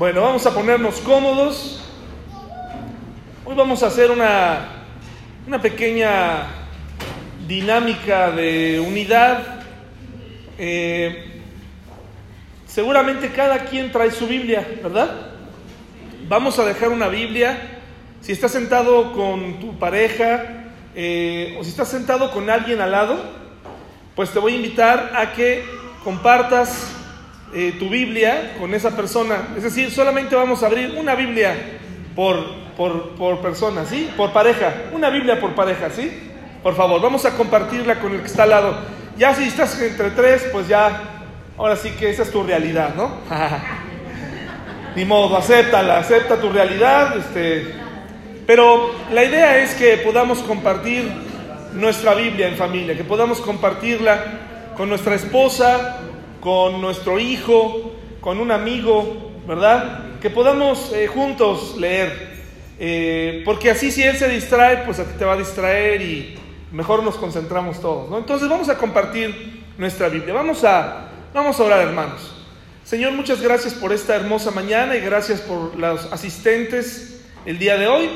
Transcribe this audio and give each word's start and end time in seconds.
Bueno, 0.00 0.22
vamos 0.22 0.46
a 0.46 0.54
ponernos 0.54 0.98
cómodos. 1.00 1.78
Hoy 3.44 3.54
vamos 3.54 3.82
a 3.82 3.88
hacer 3.88 4.10
una, 4.10 4.86
una 5.46 5.60
pequeña 5.60 6.46
dinámica 7.46 8.30
de 8.30 8.80
unidad. 8.80 9.62
Eh, 10.56 11.42
seguramente 12.66 13.28
cada 13.28 13.66
quien 13.66 13.92
trae 13.92 14.10
su 14.10 14.26
Biblia, 14.26 14.66
¿verdad? 14.82 15.32
Vamos 16.26 16.58
a 16.58 16.64
dejar 16.64 16.88
una 16.88 17.08
Biblia. 17.08 17.82
Si 18.22 18.32
estás 18.32 18.52
sentado 18.52 19.12
con 19.12 19.60
tu 19.60 19.78
pareja 19.78 20.72
eh, 20.94 21.58
o 21.60 21.62
si 21.62 21.68
estás 21.68 21.88
sentado 21.88 22.30
con 22.30 22.48
alguien 22.48 22.80
al 22.80 22.92
lado, 22.92 23.18
pues 24.16 24.30
te 24.30 24.38
voy 24.38 24.54
a 24.54 24.56
invitar 24.56 25.12
a 25.14 25.34
que 25.34 25.62
compartas 26.02 26.99
eh, 27.52 27.76
tu 27.78 27.88
Biblia 27.88 28.54
con 28.58 28.74
esa 28.74 28.96
persona. 28.96 29.48
Es 29.56 29.62
decir, 29.62 29.90
solamente 29.90 30.36
vamos 30.36 30.62
a 30.62 30.66
abrir 30.66 30.94
una 30.96 31.14
Biblia 31.14 31.54
por, 32.14 32.44
por, 32.76 33.10
por 33.16 33.40
persona, 33.40 33.84
¿sí? 33.84 34.10
Por 34.16 34.32
pareja. 34.32 34.72
Una 34.92 35.10
Biblia 35.10 35.40
por 35.40 35.54
pareja, 35.54 35.90
¿sí? 35.90 36.10
Por 36.62 36.76
favor, 36.76 37.00
vamos 37.00 37.24
a 37.24 37.36
compartirla 37.36 38.00
con 38.00 38.12
el 38.12 38.20
que 38.20 38.26
está 38.26 38.44
al 38.44 38.50
lado. 38.50 38.78
Ya 39.16 39.34
si 39.34 39.44
estás 39.44 39.80
entre 39.80 40.10
tres, 40.10 40.48
pues 40.52 40.68
ya, 40.68 41.02
ahora 41.56 41.76
sí 41.76 41.90
que 41.90 42.10
esa 42.10 42.22
es 42.22 42.30
tu 42.30 42.42
realidad, 42.42 42.94
¿no? 42.94 43.10
Ni 44.96 45.04
modo, 45.04 45.36
acéptala, 45.36 45.98
acepta 45.98 46.40
tu 46.40 46.50
realidad. 46.50 47.16
Este, 47.16 47.74
pero 48.46 48.90
la 49.12 49.24
idea 49.24 49.58
es 49.58 49.74
que 49.74 49.96
podamos 49.98 50.38
compartir 50.40 51.10
nuestra 51.74 52.14
Biblia 52.14 52.48
en 52.48 52.56
familia, 52.56 52.96
que 52.96 53.04
podamos 53.04 53.40
compartirla 53.40 54.24
con 54.76 54.88
nuestra 54.88 55.14
esposa, 55.14 55.98
con 56.40 56.80
nuestro 56.80 57.18
hijo, 57.18 57.92
con 58.20 58.40
un 58.40 58.50
amigo, 58.50 59.32
¿verdad? 59.46 60.18
Que 60.20 60.30
podamos 60.30 60.92
eh, 60.92 61.06
juntos 61.06 61.76
leer. 61.78 62.30
Eh, 62.78 63.42
porque 63.44 63.70
así 63.70 63.90
si 63.90 64.02
él 64.02 64.16
se 64.16 64.28
distrae, 64.28 64.78
pues 64.78 64.98
a 64.98 65.04
ti 65.04 65.12
te 65.18 65.24
va 65.24 65.34
a 65.34 65.36
distraer 65.36 66.00
y 66.00 66.38
mejor 66.72 67.02
nos 67.02 67.16
concentramos 67.16 67.80
todos, 67.80 68.08
¿no? 68.08 68.18
Entonces 68.18 68.48
vamos 68.48 68.68
a 68.68 68.78
compartir 68.78 69.64
nuestra 69.76 70.08
Biblia. 70.08 70.32
Vamos 70.32 70.64
a, 70.64 71.08
vamos 71.34 71.60
a 71.60 71.64
orar, 71.64 71.80
hermanos. 71.80 72.34
Señor, 72.84 73.12
muchas 73.12 73.40
gracias 73.42 73.74
por 73.74 73.92
esta 73.92 74.16
hermosa 74.16 74.50
mañana 74.50 74.96
y 74.96 75.00
gracias 75.00 75.40
por 75.40 75.76
los 75.76 76.10
asistentes 76.12 77.22
el 77.44 77.58
día 77.58 77.76
de 77.76 77.86
hoy. 77.86 78.08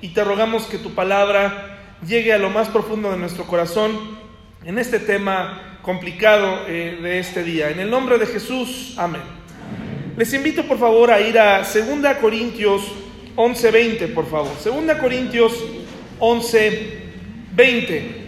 Y 0.00 0.08
te 0.08 0.24
rogamos 0.24 0.66
que 0.66 0.78
tu 0.78 0.94
palabra 0.94 1.96
llegue 2.06 2.32
a 2.32 2.38
lo 2.38 2.50
más 2.50 2.68
profundo 2.68 3.10
de 3.10 3.16
nuestro 3.16 3.44
corazón 3.44 4.18
en 4.64 4.78
este 4.78 4.98
tema 4.98 5.67
complicado 5.82 6.64
eh, 6.66 6.98
de 7.02 7.18
este 7.18 7.42
día. 7.42 7.70
En 7.70 7.80
el 7.80 7.90
nombre 7.90 8.18
de 8.18 8.26
Jesús, 8.26 8.94
amén. 8.96 9.22
Les 10.16 10.32
invito 10.34 10.64
por 10.64 10.78
favor 10.78 11.10
a 11.10 11.20
ir 11.20 11.38
a 11.38 11.58
2 11.58 12.16
Corintios 12.20 12.82
11:20, 13.36 14.14
por 14.14 14.28
favor. 14.28 14.52
2 14.62 14.98
Corintios 14.98 15.52
11:20. 16.18 18.26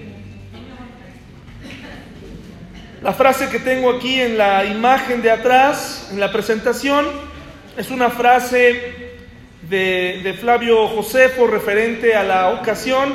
La 3.03 3.13
frase 3.13 3.49
que 3.49 3.59
tengo 3.59 3.91
aquí 3.91 4.21
en 4.21 4.39
la 4.39 4.65
imagen 4.65 5.23
de 5.23 5.31
atrás, 5.31 6.11
en 6.13 6.21
la 6.21 6.31
presentación, 6.31 7.07
es 7.77 7.91
una 7.91 8.11
frase 8.11 9.19
de, 9.69 10.21
de 10.23 10.35
Flavio 10.35 10.87
Josefo 10.89 11.47
referente 11.47 12.15
a 12.15 12.23
la 12.23 12.51
ocasión 12.51 13.15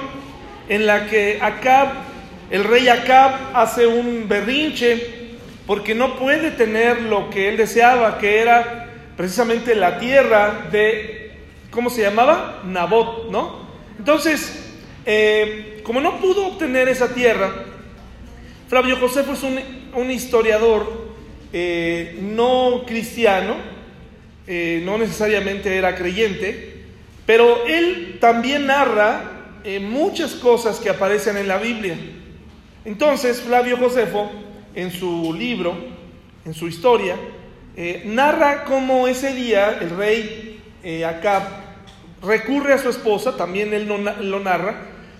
en 0.67 0.85
la 0.85 1.05
que 1.05 1.39
Acab 1.41 2.14
el 2.49 2.63
rey 2.63 2.87
Acab 2.87 3.55
hace 3.55 3.87
un 3.87 4.27
berrinche 4.27 5.25
porque 5.65 5.95
no 5.95 6.17
puede 6.17 6.51
tener 6.51 7.01
lo 7.01 7.29
que 7.29 7.49
él 7.49 7.57
deseaba, 7.57 8.19
que 8.19 8.39
era 8.39 8.87
precisamente 9.17 9.75
la 9.75 9.97
tierra 9.97 10.67
de, 10.71 11.31
¿cómo 11.71 11.89
se 11.89 12.03
llamaba? 12.03 12.61
Nabot, 12.65 13.31
¿no? 13.31 13.65
Entonces, 13.97 14.73
eh, 15.05 15.81
como 15.83 16.01
no 16.01 16.19
pudo 16.19 16.47
obtener 16.47 16.87
esa 16.87 17.13
tierra, 17.13 17.51
Flavio 18.67 18.97
Josefo 18.97 19.33
es 19.33 19.43
un, 19.43 20.11
historiador 20.11 21.15
eh, 21.51 22.19
no 22.21 22.83
cristiano, 22.85 23.55
eh, 24.45 24.81
no 24.85 24.99
necesariamente 24.99 25.75
era 25.75 25.95
creyente, 25.95 26.83
pero 27.25 27.65
él 27.65 28.17
también 28.19 28.67
narra 28.67 29.31
muchas 29.81 30.33
cosas 30.33 30.79
que 30.79 30.89
aparecen 30.89 31.37
en 31.37 31.47
la 31.47 31.57
Biblia. 31.57 31.97
Entonces, 32.85 33.41
Flavio 33.41 33.77
Josefo, 33.77 34.29
en 34.75 34.91
su 34.91 35.33
libro, 35.33 35.75
en 36.45 36.53
su 36.53 36.67
historia, 36.67 37.15
eh, 37.75 38.03
narra 38.05 38.63
cómo 38.63 39.07
ese 39.07 39.33
día 39.33 39.79
el 39.81 39.89
rey 39.89 40.61
eh, 40.83 41.03
Acab 41.03 41.43
recurre 42.21 42.73
a 42.73 42.77
su 42.77 42.89
esposa, 42.89 43.35
también 43.35 43.73
él 43.73 43.87
lo 43.87 44.39
narra, 44.39 44.75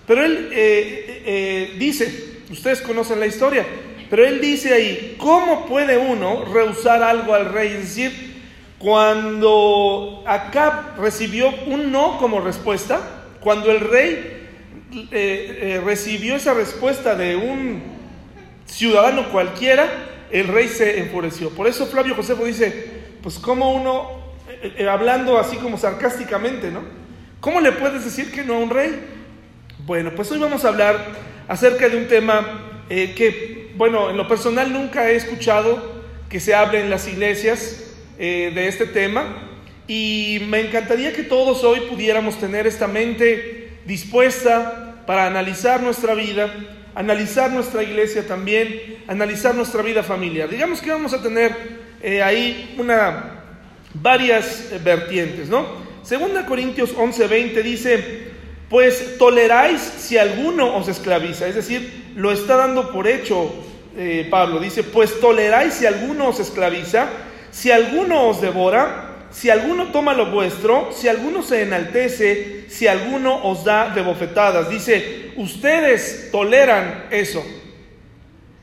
pero 0.06 0.24
él 0.24 0.48
eh, 0.52 1.74
dice, 1.76 2.40
ustedes 2.50 2.80
conocen 2.82 3.18
la 3.18 3.26
historia, 3.26 3.66
pero 4.08 4.24
él 4.24 4.40
dice 4.40 4.72
ahí, 4.72 5.16
¿cómo 5.18 5.66
puede 5.66 5.98
uno 5.98 6.44
rehusar 6.44 7.02
algo 7.02 7.34
al 7.34 7.52
rey? 7.52 7.72
Es 7.72 7.80
decir, 7.80 8.36
cuando 8.78 10.22
Acab 10.24 11.00
recibió 11.00 11.52
un 11.66 11.90
no 11.90 12.18
como 12.18 12.40
respuesta, 12.40 13.24
cuando 13.40 13.72
el 13.72 13.80
rey 13.80 14.35
eh, 14.92 15.08
eh, 15.12 15.82
recibió 15.84 16.36
esa 16.36 16.54
respuesta 16.54 17.16
de 17.16 17.34
un 17.34 17.82
ciudadano 18.66 19.30
cualquiera, 19.30 19.88
el 20.30 20.46
rey 20.46 20.68
se 20.68 21.00
enfureció. 21.00 21.50
Por 21.50 21.66
eso 21.66 21.86
Flavio 21.86 22.14
Josefo 22.14 22.44
dice, 22.44 22.90
pues 23.20 23.38
como 23.38 23.74
uno, 23.74 24.08
eh, 24.62 24.88
hablando 24.88 25.38
así 25.38 25.56
como 25.56 25.76
sarcásticamente, 25.76 26.70
¿no? 26.70 26.82
¿Cómo 27.40 27.60
le 27.60 27.72
puedes 27.72 28.04
decir 28.04 28.30
que 28.30 28.44
no 28.44 28.54
a 28.54 28.58
un 28.58 28.70
rey? 28.70 28.94
Bueno, 29.80 30.12
pues 30.14 30.30
hoy 30.30 30.38
vamos 30.38 30.64
a 30.64 30.68
hablar 30.68 31.04
acerca 31.48 31.88
de 31.88 31.96
un 31.96 32.06
tema 32.06 32.84
que, 32.88 33.72
bueno, 33.76 34.10
en 34.10 34.16
lo 34.16 34.28
personal 34.28 34.72
nunca 34.72 35.10
he 35.10 35.16
escuchado 35.16 36.04
que 36.28 36.38
se 36.38 36.54
hable 36.54 36.80
en 36.80 36.90
las 36.90 37.06
iglesias 37.08 37.92
de 38.18 38.68
este 38.68 38.86
tema 38.86 39.50
y 39.86 40.40
me 40.48 40.60
encantaría 40.60 41.12
que 41.12 41.22
todos 41.22 41.62
hoy 41.62 41.80
pudiéramos 41.80 42.38
tener 42.38 42.66
esta 42.66 42.88
mente 42.88 43.65
dispuesta 43.86 45.02
para 45.06 45.26
analizar 45.26 45.82
nuestra 45.82 46.14
vida, 46.14 46.52
analizar 46.94 47.50
nuestra 47.50 47.82
iglesia 47.82 48.26
también, 48.26 48.98
analizar 49.06 49.54
nuestra 49.54 49.82
vida 49.82 50.02
familiar. 50.02 50.48
Digamos 50.48 50.80
que 50.80 50.90
vamos 50.90 51.12
a 51.12 51.22
tener 51.22 51.54
eh, 52.02 52.22
ahí 52.22 52.74
una, 52.78 53.42
varias 53.94 54.72
eh, 54.72 54.80
vertientes, 54.82 55.48
¿no? 55.48 55.86
Segunda 56.02 56.46
Corintios 56.46 56.94
11:20 56.94 57.62
dice, 57.62 58.28
pues 58.68 59.18
toleráis 59.18 59.80
si 59.80 60.18
alguno 60.18 60.76
os 60.76 60.88
esclaviza, 60.88 61.46
es 61.46 61.54
decir, 61.54 62.12
lo 62.16 62.32
está 62.32 62.56
dando 62.56 62.92
por 62.92 63.06
hecho 63.06 63.52
eh, 63.96 64.26
Pablo, 64.30 64.60
dice, 64.60 64.82
pues 64.82 65.20
toleráis 65.20 65.74
si 65.74 65.86
alguno 65.86 66.28
os 66.28 66.40
esclaviza, 66.40 67.08
si 67.50 67.70
alguno 67.70 68.28
os 68.28 68.40
devora, 68.40 69.05
si 69.30 69.50
alguno 69.50 69.86
toma 69.86 70.14
lo 70.14 70.30
vuestro, 70.30 70.90
si 70.92 71.08
alguno 71.08 71.42
se 71.42 71.62
enaltece, 71.62 72.70
si 72.70 72.86
alguno 72.86 73.44
os 73.44 73.64
da 73.64 73.90
de 73.90 74.02
bofetadas. 74.02 74.70
Dice, 74.70 75.32
ustedes 75.36 76.30
toleran 76.30 77.06
eso. 77.10 77.44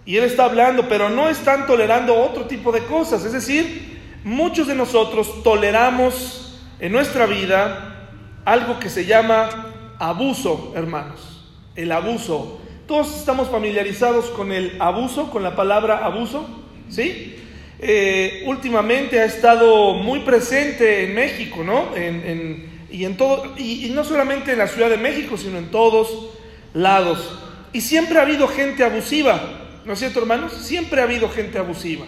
Y 0.05 0.17
él 0.17 0.23
está 0.25 0.45
hablando, 0.45 0.87
pero 0.89 1.09
no 1.09 1.29
están 1.29 1.65
tolerando 1.65 2.15
otro 2.15 2.45
tipo 2.45 2.71
de 2.71 2.83
cosas. 2.85 3.23
Es 3.23 3.33
decir, 3.33 4.01
muchos 4.23 4.67
de 4.67 4.75
nosotros 4.75 5.43
toleramos 5.43 6.59
en 6.79 6.91
nuestra 6.91 7.25
vida 7.25 8.09
algo 8.45 8.79
que 8.79 8.89
se 8.89 9.05
llama 9.05 9.95
abuso, 9.99 10.73
hermanos. 10.75 11.51
El 11.75 11.91
abuso. 11.91 12.59
Todos 12.87 13.15
estamos 13.17 13.49
familiarizados 13.49 14.25
con 14.31 14.51
el 14.51 14.75
abuso, 14.81 15.31
con 15.31 15.43
la 15.43 15.55
palabra 15.55 16.05
abuso, 16.05 16.45
¿sí? 16.89 17.42
Eh, 17.85 18.43
últimamente 18.45 19.19
ha 19.19 19.25
estado 19.25 19.95
muy 19.95 20.21
presente 20.21 21.03
en 21.03 21.13
México, 21.13 21.65
¿no? 21.65 21.89
y, 22.89 23.03
en 23.03 23.17
todo, 23.17 23.55
y, 23.57 23.91
no 23.93 24.05
solamente 24.05 24.53
en 24.53 24.59
la 24.59 24.67
Ciudad 24.67 24.89
de 24.89 24.95
México, 24.95 25.37
sino 25.37 25.57
en 25.57 25.69
todos 25.69 26.29
lados. 26.73 27.37
Y 27.73 27.81
siempre 27.81 28.19
ha 28.19 28.21
habido 28.21 28.47
gente 28.47 28.85
abusiva, 28.85 29.81
¿no 29.83 29.91
es 29.91 29.99
cierto, 29.99 30.21
hermanos? 30.21 30.53
Siempre 30.53 31.01
ha 31.01 31.03
habido 31.03 31.27
gente 31.27 31.57
abusiva. 31.57 32.05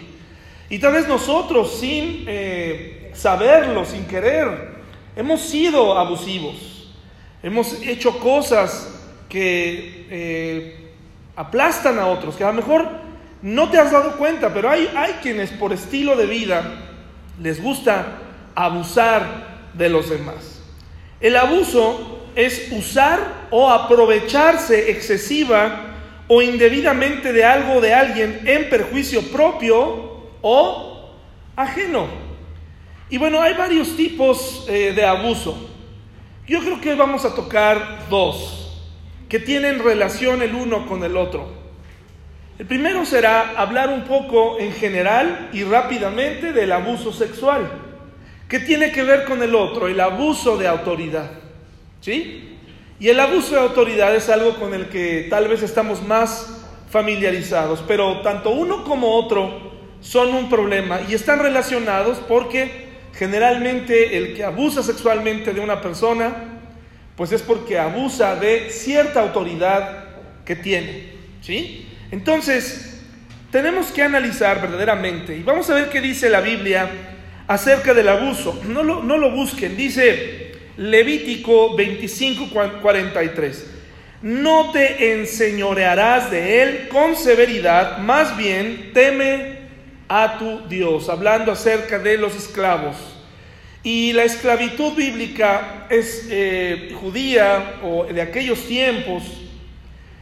Y 0.70 0.78
tal 0.78 0.94
vez 0.94 1.06
nosotros, 1.08 1.78
sin 1.78 2.24
eh, 2.26 3.10
saberlo, 3.12 3.84
sin 3.84 4.06
querer, 4.06 4.76
hemos 5.14 5.42
sido 5.42 5.98
abusivos. 5.98 6.94
Hemos 7.42 7.82
hecho 7.82 8.18
cosas 8.18 8.98
que 9.28 10.06
eh, 10.10 10.90
aplastan 11.36 11.98
a 11.98 12.06
otros, 12.06 12.34
que 12.34 12.44
a 12.44 12.48
lo 12.48 12.54
mejor 12.54 13.05
no 13.46 13.70
te 13.70 13.78
has 13.78 13.92
dado 13.92 14.16
cuenta, 14.16 14.52
pero 14.52 14.68
hay, 14.68 14.90
hay 14.96 15.12
quienes 15.22 15.52
por 15.52 15.72
estilo 15.72 16.16
de 16.16 16.26
vida 16.26 16.64
les 17.40 17.62
gusta 17.62 18.18
abusar 18.56 19.68
de 19.72 19.88
los 19.88 20.10
demás. 20.10 20.60
El 21.20 21.36
abuso 21.36 22.26
es 22.34 22.72
usar 22.72 23.46
o 23.52 23.70
aprovecharse 23.70 24.90
excesiva 24.90 25.94
o 26.26 26.42
indebidamente 26.42 27.32
de 27.32 27.44
algo 27.44 27.80
de 27.80 27.94
alguien 27.94 28.40
en 28.46 28.68
perjuicio 28.68 29.22
propio 29.30 30.24
o 30.42 31.12
ajeno. 31.54 32.08
Y 33.08 33.16
bueno, 33.18 33.40
hay 33.40 33.54
varios 33.54 33.94
tipos 33.96 34.66
eh, 34.68 34.92
de 34.92 35.04
abuso. 35.04 35.70
Yo 36.48 36.58
creo 36.62 36.80
que 36.80 36.96
vamos 36.96 37.24
a 37.24 37.32
tocar 37.32 38.08
dos, 38.10 38.82
que 39.28 39.38
tienen 39.38 39.78
relación 39.78 40.42
el 40.42 40.52
uno 40.52 40.88
con 40.88 41.04
el 41.04 41.16
otro. 41.16 41.65
El 42.58 42.64
primero 42.64 43.04
será 43.04 43.52
hablar 43.58 43.90
un 43.90 44.04
poco 44.04 44.58
en 44.58 44.72
general 44.72 45.50
y 45.52 45.62
rápidamente 45.64 46.52
del 46.52 46.72
abuso 46.72 47.12
sexual, 47.12 47.70
que 48.48 48.60
tiene 48.60 48.92
que 48.92 49.02
ver 49.02 49.24
con 49.24 49.42
el 49.42 49.54
otro, 49.54 49.88
el 49.88 50.00
abuso 50.00 50.56
de 50.56 50.66
autoridad. 50.66 51.30
¿Sí? 52.00 52.56
Y 52.98 53.08
el 53.08 53.20
abuso 53.20 53.54
de 53.54 53.60
autoridad 53.60 54.14
es 54.14 54.30
algo 54.30 54.54
con 54.54 54.72
el 54.72 54.88
que 54.88 55.26
tal 55.28 55.48
vez 55.48 55.62
estamos 55.62 56.02
más 56.02 56.64
familiarizados, 56.88 57.84
pero 57.86 58.22
tanto 58.22 58.50
uno 58.50 58.84
como 58.84 59.14
otro 59.14 59.72
son 60.00 60.34
un 60.34 60.48
problema 60.48 61.00
y 61.06 61.14
están 61.14 61.40
relacionados 61.40 62.18
porque 62.26 62.86
generalmente 63.12 64.16
el 64.16 64.34
que 64.34 64.44
abusa 64.44 64.82
sexualmente 64.82 65.52
de 65.52 65.60
una 65.60 65.82
persona, 65.82 66.60
pues 67.16 67.32
es 67.32 67.42
porque 67.42 67.78
abusa 67.78 68.36
de 68.36 68.70
cierta 68.70 69.20
autoridad 69.20 70.04
que 70.46 70.56
tiene. 70.56 71.16
¿Sí? 71.42 71.85
Entonces, 72.10 73.00
tenemos 73.50 73.86
que 73.86 74.02
analizar 74.02 74.60
verdaderamente 74.60 75.36
y 75.36 75.42
vamos 75.42 75.68
a 75.70 75.74
ver 75.74 75.88
qué 75.88 76.00
dice 76.00 76.28
la 76.28 76.40
Biblia 76.40 76.88
acerca 77.46 77.94
del 77.94 78.08
abuso. 78.08 78.60
No 78.68 78.82
lo, 78.82 79.02
no 79.02 79.18
lo 79.18 79.30
busquen, 79.30 79.76
dice 79.76 80.52
Levítico 80.76 81.74
25, 81.74 82.50
43. 82.82 83.70
No 84.22 84.72
te 84.72 85.12
enseñorearás 85.12 86.30
de 86.30 86.62
él 86.62 86.88
con 86.88 87.16
severidad, 87.16 87.98
más 87.98 88.36
bien 88.36 88.90
teme 88.92 89.58
a 90.08 90.38
tu 90.38 90.68
Dios, 90.68 91.08
hablando 91.08 91.52
acerca 91.52 91.98
de 91.98 92.18
los 92.18 92.34
esclavos. 92.36 92.96
Y 93.82 94.12
la 94.12 94.24
esclavitud 94.24 94.94
bíblica 94.94 95.86
es 95.88 96.26
eh, 96.28 96.92
judía 97.00 97.76
o 97.84 98.04
de 98.04 98.20
aquellos 98.20 98.66
tiempos, 98.66 99.22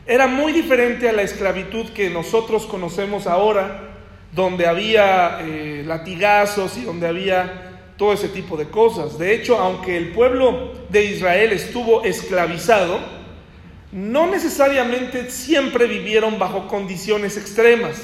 era 0.07 0.27
muy 0.27 0.53
diferente 0.53 1.09
a 1.09 1.13
la 1.13 1.23
esclavitud 1.23 1.91
que 1.91 2.11
nosotros 2.11 2.67
conocemos 2.67 3.27
ahora, 3.27 3.91
donde 4.33 4.67
había 4.67 5.39
eh, 5.41 5.83
latigazos 5.87 6.77
y 6.77 6.83
donde 6.83 7.07
había 7.07 7.93
todo 7.97 8.13
ese 8.13 8.29
tipo 8.29 8.57
de 8.57 8.67
cosas. 8.67 9.19
De 9.19 9.35
hecho, 9.35 9.59
aunque 9.59 9.97
el 9.97 10.11
pueblo 10.13 10.73
de 10.91 11.05
Israel 11.05 11.53
estuvo 11.53 12.05
esclavizado, 12.05 12.99
no 13.93 14.27
necesariamente 14.27 15.31
siempre 15.31 15.87
vivieron 15.87 16.39
bajo 16.39 16.67
condiciones 16.67 17.37
extremas. 17.37 17.97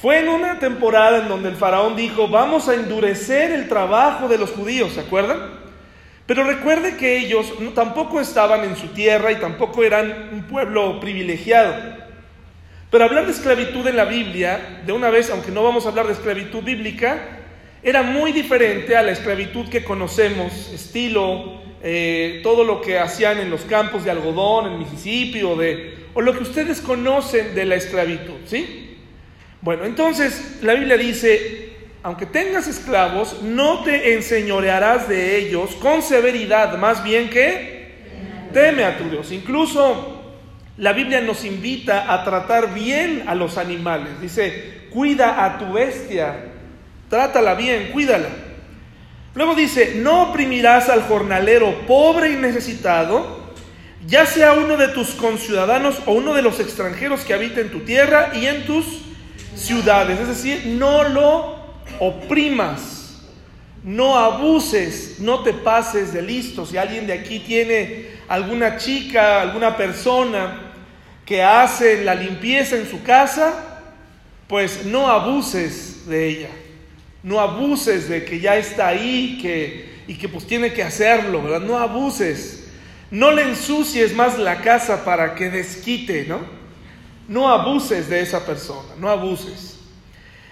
Fue 0.00 0.18
en 0.20 0.28
una 0.28 0.58
temporada 0.58 1.22
en 1.22 1.28
donde 1.28 1.48
el 1.48 1.56
faraón 1.56 1.96
dijo, 1.96 2.28
vamos 2.28 2.68
a 2.68 2.74
endurecer 2.74 3.50
el 3.50 3.68
trabajo 3.68 4.28
de 4.28 4.36
los 4.36 4.50
judíos, 4.50 4.92
¿se 4.92 5.00
acuerdan? 5.00 5.65
Pero 6.26 6.44
recuerde 6.44 6.96
que 6.96 7.18
ellos 7.18 7.52
tampoco 7.74 8.20
estaban 8.20 8.64
en 8.64 8.76
su 8.76 8.88
tierra 8.88 9.30
y 9.30 9.36
tampoco 9.36 9.84
eran 9.84 10.30
un 10.32 10.42
pueblo 10.44 10.98
privilegiado. 10.98 11.74
Pero 12.90 13.04
hablar 13.04 13.26
de 13.26 13.32
esclavitud 13.32 13.86
en 13.86 13.96
la 13.96 14.04
Biblia, 14.04 14.82
de 14.84 14.92
una 14.92 15.10
vez, 15.10 15.30
aunque 15.30 15.52
no 15.52 15.62
vamos 15.62 15.86
a 15.86 15.90
hablar 15.90 16.06
de 16.06 16.14
esclavitud 16.14 16.62
bíblica, 16.62 17.40
era 17.82 18.02
muy 18.02 18.32
diferente 18.32 18.96
a 18.96 19.02
la 19.02 19.12
esclavitud 19.12 19.68
que 19.68 19.84
conocemos, 19.84 20.72
estilo 20.72 21.60
eh, 21.82 22.40
todo 22.42 22.64
lo 22.64 22.80
que 22.80 22.98
hacían 22.98 23.38
en 23.38 23.50
los 23.50 23.60
campos 23.62 24.04
de 24.04 24.10
algodón 24.10 24.72
en 24.72 24.78
Mississippi 24.78 25.42
o, 25.42 25.54
de, 25.54 26.06
o 26.14 26.20
lo 26.20 26.32
que 26.32 26.42
ustedes 26.42 26.80
conocen 26.80 27.54
de 27.54 27.64
la 27.64 27.76
esclavitud, 27.76 28.34
¿sí? 28.46 28.96
Bueno, 29.60 29.84
entonces 29.84 30.58
la 30.62 30.74
Biblia 30.74 30.96
dice, 30.96 31.65
aunque 32.06 32.24
tengas 32.24 32.68
esclavos, 32.68 33.42
no 33.42 33.82
te 33.82 34.14
enseñorearás 34.14 35.08
de 35.08 35.38
ellos 35.38 35.74
con 35.74 36.02
severidad, 36.02 36.78
más 36.78 37.02
bien 37.02 37.28
que 37.28 37.96
teme 38.52 38.84
a 38.84 38.96
tu 38.96 39.10
Dios. 39.10 39.32
Incluso 39.32 40.22
la 40.76 40.92
Biblia 40.92 41.20
nos 41.20 41.44
invita 41.44 42.12
a 42.14 42.22
tratar 42.22 42.72
bien 42.72 43.24
a 43.26 43.34
los 43.34 43.58
animales. 43.58 44.20
Dice, 44.20 44.86
cuida 44.92 45.44
a 45.44 45.58
tu 45.58 45.72
bestia, 45.72 46.44
trátala 47.10 47.54
bien, 47.56 47.90
cuídala. 47.90 48.28
Luego 49.34 49.56
dice, 49.56 49.94
no 49.96 50.30
oprimirás 50.30 50.88
al 50.88 51.02
jornalero 51.02 51.88
pobre 51.88 52.30
y 52.30 52.36
necesitado, 52.36 53.50
ya 54.06 54.26
sea 54.26 54.52
uno 54.52 54.76
de 54.76 54.86
tus 54.86 55.08
conciudadanos 55.16 56.00
o 56.06 56.12
uno 56.12 56.34
de 56.34 56.42
los 56.42 56.60
extranjeros 56.60 57.22
que 57.22 57.34
habita 57.34 57.60
en 57.60 57.72
tu 57.72 57.80
tierra 57.80 58.30
y 58.32 58.46
en 58.46 58.64
tus 58.64 59.02
ciudades. 59.56 60.20
Es 60.20 60.28
decir, 60.28 60.66
no 60.66 61.02
lo 61.02 61.55
oprimas, 62.00 63.22
no 63.82 64.18
abuses, 64.18 65.20
no 65.20 65.42
te 65.42 65.52
pases 65.52 66.12
de 66.12 66.22
listo. 66.22 66.66
Si 66.66 66.76
alguien 66.76 67.06
de 67.06 67.12
aquí 67.12 67.38
tiene 67.38 68.06
alguna 68.28 68.76
chica, 68.76 69.42
alguna 69.42 69.76
persona 69.76 70.72
que 71.24 71.42
hace 71.42 72.02
la 72.04 72.14
limpieza 72.14 72.76
en 72.76 72.88
su 72.88 73.02
casa, 73.02 73.82
pues 74.48 74.84
no 74.86 75.08
abuses 75.08 76.06
de 76.06 76.28
ella. 76.28 76.50
No 77.22 77.40
abuses 77.40 78.08
de 78.08 78.24
que 78.24 78.40
ya 78.40 78.56
está 78.56 78.88
ahí 78.88 79.38
que, 79.40 80.02
y 80.06 80.14
que 80.14 80.28
pues 80.28 80.46
tiene 80.46 80.72
que 80.72 80.82
hacerlo, 80.82 81.42
¿verdad? 81.42 81.60
No 81.60 81.78
abuses. 81.78 82.68
No 83.10 83.30
le 83.30 83.42
ensucies 83.42 84.14
más 84.14 84.38
la 84.38 84.62
casa 84.62 85.04
para 85.04 85.34
que 85.34 85.50
desquite, 85.50 86.24
¿no? 86.26 86.40
No 87.28 87.48
abuses 87.48 88.08
de 88.08 88.20
esa 88.20 88.44
persona, 88.44 88.94
no 88.98 89.08
abuses. 89.08 89.75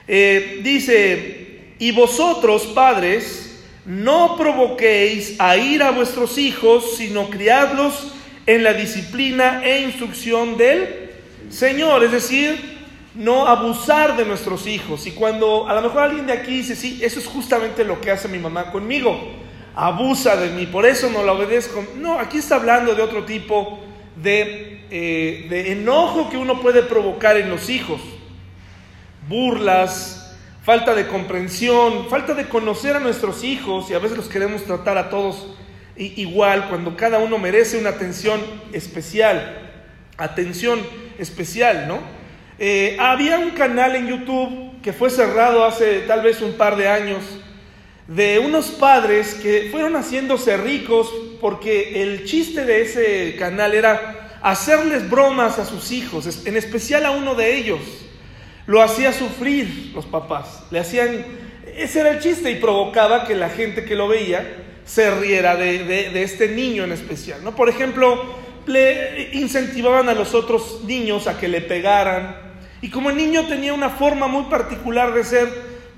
Eh, 0.07 0.61
dice, 0.63 1.75
y 1.79 1.93
vosotros, 1.93 2.67
padres, 2.67 3.63
no 3.87 4.37
provoquéis 4.37 5.37
a 5.39 5.57
ir 5.57 5.83
a 5.83 5.91
vuestros 5.91 6.39
hijos, 6.39 6.97
sino 6.97 7.29
criadlos 7.31 8.13
en 8.47 8.63
la 8.63 8.73
disciplina 8.75 9.63
e 9.65 9.83
instrucción 9.83 10.57
del 10.57 11.11
Señor. 11.51 12.05
Es 12.05 12.13
decir, 12.13 12.75
no 13.15 13.47
abusar 13.47 14.17
de 14.17 14.25
nuestros 14.25 14.67
hijos. 14.67 15.07
Y 15.07 15.13
cuando 15.13 15.69
a 15.69 15.75
lo 15.75 15.83
mejor 15.83 16.03
alguien 16.03 16.27
de 16.27 16.33
aquí 16.33 16.59
dice, 16.59 16.77
sí, 16.77 17.01
eso 17.03 17.19
es 17.21 17.27
justamente 17.27 17.85
lo 17.85 18.01
que 18.01 18.11
hace 18.11 18.29
mi 18.29 18.39
mamá 18.39 18.71
conmigo, 18.71 19.19
abusa 19.75 20.37
de 20.37 20.51
mí, 20.51 20.67
por 20.67 20.87
eso 20.87 21.11
no 21.11 21.23
la 21.23 21.33
obedezco. 21.33 21.85
No, 21.97 22.19
aquí 22.19 22.39
está 22.39 22.57
hablando 22.57 22.95
de 22.95 23.03
otro 23.03 23.25
tipo 23.25 23.81
de, 24.17 24.85
eh, 24.91 25.47
de 25.49 25.73
enojo 25.73 26.29
que 26.31 26.37
uno 26.37 26.61
puede 26.61 26.83
provocar 26.83 27.37
en 27.37 27.51
los 27.51 27.69
hijos. 27.71 28.01
Burlas, 29.29 30.37
falta 30.63 30.95
de 30.95 31.07
comprensión, 31.07 32.09
falta 32.09 32.35
de 32.35 32.49
conocer 32.49 32.97
a 32.97 33.01
nuestros 33.01 33.45
hijos 33.45 33.91
y 33.91 33.95
a 33.95 33.99
veces 33.99 34.17
los 34.17 34.29
queremos 34.29 34.65
tratar 34.65 34.99
a 34.99 35.11
todos 35.11 35.47
igual 35.97 36.69
cuando 36.69 36.97
cada 36.97 37.19
uno 37.19 37.39
merece 37.39 37.79
una 37.79 37.91
atención 37.91 38.41
especial. 38.73 39.61
Atención 40.17 40.81
especial, 41.19 41.87
¿no? 41.89 41.99
Eh, 42.59 42.97
había 43.01 43.39
un 43.39 43.51
canal 43.51 43.97
en 43.97 44.07
YouTube 44.07 44.81
que 44.83 44.93
fue 44.93 45.11
cerrado 45.11 45.65
hace 45.65 46.01
tal 46.01 46.23
vez 46.23 46.41
un 46.41 46.53
par 46.53 46.77
de 46.77 46.89
años 46.89 47.23
de 48.07 48.39
unos 48.39 48.67
padres 48.67 49.35
que 49.35 49.69
fueron 49.71 49.97
haciéndose 49.97 50.57
ricos 50.57 51.11
porque 51.41 52.03
el 52.03 52.25
chiste 52.25 52.65
de 52.65 52.83
ese 52.83 53.37
canal 53.39 53.75
era 53.75 54.39
hacerles 54.43 55.09
bromas 55.09 55.59
a 55.59 55.65
sus 55.65 55.91
hijos, 55.91 56.47
en 56.47 56.57
especial 56.57 57.07
a 57.07 57.13
uno 57.13 57.35
de 57.35 57.57
ellos. 57.57 57.81
Lo 58.67 58.83
hacía 58.83 59.13
sufrir 59.13 59.93
los 59.95 60.07
papás, 60.07 60.65
le 60.71 60.79
hacían, 60.79 61.25
ese 61.77 62.01
era 62.01 62.13
el 62.13 62.21
chiste 62.21 62.51
y 62.51 62.57
provocaba 62.57 63.27
que 63.27 63.35
la 63.35 63.51
gente 63.51 63.85
que 63.85 63.95
lo 63.95 64.09
veía 64.09 64.65
se 64.87 65.11
riera 65.11 65.57
de, 65.57 66.23
este 66.23 66.49
niño 66.49 66.85
en 66.85 66.93
especial. 66.93 67.45
¿no? 67.45 67.55
Por 67.55 67.69
ejemplo, 67.69 68.23
le 68.67 69.31
incentivaban 69.35 70.09
a 70.09 70.15
los 70.15 70.35
otros 70.35 70.81
niños 70.85 71.27
a 71.27 71.39
que 71.39 71.49
le 71.49 71.61
pegaran 71.61 72.37
y 72.81 72.91
como 72.91 73.11
el 73.11 73.17
niño 73.17 73.47
tenía 73.47 73.73
una 73.73 73.91
forma 73.91 74.27
muy 74.27 74.45
particular 74.45 75.15
de 75.15 75.25
ser, 75.25 75.49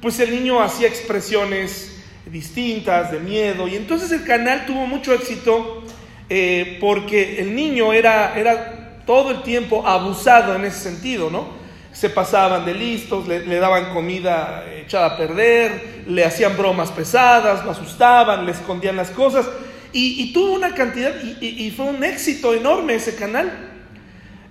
pues 0.00 0.20
el 0.20 0.30
niño 0.30 0.62
hacía 0.62 0.86
expresiones 0.86 1.96
distintas, 2.26 3.10
de 3.10 3.18
miedo. 3.18 3.66
Y 3.66 3.76
entonces 3.76 4.12
el 4.12 4.24
canal 4.24 4.66
tuvo 4.66 4.86
mucho 4.86 5.12
éxito 5.12 5.82
eh, 6.28 6.78
porque 6.80 7.40
el 7.40 7.54
niño 7.54 7.92
era, 7.92 8.38
era 8.38 9.02
todo 9.04 9.30
el 9.30 9.42
tiempo 9.42 9.86
abusado 9.86 10.54
en 10.54 10.64
ese 10.64 10.78
sentido, 10.78 11.30
¿no? 11.30 11.55
Se 11.96 12.10
pasaban 12.10 12.66
de 12.66 12.74
listos, 12.74 13.26
le, 13.26 13.56
daban 13.56 13.94
comida 13.94 14.66
echada 14.70 15.06
a 15.06 15.16
perder, 15.16 16.04
le 16.06 16.26
hacían 16.26 16.54
bromas 16.54 16.90
pesadas, 16.90 17.64
lo 17.64 17.70
asustaban, 17.70 18.44
le 18.44 18.52
escondían 18.52 18.96
las 18.96 19.10
cosas. 19.10 19.48
Y, 19.92 20.30
tuvo 20.34 20.52
una 20.52 20.74
cantidad, 20.74 21.14
y, 21.40 21.70
fue 21.70 21.86
un 21.86 22.04
éxito 22.04 22.52
enorme 22.52 22.96
ese 22.96 23.14
canal. 23.14 23.50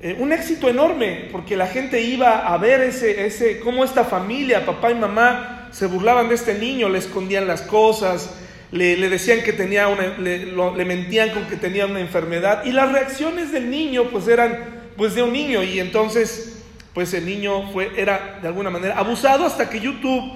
Eh, 0.01 0.15
un 0.17 0.33
éxito 0.33 0.69
enorme, 0.69 1.29
porque 1.31 1.55
la 1.55 1.67
gente 1.67 2.01
iba 2.01 2.51
a 2.51 2.57
ver 2.57 2.81
ese, 2.81 3.27
ese, 3.27 3.59
cómo 3.59 3.83
esta 3.83 4.03
familia, 4.05 4.65
papá 4.65 4.89
y 4.89 4.95
mamá, 4.95 5.69
se 5.71 5.85
burlaban 5.85 6.29
de 6.29 6.35
este 6.35 6.55
niño, 6.55 6.89
le 6.89 6.97
escondían 6.97 7.45
las 7.45 7.61
cosas, 7.61 8.33
le, 8.71 8.95
decían 9.07 9.43
que 9.43 9.53
tenía 9.53 9.87
una, 9.87 10.17
le, 10.17 10.47
le, 10.47 10.85
mentían 10.85 11.29
con 11.29 11.45
que 11.45 11.57
tenía 11.57 11.85
una 11.85 11.99
enfermedad 11.99 12.65
y 12.65 12.71
las 12.71 12.91
reacciones 12.91 13.51
del 13.51 13.69
niño 13.69 14.05
pues 14.11 14.27
eran 14.27 14.57
pues 14.97 15.15
de 15.15 15.21
un 15.21 15.31
niño 15.31 15.63
y 15.63 15.79
entonces 15.79 16.54
pues 16.95 17.13
el 17.13 17.25
niño 17.25 17.71
fue, 17.73 17.91
era 17.97 18.39
de 18.41 18.47
alguna 18.47 18.69
manera 18.69 18.97
abusado 18.97 19.45
hasta 19.45 19.69
que 19.69 19.81
YouTube 19.81 20.31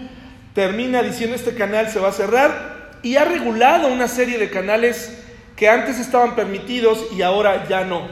termina 0.54 1.02
diciendo 1.02 1.38
este 1.38 1.56
canal 1.56 1.90
se 1.90 2.02
va 2.02 2.10
a 2.10 2.12
cerrar 2.12 3.00
y 3.02 3.16
ha 3.16 3.24
regulado 3.24 3.88
una 3.88 4.10
serie 4.10 4.38
de 4.38 4.50
canales 4.50 5.24
que 5.56 5.70
antes 5.70 6.00
estaban 6.00 6.36
permitidos 6.36 7.08
y 7.16 7.22
ahora 7.22 7.66
ya 7.70 7.86
no. 7.86 8.10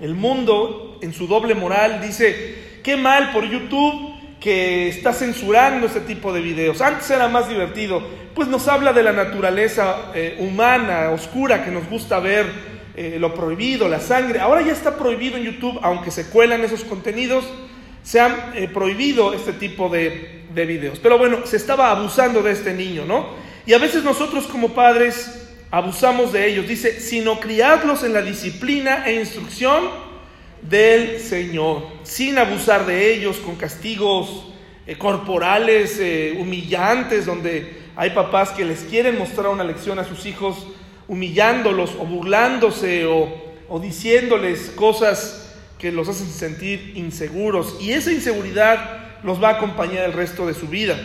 El 0.00 0.14
mundo 0.14 0.98
en 1.02 1.12
su 1.12 1.26
doble 1.26 1.54
moral 1.54 2.00
dice, 2.00 2.80
qué 2.82 2.96
mal 2.96 3.32
por 3.32 3.44
YouTube 3.44 4.14
que 4.40 4.88
está 4.88 5.12
censurando 5.12 5.88
este 5.88 6.00
tipo 6.00 6.32
de 6.32 6.40
videos. 6.40 6.80
Antes 6.80 7.10
era 7.10 7.28
más 7.28 7.50
divertido, 7.50 8.02
pues 8.34 8.48
nos 8.48 8.66
habla 8.66 8.94
de 8.94 9.02
la 9.02 9.12
naturaleza 9.12 10.12
eh, 10.14 10.38
humana, 10.40 11.10
oscura, 11.10 11.64
que 11.64 11.70
nos 11.70 11.86
gusta 11.90 12.18
ver 12.18 12.46
eh, 13.00 13.16
lo 13.16 13.32
prohibido, 13.32 13.88
la 13.88 14.00
sangre. 14.00 14.40
Ahora 14.40 14.60
ya 14.60 14.72
está 14.72 14.98
prohibido 14.98 15.36
en 15.36 15.44
YouTube, 15.44 15.78
aunque 15.82 16.10
se 16.10 16.26
cuelan 16.30 16.64
esos 16.64 16.82
contenidos, 16.82 17.44
se 18.02 18.18
han 18.18 18.34
eh, 18.56 18.66
prohibido 18.66 19.32
este 19.32 19.52
tipo 19.52 19.88
de, 19.88 20.46
de 20.52 20.66
videos. 20.66 20.98
Pero 20.98 21.16
bueno, 21.16 21.46
se 21.46 21.58
estaba 21.58 21.92
abusando 21.92 22.42
de 22.42 22.50
este 22.50 22.74
niño, 22.74 23.04
¿no? 23.04 23.28
Y 23.66 23.72
a 23.72 23.78
veces 23.78 24.02
nosotros 24.02 24.48
como 24.48 24.70
padres 24.70 25.48
abusamos 25.70 26.32
de 26.32 26.48
ellos. 26.48 26.66
Dice, 26.66 26.98
sino 26.98 27.38
criadlos 27.38 28.02
en 28.02 28.14
la 28.14 28.20
disciplina 28.20 29.04
e 29.06 29.20
instrucción 29.20 29.84
del 30.60 31.20
Señor, 31.20 31.86
sin 32.02 32.36
abusar 32.36 32.84
de 32.84 33.14
ellos 33.14 33.36
con 33.36 33.54
castigos 33.54 34.48
eh, 34.88 34.98
corporales 34.98 36.02
humillantes, 36.36 37.26
donde 37.26 37.78
hay 37.94 38.10
papás 38.10 38.50
que 38.50 38.64
les 38.64 38.80
quieren 38.80 39.16
mostrar 39.16 39.46
una 39.50 39.62
lección 39.62 40.00
a 40.00 40.04
sus 40.04 40.26
hijos 40.26 40.66
humillándolos 41.08 41.94
o 41.98 42.04
burlándose 42.04 43.06
o, 43.06 43.34
o 43.68 43.80
diciéndoles 43.80 44.70
cosas 44.76 45.56
que 45.78 45.90
los 45.90 46.08
hacen 46.08 46.28
sentir 46.28 46.92
inseguros. 46.96 47.76
Y 47.80 47.92
esa 47.92 48.12
inseguridad 48.12 48.98
los 49.22 49.42
va 49.42 49.50
a 49.50 49.52
acompañar 49.54 50.04
el 50.04 50.12
resto 50.12 50.46
de 50.46 50.54
su 50.54 50.68
vida. 50.68 50.98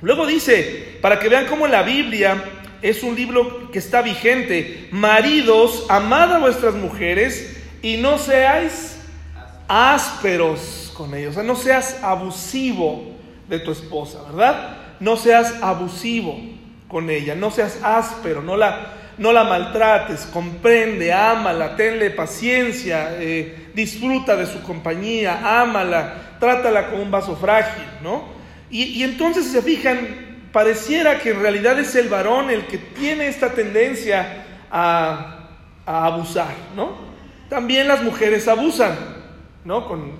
Luego 0.00 0.26
dice, 0.26 0.98
para 1.00 1.18
que 1.18 1.28
vean 1.28 1.46
cómo 1.46 1.66
la 1.66 1.82
Biblia 1.82 2.42
es 2.82 3.02
un 3.02 3.16
libro 3.16 3.70
que 3.70 3.78
está 3.78 4.02
vigente, 4.02 4.88
maridos, 4.90 5.86
amad 5.88 6.32
a 6.34 6.38
vuestras 6.38 6.74
mujeres, 6.74 7.56
y 7.82 7.96
no 7.96 8.18
seáis 8.18 8.98
ásperos 9.68 10.92
con 10.94 11.14
ellos, 11.14 11.30
o 11.30 11.34
sea, 11.34 11.42
no 11.42 11.56
seas 11.56 12.02
abusivo 12.02 13.16
de 13.48 13.58
tu 13.60 13.72
esposa, 13.72 14.22
¿verdad? 14.24 14.76
No 15.00 15.16
seas 15.16 15.62
abusivo 15.62 16.38
con 16.88 17.10
ella, 17.10 17.34
no 17.34 17.50
seas 17.50 17.80
áspero, 17.82 18.42
no 18.42 18.56
la, 18.56 18.95
no 19.18 19.32
la 19.32 19.44
maltrates, 19.44 20.26
comprende, 20.32 21.12
ámala, 21.12 21.76
tenle 21.76 22.10
paciencia, 22.10 23.16
eh, 23.18 23.70
disfruta 23.74 24.36
de 24.36 24.46
su 24.46 24.62
compañía, 24.62 25.60
ámala, 25.60 26.36
trátala 26.38 26.90
como 26.90 27.02
un 27.02 27.10
vaso 27.10 27.36
frágil, 27.36 27.84
¿no? 28.02 28.24
Y, 28.70 28.82
y 28.84 29.02
entonces, 29.02 29.44
si 29.44 29.52
se 29.52 29.62
fijan, 29.62 30.48
pareciera 30.52 31.18
que 31.18 31.30
en 31.30 31.40
realidad 31.40 31.78
es 31.78 31.94
el 31.94 32.08
varón 32.08 32.50
el 32.50 32.66
que 32.66 32.78
tiene 32.78 33.28
esta 33.28 33.52
tendencia 33.52 34.44
a, 34.70 35.48
a 35.86 36.06
abusar, 36.06 36.54
¿no? 36.74 37.06
También 37.48 37.88
las 37.88 38.02
mujeres 38.02 38.48
abusan, 38.48 38.96
¿no? 39.64 39.86
Con, 39.86 40.18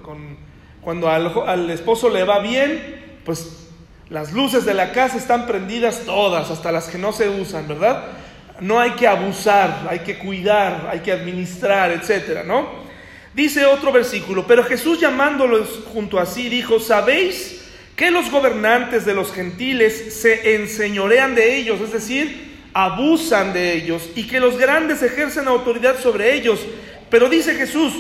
cuando 0.81 1.11
al, 1.11 1.33
al 1.47 1.71
esposo 1.71 2.09
le 2.09 2.25
va 2.25 2.39
bien, 2.39 3.21
pues 3.25 3.69
las 4.09 4.33
luces 4.33 4.65
de 4.65 4.73
la 4.73 4.93
casa 4.93 5.19
están 5.19 5.47
prendidas 5.47 6.03
todas, 6.07 6.51
hasta 6.51 6.71
las 6.71 6.87
que 6.87 6.99
no 6.99 7.13
se 7.13 7.29
usan, 7.29 7.67
¿verdad? 7.67 8.05
No 8.61 8.81
hay 8.81 8.93
que 8.93 9.07
abusar, 9.07 9.87
hay 9.89 10.01
que 10.01 10.19
cuidar, 10.19 10.89
hay 10.91 11.01
que 11.01 11.13
administrar, 11.13 11.93
etcétera, 11.93 12.43
¿no? 12.43 12.87
Dice 13.35 13.67
otro 13.67 13.93
versículo, 13.93 14.47
pero 14.47 14.65
Jesús 14.65 14.99
llamándolos 14.99 15.85
junto 15.93 16.19
a 16.19 16.25
sí 16.25 16.49
dijo, 16.49 16.81
¿sabéis 16.81 17.67
que 17.95 18.11
los 18.11 18.31
gobernantes 18.31 19.05
de 19.05 19.15
los 19.15 19.31
gentiles 19.31 20.15
se 20.15 20.55
enseñorean 20.55 21.35
de 21.35 21.57
ellos, 21.57 21.81
es 21.83 21.93
decir, 21.93 22.57
abusan 22.73 23.53
de 23.53 23.75
ellos, 23.75 24.09
y 24.15 24.27
que 24.27 24.41
los 24.41 24.57
grandes 24.57 25.03
ejercen 25.03 25.49
autoridad 25.49 26.01
sobre 26.01 26.33
ellos? 26.33 26.61
Pero 27.11 27.29
dice 27.29 27.55
Jesús, 27.55 27.93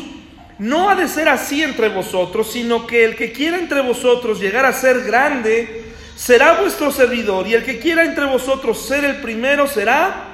no 0.58 0.88
ha 0.88 0.94
de 0.94 1.06
ser 1.06 1.28
así 1.28 1.62
entre 1.62 1.90
vosotros, 1.90 2.50
sino 2.50 2.86
que 2.86 3.04
el 3.04 3.14
que 3.14 3.30
quiera 3.30 3.58
entre 3.58 3.82
vosotros 3.82 4.40
llegar 4.40 4.64
a 4.64 4.72
ser 4.72 5.02
grande, 5.02 5.84
será 6.16 6.62
vuestro 6.62 6.90
servidor, 6.90 7.46
y 7.46 7.52
el 7.52 7.62
que 7.62 7.78
quiera 7.78 8.04
entre 8.04 8.24
vosotros 8.24 8.86
ser 8.86 9.04
el 9.04 9.16
primero, 9.16 9.66
será 9.66 10.25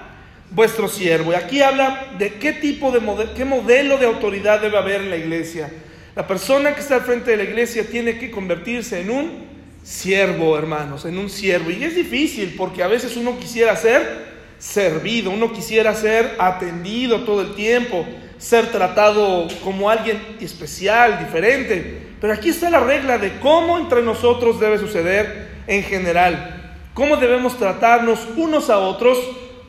vuestro 0.54 0.88
siervo. 0.88 1.32
Y 1.32 1.34
aquí 1.34 1.62
habla 1.62 2.12
de 2.18 2.34
qué 2.34 2.52
tipo 2.52 2.90
de 2.90 3.00
modelo, 3.00 3.34
qué 3.34 3.44
modelo 3.44 3.98
de 3.98 4.06
autoridad 4.06 4.60
debe 4.60 4.78
haber 4.78 5.02
en 5.02 5.10
la 5.10 5.16
iglesia. 5.16 5.70
La 6.14 6.26
persona 6.26 6.74
que 6.74 6.80
está 6.80 6.96
al 6.96 7.02
frente 7.02 7.30
de 7.30 7.38
la 7.38 7.44
iglesia 7.44 7.86
tiene 7.86 8.18
que 8.18 8.30
convertirse 8.30 9.00
en 9.00 9.10
un 9.10 9.52
siervo, 9.82 10.56
hermanos, 10.58 11.04
en 11.04 11.18
un 11.18 11.30
siervo. 11.30 11.70
Y 11.70 11.82
es 11.82 11.94
difícil 11.94 12.54
porque 12.56 12.82
a 12.82 12.88
veces 12.88 13.16
uno 13.16 13.38
quisiera 13.38 13.74
ser 13.76 14.32
servido, 14.58 15.30
uno 15.30 15.52
quisiera 15.52 15.94
ser 15.94 16.36
atendido 16.38 17.24
todo 17.24 17.40
el 17.40 17.54
tiempo 17.54 18.06
ser 18.42 18.72
tratado 18.72 19.46
como 19.62 19.88
alguien 19.88 20.20
especial, 20.40 21.24
diferente. 21.24 22.08
Pero 22.20 22.32
aquí 22.32 22.48
está 22.48 22.68
la 22.70 22.80
regla 22.80 23.16
de 23.16 23.38
cómo 23.38 23.78
entre 23.78 24.02
nosotros 24.02 24.58
debe 24.58 24.78
suceder 24.78 25.62
en 25.68 25.84
general. 25.84 26.74
Cómo 26.92 27.16
debemos 27.16 27.56
tratarnos 27.56 28.18
unos 28.36 28.68
a 28.68 28.78
otros 28.78 29.16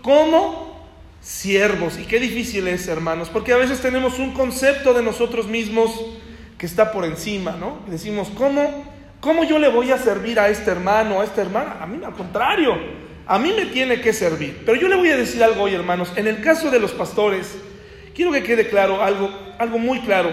como 0.01 0.72
siervos. 1.23 1.97
Y 1.97 2.03
qué 2.03 2.19
difícil 2.19 2.67
es, 2.67 2.87
hermanos, 2.87 3.29
porque 3.29 3.53
a 3.53 3.57
veces 3.57 3.81
tenemos 3.81 4.19
un 4.19 4.33
concepto 4.33 4.93
de 4.93 5.01
nosotros 5.01 5.47
mismos 5.47 5.91
que 6.59 6.67
está 6.67 6.91
por 6.91 7.05
encima, 7.05 7.53
¿no? 7.59 7.79
decimos, 7.87 8.29
¿cómo, 8.35 8.85
¿cómo 9.19 9.43
yo 9.43 9.57
le 9.57 9.69
voy 9.69 9.89
a 9.89 9.97
servir 9.97 10.39
a 10.39 10.49
este 10.49 10.69
hermano, 10.69 11.21
a 11.21 11.23
esta 11.23 11.41
hermana? 11.41 11.77
A 11.81 11.87
mí, 11.87 11.99
al 12.05 12.13
contrario, 12.13 12.77
a 13.25 13.39
mí 13.39 13.51
me 13.55 13.65
tiene 13.65 13.99
que 13.99 14.13
servir. 14.13 14.61
Pero 14.65 14.79
yo 14.79 14.87
le 14.87 14.95
voy 14.95 15.09
a 15.09 15.17
decir 15.17 15.43
algo 15.43 15.63
hoy, 15.63 15.73
hermanos. 15.73 16.13
En 16.15 16.27
el 16.27 16.41
caso 16.41 16.69
de 16.69 16.79
los 16.79 16.91
pastores, 16.91 17.57
Quiero 18.13 18.31
que 18.31 18.43
quede 18.43 18.69
claro 18.69 19.01
algo, 19.01 19.29
algo 19.57 19.79
muy 19.79 19.99
claro. 20.01 20.31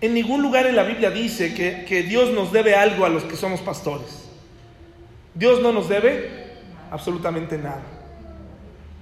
En 0.00 0.14
ningún 0.14 0.42
lugar 0.42 0.66
en 0.66 0.76
la 0.76 0.82
Biblia 0.82 1.10
dice 1.10 1.54
que, 1.54 1.84
que 1.84 2.02
Dios 2.02 2.30
nos 2.32 2.52
debe 2.52 2.74
algo 2.74 3.04
a 3.04 3.08
los 3.08 3.24
que 3.24 3.36
somos 3.36 3.60
pastores. 3.60 4.28
Dios 5.34 5.60
no 5.60 5.72
nos 5.72 5.88
debe 5.88 6.48
absolutamente 6.90 7.56
nada. 7.56 7.82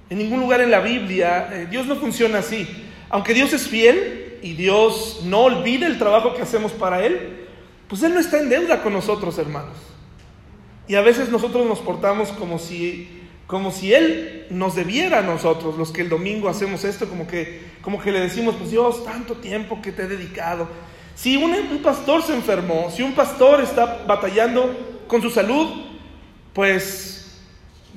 En 0.09 0.17
ningún 0.17 0.39
lugar 0.39 0.61
en 0.61 0.71
la 0.71 0.79
Biblia 0.79 1.49
eh, 1.51 1.67
Dios 1.69 1.85
no 1.85 1.95
funciona 1.95 2.39
así. 2.39 2.67
Aunque 3.09 3.33
Dios 3.33 3.53
es 3.53 3.67
fiel 3.67 4.39
y 4.41 4.53
Dios 4.53 5.21
no 5.25 5.41
olvide 5.41 5.85
el 5.85 5.97
trabajo 5.97 6.33
que 6.33 6.41
hacemos 6.41 6.71
para 6.71 7.05
Él, 7.05 7.47
pues 7.87 8.03
Él 8.03 8.13
no 8.13 8.19
está 8.19 8.39
en 8.39 8.49
deuda 8.49 8.83
con 8.83 8.93
nosotros, 8.93 9.37
hermanos. 9.37 9.77
Y 10.87 10.95
a 10.95 11.01
veces 11.01 11.29
nosotros 11.29 11.65
nos 11.65 11.79
portamos 11.79 12.31
como 12.31 12.59
si 12.59 13.17
como 13.47 13.71
si 13.71 13.93
Él 13.93 14.45
nos 14.49 14.75
debiera 14.75 15.19
a 15.19 15.21
nosotros, 15.21 15.77
los 15.77 15.91
que 15.91 16.01
el 16.01 16.09
domingo 16.09 16.49
hacemos 16.49 16.83
esto, 16.83 17.07
como 17.07 17.25
que, 17.25 17.61
como 17.81 18.01
que 18.01 18.11
le 18.11 18.19
decimos, 18.19 18.55
pues 18.57 18.71
Dios, 18.71 19.05
tanto 19.05 19.35
tiempo 19.35 19.81
que 19.81 19.93
te 19.93 20.03
he 20.03 20.07
dedicado. 20.07 20.67
Si 21.15 21.37
un, 21.37 21.53
un 21.53 21.81
pastor 21.81 22.21
se 22.21 22.35
enfermó, 22.35 22.91
si 22.91 23.01
un 23.03 23.15
pastor 23.15 23.61
está 23.61 24.03
batallando 24.05 25.03
con 25.07 25.21
su 25.21 25.29
salud, 25.29 25.81
pues 26.53 27.16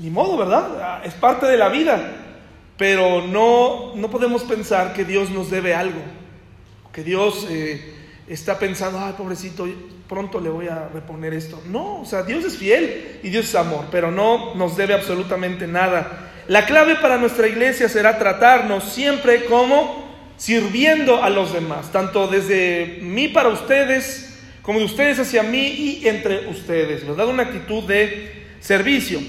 ni 0.01 0.11
modo, 0.11 0.37
¿verdad? 0.37 1.05
Es 1.05 1.15
parte 1.15 1.47
de 1.47 1.57
la 1.57 1.69
vida. 1.69 2.17
Pero 2.77 3.21
no, 3.21 3.95
no 3.95 4.11
podemos 4.11 4.43
pensar 4.45 4.95
que 4.95 5.05
Dios 5.05 5.29
nos 5.29 5.51
debe 5.51 5.75
algo, 5.75 6.01
que 6.95 7.05
Dios 7.05 7.47
eh, 7.51 7.95
está 8.27 8.59
pensando, 8.59 8.99
ay, 8.99 9.13
pobrecito, 9.19 9.69
pronto 10.09 10.41
le 10.41 10.49
voy 10.49 10.69
a 10.69 10.89
reponer 10.89 11.35
esto. 11.35 11.63
No, 11.67 12.01
o 12.01 12.05
sea, 12.07 12.23
Dios 12.23 12.43
es 12.43 12.57
fiel 12.57 13.19
y 13.23 13.29
Dios 13.29 13.45
es 13.51 13.55
amor, 13.55 13.89
pero 13.91 14.11
no 14.11 14.55
nos 14.55 14.79
debe 14.79 14.95
absolutamente 14.95 15.67
nada. 15.67 16.31
La 16.49 16.65
clave 16.65 16.97
para 16.97 17.19
nuestra 17.19 17.47
iglesia 17.49 17.87
será 17.87 18.19
tratarnos 18.19 18.85
siempre 18.85 19.45
como 19.45 20.09
sirviendo 20.39 21.23
a 21.23 21.29
los 21.29 21.53
demás, 21.53 21.93
tanto 21.93 22.29
desde 22.29 23.01
mí 23.03 23.29
para 23.29 23.51
ustedes, 23.51 24.39
como 24.63 24.79
de 24.79 24.87
ustedes 24.87 25.19
hacia 25.19 25.43
mí 25.43 25.67
y 25.67 26.09
entre 26.09 26.49
ustedes, 26.49 27.07
¿verdad? 27.07 27.29
Una 27.29 27.43
actitud 27.43 27.85
de 27.85 28.47
servicio. 28.59 29.21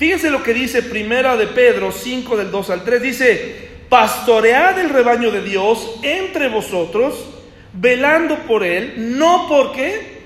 Fíjense 0.00 0.30
lo 0.30 0.42
que 0.42 0.54
dice 0.54 0.82
Primera 0.82 1.36
de 1.36 1.46
Pedro 1.46 1.92
5 1.92 2.38
del 2.38 2.50
2 2.50 2.70
al 2.70 2.84
3, 2.84 3.02
dice, 3.02 3.68
pastoread 3.90 4.78
el 4.78 4.88
rebaño 4.88 5.30
de 5.30 5.42
Dios 5.42 5.96
entre 6.02 6.48
vosotros, 6.48 7.22
velando 7.74 8.38
por 8.46 8.64
él, 8.64 9.18
no 9.18 9.44
porque 9.46 10.20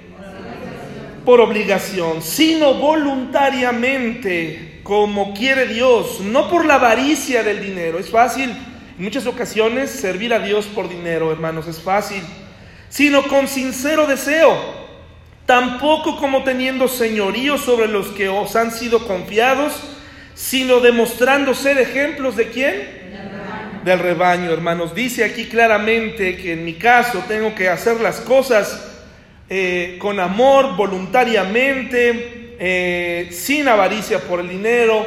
por 1.24 1.40
obligación, 1.40 2.22
sino 2.22 2.74
voluntariamente, 2.74 4.78
como 4.84 5.34
quiere 5.34 5.66
Dios, 5.66 6.20
no 6.20 6.48
por 6.48 6.66
la 6.66 6.76
avaricia 6.76 7.42
del 7.42 7.60
dinero. 7.60 7.98
Es 7.98 8.10
fácil. 8.10 8.50
En 8.96 9.02
muchas 9.02 9.26
ocasiones 9.26 9.90
servir 9.90 10.32
a 10.34 10.38
Dios 10.38 10.66
por 10.66 10.88
dinero, 10.88 11.32
hermanos, 11.32 11.66
es 11.66 11.80
fácil, 11.80 12.22
sino 12.88 13.24
con 13.24 13.48
sincero 13.48 14.06
deseo, 14.06 14.83
tampoco 15.46 16.16
como 16.16 16.42
teniendo 16.42 16.88
señorío 16.88 17.58
sobre 17.58 17.88
los 17.88 18.08
que 18.08 18.28
os 18.28 18.56
han 18.56 18.70
sido 18.70 19.06
confiados, 19.06 19.72
sino 20.34 20.80
demostrando 20.80 21.54
ser 21.54 21.78
ejemplos 21.78 22.36
de 22.36 22.48
quién? 22.48 23.04
Del 23.84 23.98
rebaño, 23.98 24.50
hermanos. 24.50 24.94
Dice 24.94 25.24
aquí 25.24 25.46
claramente 25.46 26.36
que 26.36 26.54
en 26.54 26.64
mi 26.64 26.74
caso 26.74 27.22
tengo 27.28 27.54
que 27.54 27.68
hacer 27.68 28.00
las 28.00 28.20
cosas 28.20 28.92
eh, 29.50 29.98
con 30.00 30.18
amor, 30.20 30.74
voluntariamente, 30.74 32.56
eh, 32.58 33.28
sin 33.30 33.68
avaricia 33.68 34.20
por 34.20 34.40
el 34.40 34.48
dinero, 34.48 35.06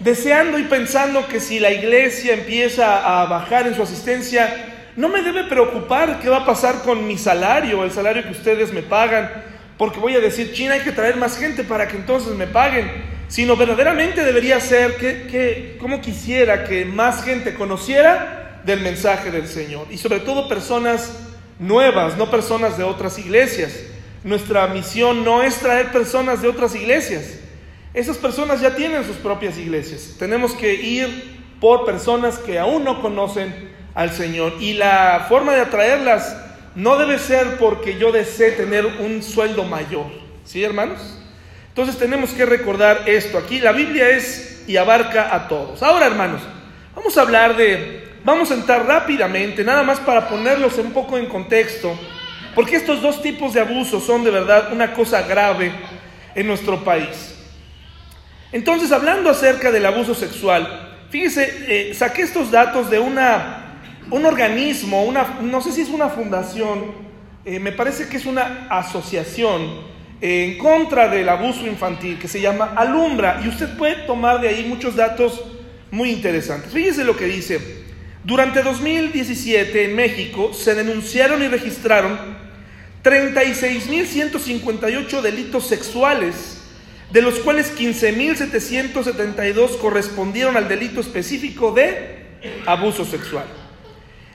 deseando 0.00 0.58
y 0.58 0.64
pensando 0.64 1.28
que 1.28 1.38
si 1.38 1.60
la 1.60 1.70
iglesia 1.70 2.34
empieza 2.34 3.22
a 3.22 3.26
bajar 3.26 3.68
en 3.68 3.76
su 3.76 3.82
asistencia, 3.82 4.72
no 4.96 5.08
me 5.08 5.22
debe 5.22 5.44
preocupar 5.44 6.18
qué 6.20 6.28
va 6.28 6.38
a 6.38 6.46
pasar 6.46 6.82
con 6.82 7.06
mi 7.06 7.16
salario, 7.16 7.84
el 7.84 7.92
salario 7.92 8.24
que 8.24 8.30
ustedes 8.30 8.72
me 8.72 8.82
pagan, 8.82 9.30
porque 9.78 10.00
voy 10.00 10.14
a 10.14 10.20
decir, 10.20 10.52
China, 10.52 10.74
hay 10.74 10.80
que 10.80 10.92
traer 10.92 11.16
más 11.16 11.38
gente 11.38 11.64
para 11.64 11.88
que 11.88 11.96
entonces 11.96 12.34
me 12.34 12.46
paguen, 12.46 12.90
sino 13.28 13.56
verdaderamente 13.56 14.24
debería 14.24 14.60
ser 14.60 14.96
que, 14.96 15.26
que 15.26 15.76
como 15.80 16.00
quisiera 16.00 16.64
que 16.64 16.84
más 16.84 17.24
gente 17.24 17.54
conociera 17.54 18.60
del 18.64 18.80
mensaje 18.80 19.30
del 19.30 19.46
Señor, 19.46 19.86
y 19.90 19.98
sobre 19.98 20.20
todo 20.20 20.48
personas 20.48 21.12
nuevas, 21.58 22.16
no 22.16 22.30
personas 22.30 22.76
de 22.76 22.84
otras 22.84 23.18
iglesias. 23.18 23.72
Nuestra 24.24 24.66
misión 24.68 25.24
no 25.24 25.42
es 25.42 25.56
traer 25.56 25.92
personas 25.92 26.42
de 26.42 26.48
otras 26.48 26.74
iglesias. 26.74 27.38
Esas 27.94 28.18
personas 28.18 28.60
ya 28.60 28.74
tienen 28.74 29.04
sus 29.04 29.16
propias 29.16 29.56
iglesias. 29.56 30.16
Tenemos 30.18 30.52
que 30.52 30.74
ir 30.74 31.36
por 31.60 31.84
personas 31.86 32.38
que 32.38 32.58
aún 32.58 32.84
no 32.84 33.00
conocen 33.00 33.54
al 33.94 34.10
Señor. 34.10 34.54
Y 34.60 34.74
la 34.74 35.26
forma 35.28 35.54
de 35.54 35.60
atraerlas 35.60 36.36
no 36.76 36.98
debe 36.98 37.18
ser 37.18 37.56
porque 37.56 37.98
yo 37.98 38.12
desee 38.12 38.52
tener 38.52 38.84
un 38.86 39.22
sueldo 39.22 39.64
mayor. 39.64 40.06
¿Sí, 40.44 40.62
hermanos? 40.62 41.00
Entonces 41.68 41.98
tenemos 41.98 42.30
que 42.30 42.46
recordar 42.46 43.04
esto. 43.06 43.38
Aquí 43.38 43.60
la 43.60 43.72
Biblia 43.72 44.10
es 44.10 44.62
y 44.66 44.76
abarca 44.76 45.34
a 45.34 45.48
todos. 45.48 45.82
Ahora, 45.82 46.06
hermanos, 46.06 46.42
vamos 46.94 47.16
a 47.16 47.22
hablar 47.22 47.56
de, 47.56 48.08
vamos 48.24 48.50
a 48.50 48.54
entrar 48.54 48.86
rápidamente, 48.86 49.64
nada 49.64 49.82
más 49.82 49.98
para 50.00 50.28
ponerlos 50.28 50.76
un 50.76 50.92
poco 50.92 51.16
en 51.16 51.26
contexto, 51.26 51.98
porque 52.54 52.76
estos 52.76 53.00
dos 53.00 53.22
tipos 53.22 53.54
de 53.54 53.60
abusos 53.60 54.04
son 54.04 54.22
de 54.22 54.30
verdad 54.30 54.72
una 54.72 54.92
cosa 54.92 55.22
grave 55.22 55.72
en 56.34 56.46
nuestro 56.46 56.84
país. 56.84 57.34
Entonces, 58.52 58.92
hablando 58.92 59.30
acerca 59.30 59.70
del 59.70 59.86
abuso 59.86 60.14
sexual, 60.14 60.94
fíjese, 61.10 61.64
eh, 61.68 61.94
saqué 61.94 62.22
estos 62.22 62.50
datos 62.50 62.90
de 62.90 62.98
una 62.98 63.55
un 64.10 64.24
organismo, 64.24 65.12
no 65.42 65.60
sé 65.60 65.72
si 65.72 65.80
es 65.80 65.88
una 65.88 66.08
fundación, 66.08 67.06
eh, 67.44 67.58
me 67.60 67.72
parece 67.72 68.08
que 68.08 68.16
es 68.16 68.24
una 68.26 68.66
asociación 68.70 69.84
en 70.20 70.58
contra 70.58 71.08
del 71.08 71.28
abuso 71.28 71.66
infantil 71.66 72.16
que 72.18 72.28
se 72.28 72.40
llama 72.40 72.74
Alumbra 72.76 73.40
y 73.44 73.48
usted 73.48 73.76
puede 73.76 73.96
tomar 74.06 74.40
de 74.40 74.48
ahí 74.48 74.64
muchos 74.66 74.96
datos 74.96 75.44
muy 75.90 76.10
interesantes. 76.10 76.72
Fíjese 76.72 77.04
lo 77.04 77.14
que 77.16 77.26
dice. 77.26 77.84
Durante 78.24 78.62
2017 78.62 79.84
en 79.84 79.94
México 79.94 80.52
se 80.52 80.74
denunciaron 80.74 81.40
y 81.42 81.48
registraron 81.48 82.18
36.158 83.04 85.20
delitos 85.20 85.68
sexuales, 85.68 86.62
de 87.12 87.22
los 87.22 87.38
cuales 87.38 87.72
15.772 87.78 89.78
correspondieron 89.78 90.56
al 90.56 90.66
delito 90.66 91.00
específico 91.00 91.70
de 91.70 92.26
abuso 92.66 93.04
sexual. 93.04 93.44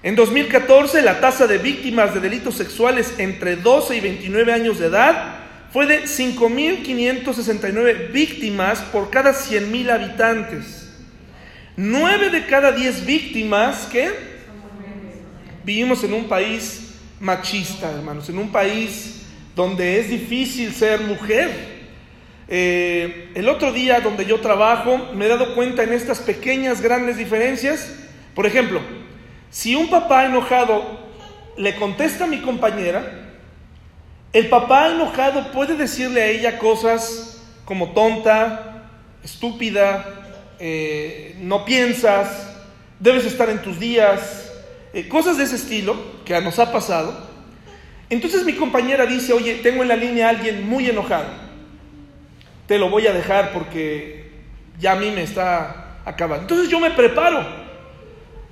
En 0.04 0.16
2014, 0.16 1.04
la 1.04 1.20
tasa 1.20 1.46
de 1.46 1.60
víctimas 1.60 2.16
de 2.16 2.22
delitos 2.22 2.56
sexuales 2.56 3.20
entre 3.20 3.56
12 3.56 3.98
y 3.98 4.00
29 4.00 4.52
años 4.52 4.80
de 4.80 4.88
edad 4.88 5.36
fue 5.72 5.86
de 5.86 6.06
5.569 6.06 8.12
víctimas 8.12 8.80
por 8.80 9.12
cada 9.12 9.32
100.000 9.32 9.92
habitantes. 9.92 10.92
9 11.78 12.32
de 12.32 12.48
cada 12.48 12.72
10 12.72 13.06
víctimas 13.06 13.88
que 13.92 14.10
vivimos 15.64 16.04
en 16.04 16.16
un 16.16 16.28
país 16.28 16.96
machista, 17.20 17.92
hermanos, 17.92 18.28
en 18.28 18.40
un 18.40 18.52
país 18.52 19.22
donde 19.56 20.00
es 20.00 20.10
difícil 20.10 20.74
ser 20.74 21.02
mujer. 21.02 21.52
Eh, 22.48 23.30
el 23.36 23.48
otro 23.48 23.72
día 23.72 24.02
donde 24.02 24.26
yo 24.26 24.40
trabajo 24.40 25.12
me 25.14 25.26
he 25.26 25.30
dado 25.30 25.54
cuenta 25.54 25.84
en 25.84 25.94
estas 25.94 26.20
pequeñas, 26.20 26.82
grandes 26.82 27.18
diferencias. 27.18 27.98
Por 28.34 28.48
ejemplo, 28.48 28.82
si 29.52 29.76
un 29.76 29.90
papá 29.90 30.26
enojado 30.26 30.98
le 31.58 31.76
contesta 31.76 32.24
a 32.24 32.28
mi 32.28 32.40
compañera, 32.40 33.28
el 34.32 34.48
papá 34.48 34.90
enojado 34.90 35.52
puede 35.52 35.76
decirle 35.76 36.22
a 36.22 36.26
ella 36.28 36.58
cosas 36.58 37.44
como 37.66 37.92
tonta, 37.92 38.88
estúpida, 39.24 40.06
eh, 40.58 41.36
no 41.42 41.66
piensas, 41.66 42.56
debes 42.98 43.26
estar 43.26 43.50
en 43.50 43.62
tus 43.62 43.78
días, 43.78 44.54
eh, 44.94 45.10
cosas 45.10 45.38
de 45.38 45.44
ese 45.44 45.58
estilo 45.58 45.98
que 46.24 46.40
nos 46.40 46.58
ha 46.58 46.72
pasado. 46.72 47.30
Entonces 48.10 48.46
mi 48.46 48.54
compañera 48.54 49.06
dice, 49.06 49.34
oye, 49.34 49.56
tengo 49.56 49.82
en 49.84 49.90
la 49.90 49.98
línea 49.98 50.28
a 50.28 50.30
alguien 50.30 50.68
muy 50.68 50.90
enojado, 50.90 51.28
te 52.68 52.78
lo 52.78 52.90
voy 52.90 53.06
a 53.06 53.14
dejar 53.14 53.52
porque 53.52 54.32
ya 54.80 54.94
a 54.94 54.96
mí 54.96 55.12
me 55.12 55.24
está 55.24 55.98
acabando. 56.06 56.44
Entonces 56.44 56.70
yo 56.70 56.80
me 56.80 56.92
preparo 56.92 57.61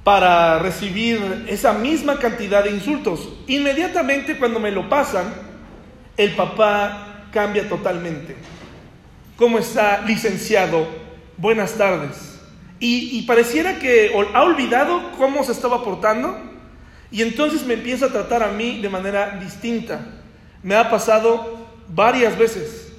para 0.09 0.57
recibir 0.57 1.45
esa 1.47 1.71
misma 1.71 2.17
cantidad 2.17 2.63
de 2.63 2.71
insultos. 2.71 3.29
Inmediatamente 3.45 4.39
cuando 4.39 4.59
me 4.59 4.71
lo 4.71 4.89
pasan, 4.89 5.31
el 6.17 6.31
papá 6.31 7.27
cambia 7.31 7.69
totalmente. 7.69 8.35
¿Cómo 9.35 9.59
está, 9.59 10.01
licenciado? 10.07 10.87
Buenas 11.37 11.73
tardes. 11.73 12.41
Y, 12.79 13.21
pareciera 13.27 13.77
que 13.77 14.11
ha 14.33 14.41
olvidado 14.41 15.11
cómo 15.15 15.43
se 15.43 15.51
estaba 15.51 15.83
portando 15.83 16.39
y 17.11 17.21
entonces 17.21 17.63
me 17.67 17.75
empieza 17.75 18.07
a 18.07 18.09
tratar 18.09 18.41
a 18.41 18.47
mí 18.47 18.81
de 18.81 18.89
manera 18.89 19.37
distinta. 19.39 20.07
Me 20.63 20.73
ha 20.73 20.89
pasado 20.89 21.67
varias 21.87 22.35
veces. 22.35 22.93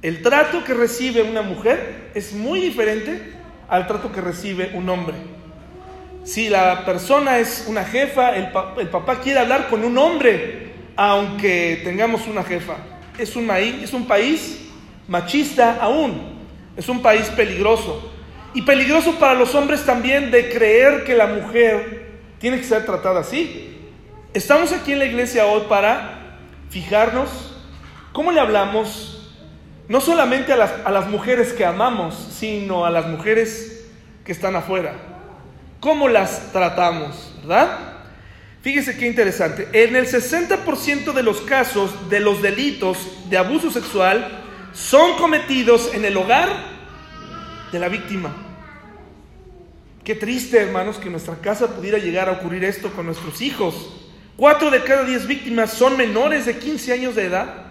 El 0.00 0.22
trato 0.22 0.62
que 0.62 0.74
recibe 0.74 1.22
una 1.22 1.42
mujer 1.42 2.12
es 2.14 2.32
muy 2.34 2.60
diferente 2.60 3.32
al 3.68 3.88
trato 3.88 4.12
que 4.12 4.20
recibe 4.20 4.70
un 4.74 4.88
hombre. 4.88 5.35
Si 6.26 6.48
la 6.48 6.84
persona 6.84 7.38
es 7.38 7.66
una 7.68 7.84
jefa, 7.84 8.34
el, 8.34 8.50
papá 8.50 9.20
quiere 9.20 9.38
hablar 9.38 9.68
con 9.68 9.84
un 9.84 9.96
hombre, 9.96 10.72
aunque 10.96 11.82
tengamos 11.84 12.26
una 12.26 12.42
jefa. 12.42 12.78
Es 13.16 13.36
un, 13.36 13.46
país 14.08 14.60
machista 15.06 15.78
aún, 15.80 16.20
es 16.76 16.88
un 16.88 17.00
país 17.00 17.28
peligroso. 17.28 18.12
Y 18.54 18.62
peligroso 18.62 19.20
para 19.20 19.34
los 19.34 19.54
hombres 19.54 19.86
también 19.86 20.32
de 20.32 20.50
creer 20.50 21.04
que 21.04 21.14
la 21.14 21.28
mujer 21.28 22.18
tiene 22.40 22.58
que 22.58 22.64
ser 22.64 22.84
tratada 22.84 23.20
así. 23.20 23.78
Estamos 24.34 24.72
aquí 24.72 24.94
en 24.94 24.98
la 24.98 25.04
iglesia 25.04 25.46
hoy 25.46 25.62
para 25.68 26.40
fijarnos 26.70 27.56
cómo 28.12 28.32
le 28.32 28.40
hablamos 28.40 29.32
no 29.86 30.00
solamente 30.00 30.52
a 30.52 30.90
las 30.90 31.06
mujeres 31.06 31.52
que 31.52 31.64
amamos, 31.64 32.16
sino 32.36 32.84
a 32.84 32.90
las 32.90 33.06
mujeres 33.06 33.86
que 34.24 34.32
están 34.32 34.56
afuera 34.56 35.14
cómo 35.80 36.08
las 36.08 36.52
tratamos, 36.52 37.32
¿verdad? 37.42 37.78
Fíjese 38.62 38.96
qué 38.96 39.06
interesante. 39.06 39.68
En 39.72 39.94
el 39.94 40.06
60% 40.06 41.12
de 41.12 41.22
los 41.22 41.40
casos 41.42 42.08
de 42.10 42.20
los 42.20 42.42
delitos 42.42 42.98
de 43.28 43.38
abuso 43.38 43.70
sexual 43.70 44.42
son 44.72 45.16
cometidos 45.16 45.94
en 45.94 46.04
el 46.04 46.16
hogar 46.16 46.48
de 47.70 47.78
la 47.78 47.88
víctima. 47.88 48.34
Qué 50.02 50.14
triste, 50.14 50.60
hermanos, 50.60 50.98
que 50.98 51.06
en 51.06 51.12
nuestra 51.12 51.36
casa 51.36 51.68
pudiera 51.68 51.98
llegar 51.98 52.28
a 52.28 52.32
ocurrir 52.32 52.64
esto 52.64 52.90
con 52.90 53.06
nuestros 53.06 53.40
hijos. 53.40 53.92
Cuatro 54.36 54.70
de 54.70 54.82
cada 54.84 55.04
diez 55.04 55.26
víctimas 55.26 55.72
son 55.72 55.96
menores 55.96 56.46
de 56.46 56.58
15 56.58 56.92
años 56.92 57.14
de 57.14 57.24
edad. 57.24 57.66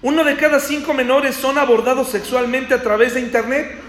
Uno 0.00 0.22
de 0.22 0.36
cada 0.36 0.60
cinco 0.60 0.94
menores 0.94 1.34
son 1.34 1.58
abordados 1.58 2.08
sexualmente 2.08 2.72
a 2.72 2.82
través 2.82 3.14
de 3.14 3.20
Internet. 3.20 3.87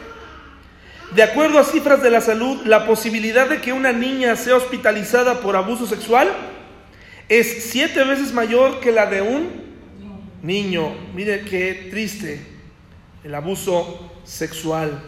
De 1.15 1.23
acuerdo 1.23 1.57
a 1.57 1.63
cifras 1.63 2.03
de 2.03 2.11
la 2.11 2.21
salud, 2.21 2.61
la 2.65 2.85
posibilidad 2.85 3.49
de 3.49 3.61
que 3.61 3.73
una 3.73 3.91
niña 3.91 4.35
sea 4.35 4.55
hospitalizada 4.55 5.41
por 5.41 5.55
abuso 5.55 5.87
sexual 5.87 6.29
es 7.27 7.69
siete 7.71 8.03
veces 8.03 8.31
mayor 8.31 8.79
que 8.79 8.91
la 8.91 9.07
de 9.07 9.21
un 9.21 9.49
niño. 10.43 10.93
Mire 11.15 11.41
qué 11.41 11.87
triste 11.89 12.45
el 13.23 13.33
abuso 13.33 14.11
sexual. 14.23 15.01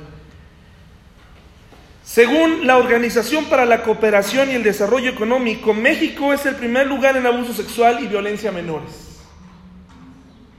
Según 2.04 2.66
la 2.66 2.78
Organización 2.78 3.46
para 3.46 3.66
la 3.66 3.84
Cooperación 3.84 4.50
y 4.50 4.56
el 4.56 4.64
Desarrollo 4.64 5.12
Económico, 5.12 5.74
México 5.74 6.34
es 6.34 6.46
el 6.48 6.56
primer 6.56 6.88
lugar 6.88 7.16
en 7.16 7.28
abuso 7.28 7.54
sexual 7.54 8.04
y 8.04 8.08
violencia 8.08 8.50
a 8.50 8.54
menores. 8.54 9.20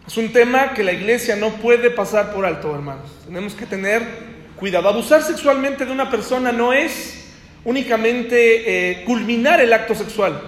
Es 0.06 0.16
un 0.16 0.32
tema 0.32 0.72
que 0.72 0.84
la 0.84 0.92
iglesia 0.92 1.36
no 1.36 1.50
puede 1.54 1.90
pasar 1.90 2.32
por 2.32 2.46
alto, 2.46 2.72
hermanos. 2.74 3.10
Tenemos 3.26 3.54
que 3.54 3.66
tener 3.66 4.31
cuidado. 4.62 4.88
Abusar 4.88 5.24
sexualmente 5.24 5.84
de 5.84 5.90
una 5.90 6.08
persona 6.08 6.52
no 6.52 6.72
es 6.72 7.24
únicamente 7.64 8.92
eh, 8.92 9.04
culminar 9.04 9.60
el 9.60 9.72
acto 9.72 9.92
sexual. 9.92 10.40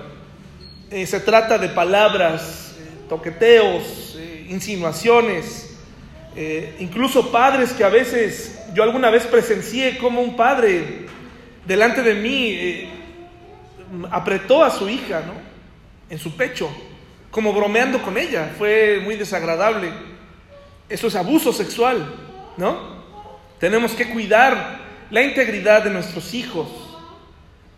Eh, 0.88 1.04
se 1.04 1.18
trata 1.18 1.58
de 1.58 1.68
palabras, 1.70 2.76
eh, 2.78 3.08
toqueteos, 3.08 4.16
insinuaciones, 4.48 5.76
incluso 6.78 7.32
padres 7.32 7.72
que 7.72 7.82
a 7.82 7.88
veces, 7.88 8.56
yo 8.72 8.84
alguna 8.84 9.10
vez 9.10 9.26
presencié 9.26 9.98
como 9.98 10.20
un 10.20 10.36
padre 10.36 11.06
delante 11.66 12.00
de 12.00 12.14
mí 12.14 12.88
apretó 14.12 14.62
a 14.62 14.70
su 14.70 14.88
hija, 14.88 15.24
¿no? 15.26 15.34
En 16.08 16.20
su 16.20 16.36
pecho, 16.36 16.70
como 17.32 17.52
bromeando 17.52 18.00
con 18.00 18.16
ella. 18.16 18.54
Fue 18.56 19.00
muy 19.02 19.16
desagradable. 19.16 19.90
Eso 20.88 21.08
es 21.08 21.16
abuso 21.16 21.52
sexual, 21.52 22.14
¿no? 22.56 22.93
Tenemos 23.58 23.92
que 23.92 24.08
cuidar 24.10 24.80
la 25.10 25.22
integridad 25.22 25.84
de 25.84 25.90
nuestros 25.90 26.34
hijos, 26.34 26.68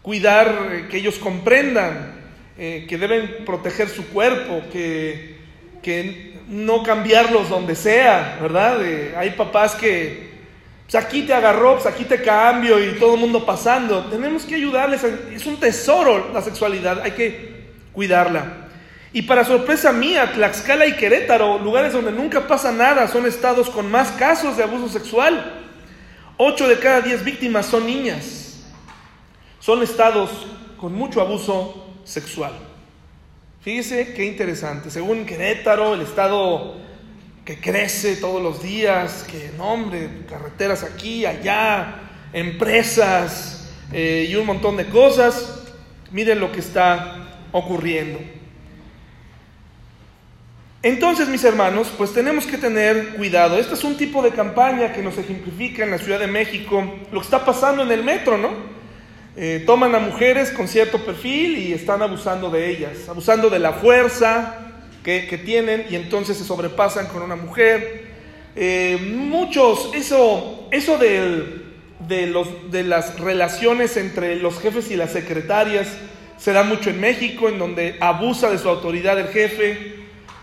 cuidar 0.03 0.69
eh, 0.73 0.87
que 0.91 0.99
ellos 0.99 1.19
comprendan 1.19 2.17
eh, 2.59 2.87
que 2.89 2.97
deben 2.97 3.45
proteger 3.45 3.91
su 3.91 4.09
cuerpo, 4.09 4.63
que, 4.73 5.37
que 5.83 6.41
no 6.49 6.83
cambiarlos 6.83 7.51
donde 7.51 7.75
sea, 7.75 8.39
¿verdad? 8.41 8.81
hay 9.15 9.31
papás 9.33 9.75
que, 9.75 10.31
pues 10.85 10.95
aquí 10.95 11.23
te 11.23 11.35
agarró, 11.35 11.75
pues 11.75 11.85
aquí 11.85 12.05
te 12.05 12.23
cambio 12.23 12.83
y 12.83 12.99
todo 12.99 13.15
el 13.15 13.21
mundo 13.21 13.45
pasando. 13.45 14.07
Tenemos 14.07 14.45
que 14.45 14.55
ayudarles, 14.55 15.05
es 15.05 15.45
un 15.45 15.61
tesoro 15.61 16.31
la 16.33 16.41
sexualidad, 16.41 17.03
hay 17.03 17.11
que 17.11 17.67
cuidarla. 17.93 18.69
Y 19.13 19.23
para 19.23 19.45
sorpresa 19.45 19.93
mía, 19.93 20.33
Tlaxcala 20.33 20.87
y 20.87 20.93
Querétaro, 20.97 21.59
lugares 21.59 21.93
donde 21.93 22.13
nunca 22.13 22.47
pasa 22.47 22.73
nada, 22.73 23.07
son 23.09 23.27
estados 23.27 23.69
con 23.69 23.91
más 23.91 24.13
casos 24.13 24.57
de 24.57 24.63
abuso 24.63 24.89
sexual. 24.89 25.66
Ocho 26.39 26.69
de 26.69 26.79
cada 26.79 27.01
diez 27.01 27.25
víctimas 27.25 27.67
son 27.67 27.87
niñas. 27.87 28.63
Son 29.59 29.83
estados 29.83 30.31
con 30.77 30.93
mucho 30.93 31.23
abuso 31.23 31.95
sexual. 32.05 32.53
Fíjese 33.63 34.13
qué 34.13 34.27
interesante. 34.27 34.91
Según 34.91 35.25
Querétaro, 35.25 35.95
el 35.95 36.03
estado 36.03 36.77
que 37.45 37.59
crece 37.59 38.17
todos 38.17 38.43
los 38.43 38.63
días, 38.63 39.25
que 39.31 39.51
nombre, 39.57 40.25
carreteras 40.29 40.83
aquí, 40.83 41.25
allá, 41.25 42.03
empresas 42.33 43.73
eh, 43.93 44.27
y 44.29 44.35
un 44.37 44.47
montón 44.47 44.77
de 44.77 44.87
cosas. 44.87 45.63
Miren 46.11 46.39
lo 46.39 46.53
que 46.53 46.61
está 46.61 47.29
ocurriendo. 47.51 48.19
Entonces, 50.83 51.29
mis 51.29 51.43
hermanos, 51.43 51.93
pues 51.97 52.13
tenemos 52.13 52.47
que 52.47 52.59
tener 52.59 53.17
cuidado. 53.17 53.59
Este 53.59 53.75
es 53.75 53.83
un 53.83 53.97
tipo 53.97 54.23
de 54.23 54.31
campaña 54.31 54.93
que 54.93 55.03
nos 55.03 55.19
ejemplifica 55.19 55.85
en 55.85 55.91
la 55.91 55.99
Ciudad 55.99 56.21
de 56.21 56.27
México 56.27 56.85
lo 57.11 57.21
que 57.21 57.25
está 57.25 57.45
pasando 57.45 57.83
en 57.83 57.91
el 57.91 58.05
metro, 58.05 58.37
¿no? 58.37 58.51
Eh, 59.37 59.65
toman 59.67 59.95
a 59.95 59.99
mujeres 59.99 60.51
con 60.51 60.69
cierto 60.69 61.05
perfil 61.05 61.59
y 61.59 61.73
están 61.73 62.03
abusando 62.03 62.51
de 62.51 62.71
ellas, 62.71 63.09
abusando 63.09 63.51
de 63.51 63.59
la 63.59 63.73
fuerza 63.75 64.73
que, 65.03 65.41
tienen 65.45 65.87
y 65.91 65.95
entonces 65.95 66.37
se 66.37 66.45
sobrepasan 66.45 67.07
con 67.07 67.23
una 67.23 67.37
mujer. 67.37 68.07
Eh, 68.55 68.99
muchos, 69.15 69.91
eso, 69.95 70.69
eso 70.71 70.99
de, 70.99 72.27
los, 72.29 72.71
de 72.71 72.83
las 72.83 73.19
relaciones 73.21 73.97
entre 73.97 74.37
los 74.37 74.59
jefes 74.59 74.91
y 74.91 74.97
las 74.97 75.13
secretarias 75.13 75.89
se 76.39 76.53
da 76.53 76.63
mucho 76.63 76.91
en 76.91 77.01
México, 77.01 77.49
en 77.49 77.59
donde 77.59 77.97
abusa 78.01 78.51
de 78.51 78.59
su 78.59 78.69
autoridad 78.69 79.19
el 79.19 79.29
jefe 79.29 79.96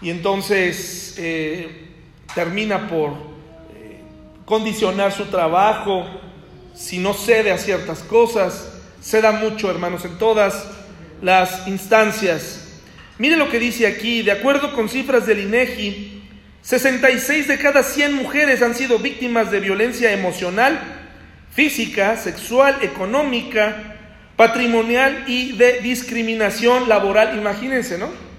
y 0.03 0.09
entonces 0.09 1.15
eh, 1.17 1.87
termina 2.35 2.89
por 2.89 3.11
eh, 3.11 4.01
condicionar 4.43 5.13
su 5.13 5.25
trabajo, 5.25 6.05
si 6.75 6.99
no 6.99 7.13
cede 7.13 7.51
a 7.51 7.57
ciertas 7.57 7.99
cosas, 7.99 8.73
se 9.01 9.21
da 9.21 9.31
mucho, 9.31 9.71
hermanos, 9.71 10.03
en 10.03 10.17
todas 10.17 10.67
las 11.21 11.67
instancias. 11.67 12.81
Mire 13.17 13.37
lo 13.37 13.49
que 13.49 13.59
dice 13.59 13.87
aquí, 13.87 14.21
de 14.23 14.33
acuerdo 14.33 14.73
con 14.73 14.89
cifras 14.89 15.25
del 15.25 15.39
INEGI, 15.39 16.21
66 16.63 17.47
de 17.47 17.57
cada 17.57 17.81
100 17.81 18.13
mujeres 18.13 18.61
han 18.61 18.75
sido 18.75 18.99
víctimas 18.99 19.51
de 19.51 19.61
violencia 19.61 20.11
emocional, 20.11 20.79
física, 21.51 22.17
sexual, 22.17 22.77
económica, 22.81 23.97
patrimonial 24.35 25.23
y 25.27 25.53
de 25.53 25.79
discriminación 25.79 26.89
laboral. 26.89 27.37
Imagínense, 27.37 27.97
¿no? 27.97 28.32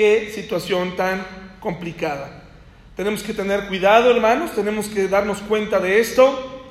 Qué 0.00 0.30
situación 0.34 0.96
tan 0.96 1.26
complicada. 1.60 2.44
Tenemos 2.96 3.22
que 3.22 3.34
tener 3.34 3.66
cuidado, 3.66 4.10
hermanos, 4.10 4.54
tenemos 4.54 4.88
que 4.88 5.08
darnos 5.08 5.40
cuenta 5.42 5.78
de 5.78 6.00
esto. 6.00 6.70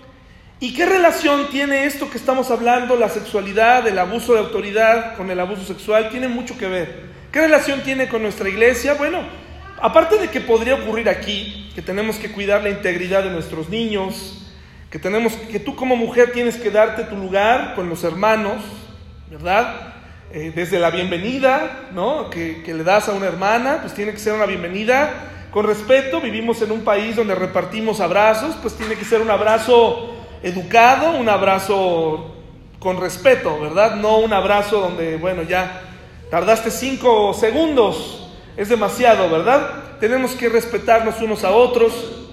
¿Y 0.60 0.74
qué 0.74 0.88
relación 0.88 1.48
tiene 1.52 1.86
esto 1.86 2.10
que 2.10 2.18
estamos 2.18 2.50
hablando, 2.50 2.96
la 2.96 3.08
sexualidad, 3.08 3.88
el 3.88 4.00
abuso 4.00 4.34
de 4.34 4.40
autoridad 4.40 5.16
con 5.16 5.30
el 5.30 5.40
abuso 5.40 5.64
sexual? 5.64 6.10
Tiene 6.10 6.28
mucho 6.28 6.58
que 6.58 6.66
ver. 6.66 7.04
¿Qué 7.32 7.42
relación 7.42 7.82
tiene 7.82 8.10
con 8.10 8.24
nuestra 8.24 8.50
iglesia? 8.50 8.96
Bueno, 8.96 9.20
aparte 9.80 10.18
de 10.18 10.30
que 10.30 10.42
podría 10.42 10.74
ocurrir 10.74 11.08
aquí, 11.08 11.72
que 11.76 11.84
tenemos 11.84 12.16
que 12.16 12.32
cuidar 12.32 12.64
la 12.64 12.72
integridad 12.72 13.24
de 13.24 13.30
nuestros 13.30 13.70
niños, 13.70 14.42
que 14.90 14.98
tenemos 14.98 15.34
que 15.34 15.60
tú 15.60 15.76
como 15.76 15.96
mujer 15.96 16.32
tienes 16.32 16.56
que 16.58 16.72
darte 16.72 17.04
tu 17.04 17.16
lugar 17.16 17.76
con 17.76 17.90
los 17.90 18.04
hermanos, 18.04 18.64
¿verdad? 19.30 19.99
Eh, 20.32 20.52
desde 20.54 20.78
la 20.78 20.92
bienvenida, 20.92 21.90
¿no? 21.92 22.30
Que, 22.30 22.62
le 22.64 22.84
das 22.84 23.10
a 23.10 23.14
una 23.14 23.26
hermana, 23.26 23.80
pues 23.82 23.96
tiene 23.96 24.12
que 24.12 24.20
ser 24.20 24.34
una 24.34 24.46
bienvenida 24.46 25.48
con 25.50 25.66
respeto. 25.66 26.22
Vivimos 26.22 26.62
en 26.62 26.72
un 26.72 26.82
país 26.82 27.16
donde 27.16 27.34
repartimos 27.34 28.00
abrazos, 28.00 28.56
pues 28.62 28.76
tiene 28.76 28.94
que 28.94 29.06
ser 29.06 29.22
un 29.22 29.32
abrazo 29.32 30.14
educado, 30.44 31.18
un 31.18 31.28
abrazo 31.28 32.36
con 32.78 33.02
respeto, 33.02 33.60
¿verdad? 33.60 33.96
No 33.96 34.20
un 34.20 34.32
abrazo 34.32 34.80
donde, 34.82 35.18
bueno, 35.18 35.42
ya 35.42 35.82
tardaste 36.30 36.70
cinco 36.70 37.34
segundos, 37.34 38.30
es 38.56 38.70
demasiado, 38.70 39.32
¿verdad? 39.32 39.98
Tenemos 40.00 40.34
que 40.34 40.48
respetarnos 40.48 41.20
unos 41.22 41.44
a 41.44 41.50
otros 41.50 42.28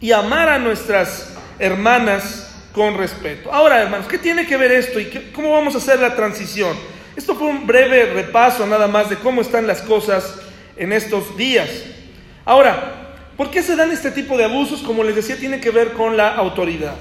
y 0.00 0.10
amar 0.10 0.48
a 0.48 0.58
nuestras 0.58 1.36
hermanas 1.60 2.66
con 2.72 2.98
respeto. 2.98 3.52
Ahora, 3.52 3.82
hermanos, 3.82 4.08
¿qué 4.08 4.18
tiene 4.18 4.48
que 4.48 4.56
ver 4.56 4.72
esto 4.72 4.98
y 4.98 5.30
cómo 5.32 5.52
vamos 5.52 5.76
a 5.76 5.78
hacer 5.78 6.00
la 6.00 6.16
transición? 6.16 6.95
Esto 7.16 7.34
fue 7.34 7.48
un 7.48 7.66
breve 7.66 8.12
repaso 8.12 8.66
nada 8.66 8.88
más 8.88 9.08
de 9.08 9.16
cómo 9.16 9.40
están 9.40 9.66
las 9.66 9.80
cosas 9.80 10.38
en 10.76 10.92
estos 10.92 11.34
días. 11.36 11.68
Ahora, 12.44 13.14
¿por 13.38 13.50
qué 13.50 13.62
se 13.62 13.74
dan 13.74 13.90
este 13.90 14.10
tipo 14.10 14.36
de 14.36 14.44
abusos? 14.44 14.82
Como 14.82 15.02
les 15.02 15.16
decía, 15.16 15.38
tiene 15.38 15.58
que 15.58 15.70
ver 15.70 15.92
con 15.92 16.18
la 16.18 16.34
autoridad. 16.34 16.94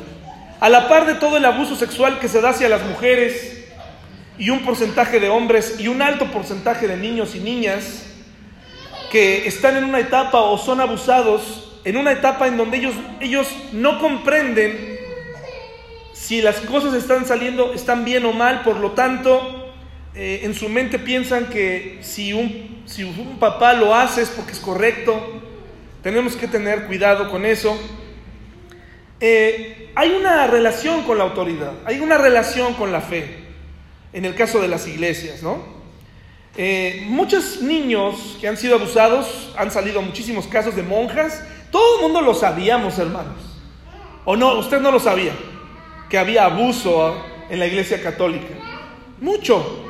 A 0.62 0.70
la 0.70 0.88
par 0.88 1.06
de 1.06 1.16
todo 1.16 1.36
el 1.36 1.44
abuso 1.44 1.76
sexual 1.76 2.18
que 2.20 2.30
se 2.30 2.40
da 2.40 2.52
hacia 2.52 2.70
las 2.70 2.84
mujeres 2.86 3.66
y 4.38 4.50
un 4.52 4.62
porcentaje 4.62 5.20
de 5.20 5.28
hombres 5.28 5.76
y 5.80 5.90
un 5.90 6.02
alto 6.02 6.32
porcentaje 6.32 6.88
de 6.88 6.96
niños 6.96 7.36
y 7.36 7.42
niñas 7.42 8.06
que 9.12 9.48
están 9.48 9.76
en 9.76 9.84
una 9.84 10.00
etapa 10.00 10.40
o 10.40 10.58
son 10.58 10.80
abusados 10.80 11.80
en 11.84 11.98
una 11.98 12.14
etapa 12.14 12.48
en 12.48 12.56
donde 12.56 12.78
ellos, 12.78 12.96
ellos 13.20 13.48
no 13.74 14.00
comprenden 14.00 14.98
si 16.14 16.42
las 16.42 16.62
cosas 16.62 16.94
están 16.94 17.26
saliendo, 17.26 17.74
están 17.74 18.06
bien 18.06 18.26
o 18.26 18.32
mal, 18.32 18.64
por 18.64 18.78
lo 18.78 18.92
tanto, 18.92 19.65
eh, 20.16 20.42
en 20.44 20.54
su 20.54 20.70
mente 20.70 20.98
piensan 20.98 21.48
que 21.48 22.00
si 22.02 22.32
un, 22.32 22.84
si 22.86 23.04
un 23.04 23.38
papá 23.38 23.74
lo 23.74 23.94
hace 23.94 24.22
es 24.22 24.30
porque 24.30 24.54
es 24.54 24.60
correcto. 24.60 25.42
Tenemos 26.02 26.36
que 26.36 26.48
tener 26.48 26.86
cuidado 26.86 27.30
con 27.30 27.46
eso. 27.46 27.78
Eh, 29.20 29.92
hay 29.96 30.12
una 30.12 30.48
relación 30.48 31.04
con 31.04 31.18
la 31.18 31.24
autoridad, 31.24 31.72
hay 31.86 32.00
una 32.00 32.18
relación 32.18 32.74
con 32.74 32.92
la 32.92 33.02
fe, 33.02 33.46
en 34.12 34.26
el 34.26 34.36
caso 34.36 34.62
de 34.62 34.68
las 34.68 34.88
iglesias, 34.88 35.42
¿no? 35.42 35.64
Eh, 36.58 37.06
muchos 37.08 37.62
niños 37.62 38.38
que 38.40 38.48
han 38.48 38.58
sido 38.58 38.76
abusados, 38.76 39.54
han 39.58 39.72
salido 39.72 40.02
muchísimos 40.02 40.48
casos 40.48 40.76
de 40.76 40.84
monjas, 40.84 41.44
todo 41.72 41.98
el 41.98 42.02
mundo 42.04 42.22
lo 42.22 42.34
sabíamos, 42.34 43.00
hermanos. 43.00 43.60
¿O 44.26 44.36
no? 44.36 44.60
Usted 44.60 44.80
no 44.80 44.92
lo 44.92 45.00
sabía, 45.00 45.34
que 46.10 46.18
había 46.18 46.46
abuso 46.46 47.16
en 47.50 47.60
la 47.60 47.68
iglesia 47.68 48.02
católica. 48.02 48.54
Mucho. 49.22 49.85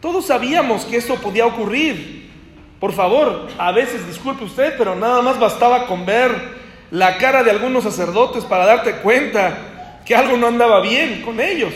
Todos 0.00 0.26
sabíamos 0.26 0.84
que 0.84 0.96
esto 0.96 1.16
podía 1.16 1.46
ocurrir. 1.46 2.30
Por 2.80 2.92
favor, 2.92 3.48
a 3.58 3.72
veces 3.72 4.06
disculpe 4.06 4.44
usted, 4.44 4.74
pero 4.76 4.94
nada 4.94 5.22
más 5.22 5.38
bastaba 5.38 5.86
con 5.86 6.04
ver 6.04 6.56
la 6.90 7.16
cara 7.16 7.42
de 7.42 7.50
algunos 7.50 7.84
sacerdotes 7.84 8.44
para 8.44 8.66
darte 8.66 8.96
cuenta 8.96 10.02
que 10.04 10.14
algo 10.14 10.36
no 10.36 10.48
andaba 10.48 10.80
bien 10.80 11.22
con 11.22 11.40
ellos. 11.40 11.72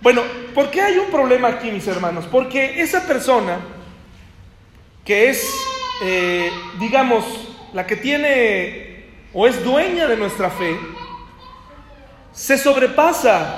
Bueno, 0.00 0.22
¿por 0.54 0.70
qué 0.70 0.82
hay 0.82 0.98
un 0.98 1.10
problema 1.10 1.48
aquí, 1.48 1.70
mis 1.70 1.86
hermanos? 1.86 2.26
Porque 2.30 2.80
esa 2.80 3.06
persona 3.06 3.58
que 5.04 5.30
es, 5.30 5.50
eh, 6.02 6.50
digamos, 6.78 7.24
la 7.72 7.86
que 7.86 7.96
tiene 7.96 9.06
o 9.32 9.46
es 9.46 9.64
dueña 9.64 10.06
de 10.06 10.16
nuestra 10.16 10.50
fe, 10.50 10.78
se 12.32 12.58
sobrepasa 12.58 13.56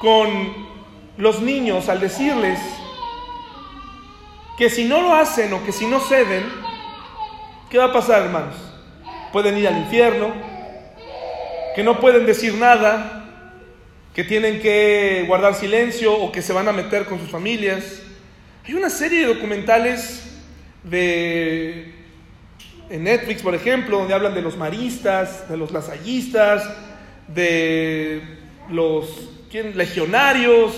con 0.00 0.77
los 1.18 1.42
niños 1.42 1.88
al 1.88 2.00
decirles 2.00 2.60
que 4.56 4.70
si 4.70 4.84
no 4.84 5.02
lo 5.02 5.14
hacen 5.14 5.52
o 5.52 5.64
que 5.64 5.72
si 5.72 5.84
no 5.86 6.00
ceden, 6.00 6.44
¿qué 7.68 7.76
va 7.76 7.86
a 7.86 7.92
pasar, 7.92 8.22
hermanos? 8.22 8.54
Pueden 9.32 9.58
ir 9.58 9.68
al 9.68 9.76
infierno, 9.76 10.32
que 11.74 11.82
no 11.82 12.00
pueden 12.00 12.24
decir 12.24 12.54
nada, 12.54 13.24
que 14.14 14.24
tienen 14.24 14.60
que 14.60 15.24
guardar 15.26 15.54
silencio 15.54 16.12
o 16.12 16.32
que 16.32 16.40
se 16.40 16.52
van 16.52 16.68
a 16.68 16.72
meter 16.72 17.04
con 17.04 17.18
sus 17.18 17.30
familias. 17.30 18.00
Hay 18.64 18.74
una 18.74 18.88
serie 18.88 19.26
de 19.26 19.34
documentales 19.34 20.24
de 20.84 21.94
en 22.90 23.04
Netflix, 23.04 23.42
por 23.42 23.54
ejemplo, 23.54 23.98
donde 23.98 24.14
hablan 24.14 24.34
de 24.34 24.40
los 24.40 24.56
maristas, 24.56 25.48
de 25.48 25.56
los 25.56 25.72
lasallistas, 25.72 26.62
de 27.26 28.22
los 28.70 29.30
legionarios, 29.52 30.74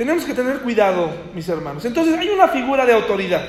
tenemos 0.00 0.24
que 0.24 0.32
tener 0.32 0.60
cuidado, 0.60 1.10
mis 1.34 1.46
hermanos. 1.50 1.84
Entonces 1.84 2.18
hay 2.18 2.30
una 2.30 2.48
figura 2.48 2.86
de 2.86 2.94
autoridad. 2.94 3.46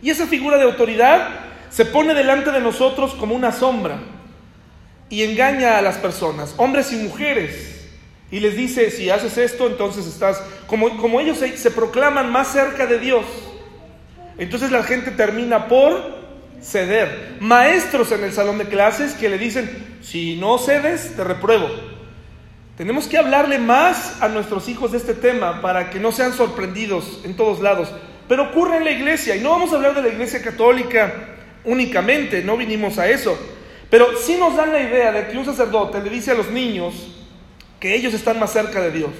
Y 0.00 0.08
esa 0.08 0.26
figura 0.26 0.56
de 0.56 0.62
autoridad 0.62 1.28
se 1.68 1.84
pone 1.84 2.14
delante 2.14 2.50
de 2.50 2.60
nosotros 2.62 3.14
como 3.14 3.34
una 3.34 3.52
sombra 3.52 3.98
y 5.10 5.24
engaña 5.24 5.76
a 5.76 5.82
las 5.82 5.98
personas, 5.98 6.54
hombres 6.56 6.90
y 6.94 6.96
mujeres. 6.96 7.86
Y 8.30 8.40
les 8.40 8.56
dice, 8.56 8.90
si 8.90 9.10
haces 9.10 9.36
esto, 9.36 9.66
entonces 9.66 10.06
estás, 10.06 10.42
como, 10.66 10.96
como 10.96 11.20
ellos 11.20 11.36
se, 11.36 11.54
se 11.58 11.70
proclaman 11.70 12.32
más 12.32 12.50
cerca 12.50 12.86
de 12.86 12.98
Dios, 12.98 13.26
entonces 14.38 14.70
la 14.70 14.82
gente 14.84 15.10
termina 15.10 15.68
por 15.68 16.16
ceder. 16.62 17.36
Maestros 17.40 18.10
en 18.12 18.24
el 18.24 18.32
salón 18.32 18.56
de 18.56 18.64
clases 18.64 19.12
que 19.12 19.28
le 19.28 19.36
dicen, 19.36 19.98
si 20.00 20.36
no 20.36 20.56
cedes, 20.56 21.14
te 21.14 21.24
repruebo. 21.24 21.87
Tenemos 22.78 23.08
que 23.08 23.18
hablarle 23.18 23.58
más 23.58 24.22
a 24.22 24.28
nuestros 24.28 24.68
hijos 24.68 24.92
de 24.92 24.98
este 24.98 25.12
tema 25.12 25.60
para 25.60 25.90
que 25.90 25.98
no 25.98 26.12
sean 26.12 26.32
sorprendidos 26.32 27.20
en 27.24 27.34
todos 27.34 27.58
lados. 27.58 27.90
Pero 28.28 28.44
ocurre 28.44 28.76
en 28.76 28.84
la 28.84 28.92
iglesia, 28.92 29.34
y 29.34 29.40
no 29.40 29.50
vamos 29.50 29.72
a 29.72 29.76
hablar 29.76 29.96
de 29.96 30.02
la 30.02 30.08
iglesia 30.08 30.40
católica 30.40 31.12
únicamente, 31.64 32.42
no 32.44 32.56
vinimos 32.56 32.96
a 32.98 33.08
eso. 33.08 33.36
Pero 33.90 34.16
sí 34.16 34.36
nos 34.36 34.56
dan 34.56 34.72
la 34.72 34.80
idea 34.80 35.10
de 35.10 35.26
que 35.26 35.36
un 35.36 35.44
sacerdote 35.44 36.00
le 36.00 36.08
dice 36.08 36.30
a 36.30 36.34
los 36.34 36.50
niños 36.50 36.94
que 37.80 37.96
ellos 37.96 38.14
están 38.14 38.38
más 38.38 38.52
cerca 38.52 38.80
de 38.80 38.92
Dios. 38.92 39.10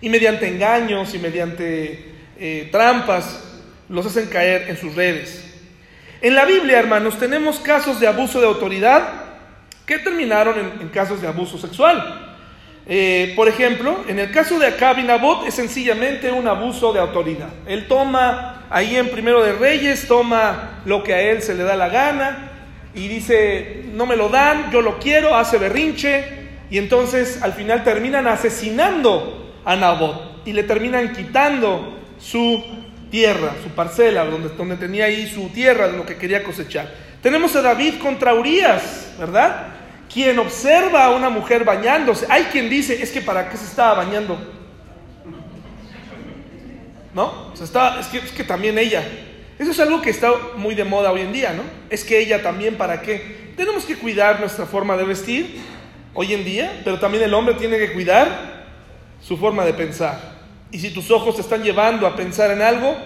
Y 0.00 0.08
mediante 0.08 0.48
engaños 0.48 1.14
y 1.14 1.18
mediante 1.18 2.14
eh, 2.38 2.68
trampas 2.72 3.42
los 3.90 4.06
hacen 4.06 4.26
caer 4.28 4.70
en 4.70 4.78
sus 4.78 4.94
redes. 4.94 5.44
En 6.22 6.34
la 6.34 6.46
Biblia, 6.46 6.78
hermanos, 6.78 7.18
tenemos 7.18 7.58
casos 7.58 8.00
de 8.00 8.06
abuso 8.06 8.40
de 8.40 8.46
autoridad 8.46 9.06
que 9.84 9.98
terminaron 9.98 10.58
en, 10.80 10.88
casos 10.88 11.20
de 11.20 11.28
abuso 11.28 11.58
sexual. 11.58 12.23
Eh, 12.86 13.32
por 13.34 13.48
ejemplo, 13.48 14.04
en 14.08 14.18
el 14.18 14.30
caso 14.30 14.58
de 14.58 14.66
Acab 14.66 14.98
y 14.98 15.04
Nabot 15.04 15.46
es 15.46 15.54
sencillamente 15.54 16.30
un 16.30 16.46
abuso 16.46 16.92
de 16.92 17.00
autoridad. 17.00 17.48
Él 17.66 17.86
toma, 17.88 18.66
ahí 18.68 18.96
en 18.96 19.08
Primero 19.08 19.42
de 19.42 19.52
Reyes, 19.52 20.06
toma 20.06 20.82
lo 20.84 21.02
que 21.02 21.14
a 21.14 21.20
él 21.22 21.40
se 21.40 21.54
le 21.54 21.64
da 21.64 21.76
la 21.76 21.88
gana 21.88 22.50
y 22.94 23.08
dice, 23.08 23.84
no 23.94 24.04
me 24.04 24.16
lo 24.16 24.28
dan, 24.28 24.70
yo 24.70 24.82
lo 24.82 24.98
quiero, 24.98 25.34
hace 25.34 25.56
berrinche 25.56 26.24
y 26.70 26.78
entonces 26.78 27.42
al 27.42 27.54
final 27.54 27.84
terminan 27.84 28.26
asesinando 28.26 29.54
a 29.64 29.76
Nabot 29.76 30.42
y 30.44 30.52
le 30.52 30.64
terminan 30.64 31.12
quitando 31.12 31.98
su 32.18 32.62
tierra, 33.10 33.54
su 33.62 33.70
parcela, 33.70 34.24
donde, 34.24 34.50
donde 34.50 34.76
tenía 34.76 35.06
ahí 35.06 35.26
su 35.26 35.48
tierra, 35.48 35.86
lo 35.86 36.04
que 36.04 36.16
quería 36.16 36.42
cosechar. 36.42 36.92
Tenemos 37.22 37.56
a 37.56 37.62
David 37.62 37.94
contra 38.02 38.34
Urias, 38.34 39.14
¿verdad? 39.18 39.68
Quien 40.12 40.38
observa 40.38 41.04
a 41.04 41.10
una 41.10 41.30
mujer 41.30 41.64
bañándose. 41.64 42.26
Hay 42.28 42.44
quien 42.44 42.70
dice, 42.70 43.02
es 43.02 43.10
que 43.10 43.20
para 43.20 43.48
qué 43.48 43.56
se 43.56 43.64
estaba 43.64 43.94
bañando. 44.04 44.38
¿No? 47.14 47.52
es, 47.52 48.06
que, 48.08 48.18
es 48.18 48.32
que 48.32 48.44
también 48.44 48.78
ella. 48.78 49.04
Eso 49.58 49.70
es 49.70 49.80
algo 49.80 50.02
que 50.02 50.10
está 50.10 50.32
muy 50.56 50.74
de 50.74 50.84
moda 50.84 51.12
hoy 51.12 51.20
en 51.20 51.32
día, 51.32 51.52
¿no? 51.52 51.62
Es 51.88 52.04
que 52.04 52.18
ella 52.18 52.42
también 52.42 52.76
para 52.76 53.02
qué. 53.02 53.52
Tenemos 53.56 53.84
que 53.84 53.96
cuidar 53.96 54.40
nuestra 54.40 54.66
forma 54.66 54.96
de 54.96 55.04
vestir 55.04 55.60
hoy 56.12 56.34
en 56.34 56.44
día, 56.44 56.80
pero 56.84 56.98
también 56.98 57.22
el 57.22 57.34
hombre 57.34 57.54
tiene 57.54 57.78
que 57.78 57.92
cuidar 57.92 58.64
su 59.20 59.36
forma 59.36 59.64
de 59.64 59.74
pensar. 59.74 60.34
Y 60.72 60.80
si 60.80 60.90
tus 60.90 61.10
ojos 61.10 61.36
te 61.36 61.42
están 61.42 61.62
llevando 61.62 62.06
a 62.06 62.16
pensar 62.16 62.50
en 62.50 62.62
algo, 62.62 62.96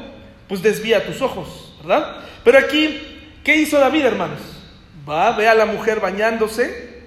pues 0.48 0.62
desvía 0.62 1.04
tus 1.04 1.20
ojos, 1.20 1.74
¿verdad? 1.80 2.16
Pero 2.42 2.58
aquí, 2.58 2.98
¿qué 3.44 3.56
hizo 3.56 3.78
David, 3.78 4.06
hermanos? 4.06 4.40
Va, 5.08 5.32
ve 5.32 5.48
a 5.48 5.54
la 5.54 5.66
mujer 5.66 6.00
bañándose. 6.00 6.98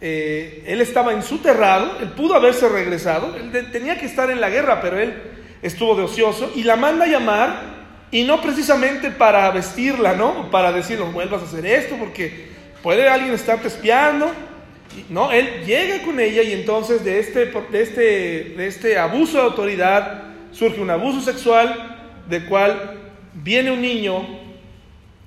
Eh, 0.00 0.64
él 0.66 0.80
estaba 0.80 1.12
en 1.12 1.22
su 1.22 1.36
él 1.36 2.08
pudo 2.16 2.34
haberse 2.34 2.68
regresado, 2.68 3.36
él 3.36 3.70
tenía 3.70 3.98
que 3.98 4.06
estar 4.06 4.30
en 4.30 4.40
la 4.40 4.50
guerra, 4.50 4.80
pero 4.80 4.98
él 4.98 5.14
estuvo 5.62 5.94
de 5.94 6.02
ocioso 6.02 6.50
y 6.56 6.64
la 6.64 6.74
manda 6.74 7.04
a 7.04 7.08
llamar 7.08 7.72
y 8.10 8.24
no 8.24 8.42
precisamente 8.42 9.10
para 9.10 9.48
vestirla, 9.52 10.14
¿no? 10.14 10.50
Para 10.50 10.72
decirle, 10.72 11.04
vuelvas 11.04 11.42
a 11.42 11.44
hacer 11.44 11.64
esto 11.64 11.94
porque 11.98 12.48
puede 12.82 13.08
alguien 13.08 13.32
estarte 13.32 13.68
espiando. 13.68 14.30
No, 15.08 15.30
él 15.30 15.64
llega 15.64 16.04
con 16.04 16.18
ella 16.18 16.42
y 16.42 16.52
entonces 16.52 17.04
de 17.04 17.20
este, 17.20 17.46
de 17.46 17.82
este, 17.82 18.00
de 18.56 18.66
este 18.66 18.98
abuso 18.98 19.38
de 19.38 19.44
autoridad 19.44 20.24
surge 20.50 20.80
un 20.80 20.90
abuso 20.90 21.20
sexual 21.20 21.96
del 22.28 22.44
cual 22.46 22.98
viene 23.34 23.70
un 23.70 23.80
niño 23.80 24.26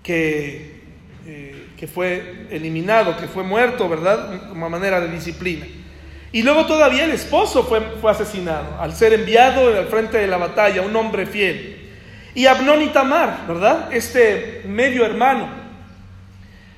que, 0.03 0.81
eh, 1.25 1.54
que 1.77 1.87
fue 1.87 2.47
eliminado, 2.51 3.17
que 3.17 3.27
fue 3.27 3.43
muerto, 3.43 3.89
¿verdad? 3.89 4.49
Como 4.49 4.69
manera 4.69 5.01
de 5.01 5.09
disciplina. 5.09 5.65
Y 6.31 6.41
luego 6.43 6.65
todavía 6.65 7.05
el 7.05 7.11
esposo 7.11 7.63
fue, 7.63 7.81
fue 8.01 8.11
asesinado 8.11 8.79
al 8.79 8.93
ser 8.93 9.13
enviado 9.13 9.67
al 9.67 9.87
frente 9.87 10.17
de 10.17 10.27
la 10.27 10.37
batalla, 10.37 10.81
un 10.81 10.95
hombre 10.95 11.25
fiel. 11.25 11.91
Y 12.33 12.47
Abnón 12.47 12.81
y 12.81 12.87
Tamar, 12.87 13.45
¿verdad? 13.47 13.93
Este 13.93 14.63
medio 14.67 15.05
hermano 15.05 15.47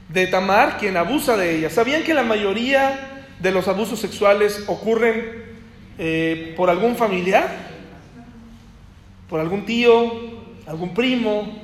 de 0.09 0.27
Tamar, 0.27 0.77
quien 0.77 0.95
abusa 0.95 1.35
de 1.35 1.57
ella. 1.57 1.69
¿Sabían 1.69 2.03
que 2.03 2.13
la 2.13 2.23
mayoría 2.23 3.23
de 3.39 3.51
los 3.51 3.67
abusos 3.67 3.99
sexuales 3.99 4.63
ocurren 4.67 5.45
eh, 5.97 6.53
por 6.55 6.69
algún 6.69 6.95
familiar? 6.95 7.49
¿Por 9.27 9.39
algún 9.39 9.65
tío? 9.65 10.11
¿Algún 10.67 10.93
primo? 10.93 11.61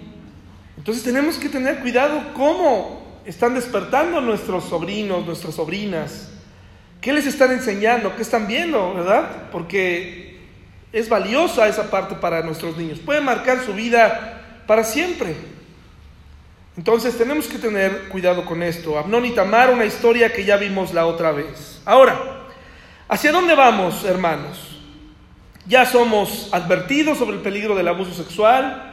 Entonces 0.78 1.04
tenemos 1.04 1.38
que 1.38 1.50
tener 1.50 1.80
cuidado 1.80 2.34
cómo 2.34 3.03
están 3.26 3.56
despertando 3.56 4.22
nuestros 4.22 4.66
sobrinos, 4.66 5.26
nuestras 5.26 5.56
sobrinas. 5.56 6.30
¿Qué 7.02 7.14
les 7.14 7.26
están 7.26 7.52
enseñando? 7.52 8.16
¿Qué 8.16 8.22
están 8.22 8.48
viendo? 8.48 8.94
¿Verdad? 8.94 9.50
Porque 9.52 10.40
es 10.92 11.10
valiosa 11.10 11.68
esa 11.68 11.90
parte 11.90 12.16
para 12.16 12.42
nuestros 12.42 12.78
niños. 12.78 13.00
Puede 13.00 13.22
marcar 13.22 13.64
su 13.66 13.74
vida 13.74 14.62
para 14.68 14.84
siempre. 14.84 15.36
Entonces 16.78 17.18
tenemos 17.18 17.48
que 17.48 17.60
tener 17.60 18.10
cuidado 18.10 18.46
con 18.46 18.64
esto. 18.64 18.98
Abnón 18.98 19.26
y 19.26 19.32
Tamar, 19.32 19.72
una 19.72 19.86
historia 19.86 20.34
que 20.34 20.46
ya 20.46 20.58
vimos 20.58 20.94
la 20.94 21.06
otra 21.06 21.32
vez. 21.32 21.82
Ahora, 21.86 22.48
¿hacia 23.08 23.32
dónde 23.32 23.54
vamos, 23.54 24.04
hermanos? 24.06 24.80
Ya 25.66 25.86
somos 25.86 26.50
advertidos 26.52 27.18
sobre 27.18 27.38
el 27.38 27.42
peligro 27.42 27.76
del 27.76 27.88
abuso 27.88 28.14
sexual 28.14 28.93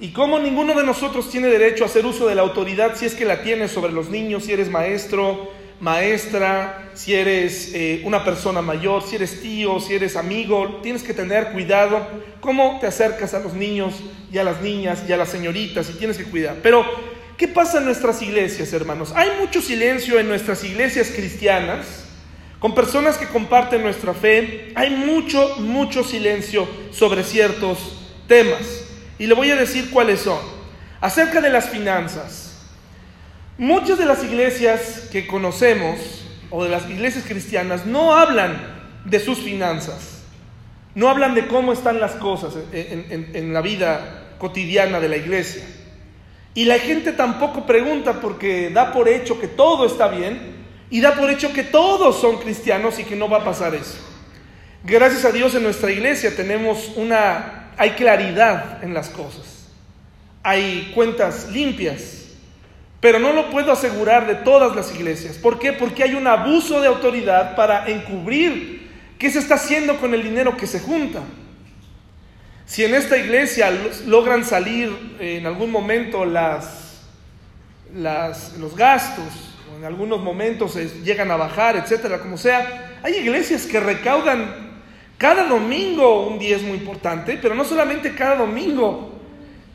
y 0.00 0.12
cómo 0.12 0.38
ninguno 0.38 0.74
de 0.74 0.84
nosotros 0.84 1.30
tiene 1.30 1.48
derecho 1.48 1.84
a 1.84 1.86
hacer 1.86 2.06
uso 2.06 2.26
de 2.26 2.34
la 2.34 2.42
autoridad 2.42 2.96
si 2.96 3.04
es 3.04 3.14
que 3.14 3.24
la 3.24 3.42
tienes 3.42 3.70
sobre 3.70 3.92
los 3.92 4.08
niños, 4.08 4.44
si 4.44 4.52
eres 4.52 4.70
maestro, 4.70 5.52
maestra, 5.78 6.90
si 6.94 7.14
eres 7.14 7.72
eh, 7.74 8.02
una 8.04 8.24
persona 8.24 8.62
mayor, 8.62 9.02
si 9.02 9.16
eres 9.16 9.42
tío, 9.42 9.78
si 9.78 9.94
eres 9.94 10.16
amigo, 10.16 10.80
tienes 10.82 11.02
que 11.02 11.14
tener 11.14 11.52
cuidado 11.52 12.06
cómo 12.40 12.78
te 12.80 12.86
acercas 12.86 13.34
a 13.34 13.40
los 13.40 13.52
niños 13.52 13.94
y 14.32 14.38
a 14.38 14.44
las 14.44 14.62
niñas 14.62 15.04
y 15.06 15.12
a 15.12 15.16
las 15.16 15.28
señoritas 15.28 15.90
y 15.90 15.98
tienes 15.98 16.16
que 16.16 16.24
cuidar. 16.24 16.56
Pero 16.62 16.84
¿Qué 17.40 17.48
pasa 17.48 17.78
en 17.78 17.86
nuestras 17.86 18.20
iglesias, 18.20 18.70
hermanos? 18.74 19.14
Hay 19.16 19.30
mucho 19.40 19.62
silencio 19.62 20.20
en 20.20 20.28
nuestras 20.28 20.62
iglesias 20.62 21.10
cristianas, 21.10 22.04
con 22.58 22.74
personas 22.74 23.16
que 23.16 23.24
comparten 23.28 23.80
nuestra 23.80 24.12
fe. 24.12 24.72
Hay 24.74 24.90
mucho, 24.90 25.56
mucho 25.56 26.04
silencio 26.04 26.68
sobre 26.90 27.24
ciertos 27.24 27.78
temas. 28.28 28.89
Y 29.20 29.26
le 29.26 29.34
voy 29.34 29.50
a 29.50 29.56
decir 29.56 29.90
cuáles 29.90 30.20
son. 30.20 30.38
Acerca 31.02 31.42
de 31.42 31.50
las 31.50 31.68
finanzas. 31.68 32.56
Muchas 33.58 33.98
de 33.98 34.06
las 34.06 34.24
iglesias 34.24 35.08
que 35.12 35.26
conocemos, 35.26 36.24
o 36.48 36.64
de 36.64 36.70
las 36.70 36.88
iglesias 36.88 37.26
cristianas, 37.28 37.84
no 37.84 38.16
hablan 38.16 38.56
de 39.04 39.20
sus 39.20 39.38
finanzas. 39.40 40.22
No 40.94 41.10
hablan 41.10 41.34
de 41.34 41.46
cómo 41.48 41.74
están 41.74 42.00
las 42.00 42.12
cosas 42.12 42.54
en, 42.72 43.30
en 43.34 43.52
la 43.52 43.60
vida 43.60 44.36
cotidiana 44.38 45.00
de 45.00 45.10
la 45.10 45.18
iglesia. 45.18 45.64
Y 46.54 46.64
la 46.64 46.78
gente 46.78 47.12
tampoco 47.12 47.66
pregunta 47.66 48.22
porque 48.22 48.70
da 48.70 48.90
por 48.90 49.06
hecho 49.06 49.38
que 49.38 49.48
todo 49.48 49.84
está 49.84 50.08
bien 50.08 50.64
y 50.88 51.02
da 51.02 51.14
por 51.14 51.28
hecho 51.30 51.52
que 51.52 51.62
todos 51.62 52.18
son 52.18 52.38
cristianos 52.38 52.98
y 52.98 53.04
que 53.04 53.16
no 53.16 53.28
va 53.28 53.38
a 53.38 53.44
pasar 53.44 53.74
eso. 53.74 53.98
Gracias 54.82 55.26
a 55.26 55.30
Dios 55.30 55.54
en 55.54 55.62
nuestra 55.62 55.92
iglesia 55.92 56.34
tenemos 56.34 56.92
una, 56.96 57.59
hay 57.80 57.92
claridad 57.92 58.84
en 58.84 58.92
las 58.92 59.08
cosas, 59.08 59.70
hay 60.42 60.92
cuentas 60.94 61.48
limpias, 61.50 62.26
pero 63.00 63.18
no 63.18 63.32
lo 63.32 63.48
puedo 63.48 63.72
asegurar 63.72 64.26
de 64.26 64.34
todas 64.34 64.76
las 64.76 64.94
iglesias. 64.94 65.38
¿Por 65.38 65.58
qué? 65.58 65.72
Porque 65.72 66.02
hay 66.02 66.14
un 66.14 66.26
abuso 66.26 66.82
de 66.82 66.88
autoridad 66.88 67.56
para 67.56 67.88
encubrir 67.88 68.86
qué 69.18 69.30
se 69.30 69.38
está 69.38 69.54
haciendo 69.54 69.96
con 69.96 70.12
el 70.12 70.22
dinero 70.22 70.58
que 70.58 70.66
se 70.66 70.78
junta. 70.78 71.22
Si 72.66 72.84
en 72.84 72.94
esta 72.94 73.16
iglesia 73.16 73.72
logran 74.06 74.44
salir 74.44 75.16
en 75.18 75.46
algún 75.46 75.70
momento 75.70 76.26
los 76.26 76.66
gastos, 78.76 79.54
o 79.72 79.78
en 79.78 79.86
algunos 79.86 80.20
momentos 80.20 80.76
llegan 81.02 81.30
a 81.30 81.36
bajar, 81.36 81.76
etcétera, 81.76 82.18
como 82.18 82.36
sea, 82.36 82.98
hay 83.02 83.14
iglesias 83.14 83.64
que 83.64 83.80
recaudan 83.80 84.68
cada 85.20 85.44
domingo 85.44 86.26
un 86.28 86.38
diezmo 86.38 86.74
importante, 86.74 87.38
pero 87.42 87.54
no 87.54 87.62
solamente 87.62 88.14
cada 88.14 88.36
domingo, 88.36 89.20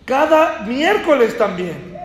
cada 0.04 0.62
miércoles 0.62 1.38
también. 1.38 1.96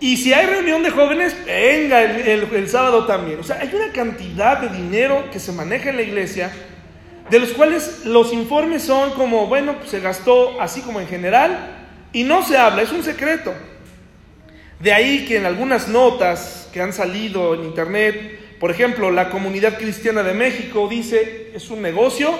Y 0.00 0.16
si 0.16 0.32
hay 0.32 0.46
reunión 0.46 0.82
de 0.82 0.90
jóvenes, 0.90 1.36
venga 1.46 2.02
el, 2.02 2.52
el 2.52 2.68
sábado 2.68 3.06
también. 3.06 3.38
O 3.38 3.44
sea, 3.44 3.60
hay 3.60 3.72
una 3.72 3.92
cantidad 3.92 4.58
de 4.58 4.70
dinero 4.70 5.26
que 5.32 5.38
se 5.38 5.52
maneja 5.52 5.90
en 5.90 5.96
la 5.96 6.02
iglesia 6.02 6.50
de 7.30 7.38
los 7.38 7.50
cuales 7.50 8.06
los 8.06 8.32
informes 8.32 8.82
son 8.82 9.12
como, 9.12 9.46
bueno, 9.46 9.76
pues 9.76 9.90
se 9.90 10.00
gastó 10.00 10.60
así 10.60 10.80
como 10.80 11.00
en 11.00 11.06
general 11.06 11.76
y 12.12 12.24
no 12.24 12.42
se 12.42 12.58
habla, 12.58 12.82
es 12.82 12.90
un 12.90 13.04
secreto. 13.04 13.54
De 14.80 14.92
ahí 14.92 15.26
que 15.26 15.36
en 15.36 15.46
algunas 15.46 15.86
notas 15.86 16.68
que 16.72 16.82
han 16.82 16.92
salido 16.92 17.54
en 17.54 17.66
internet, 17.66 18.58
por 18.58 18.72
ejemplo, 18.72 19.12
la 19.12 19.30
comunidad 19.30 19.78
cristiana 19.78 20.24
de 20.24 20.34
México 20.34 20.88
dice, 20.88 21.52
es 21.54 21.70
un 21.70 21.80
negocio 21.80 22.34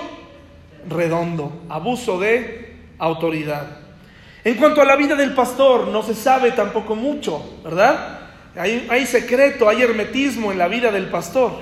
redondo, 0.88 1.64
abuso 1.68 2.18
de 2.18 2.76
autoridad. 2.98 3.78
En 4.44 4.56
cuanto 4.56 4.82
a 4.82 4.84
la 4.84 4.96
vida 4.96 5.14
del 5.14 5.34
pastor, 5.34 5.88
no 5.88 6.02
se 6.02 6.14
sabe 6.14 6.52
tampoco 6.52 6.94
mucho, 6.94 7.60
¿verdad? 7.64 8.20
Hay, 8.56 8.86
hay 8.90 9.06
secreto, 9.06 9.68
hay 9.68 9.82
hermetismo 9.82 10.52
en 10.52 10.58
la 10.58 10.68
vida 10.68 10.92
del 10.92 11.06
pastor. 11.06 11.52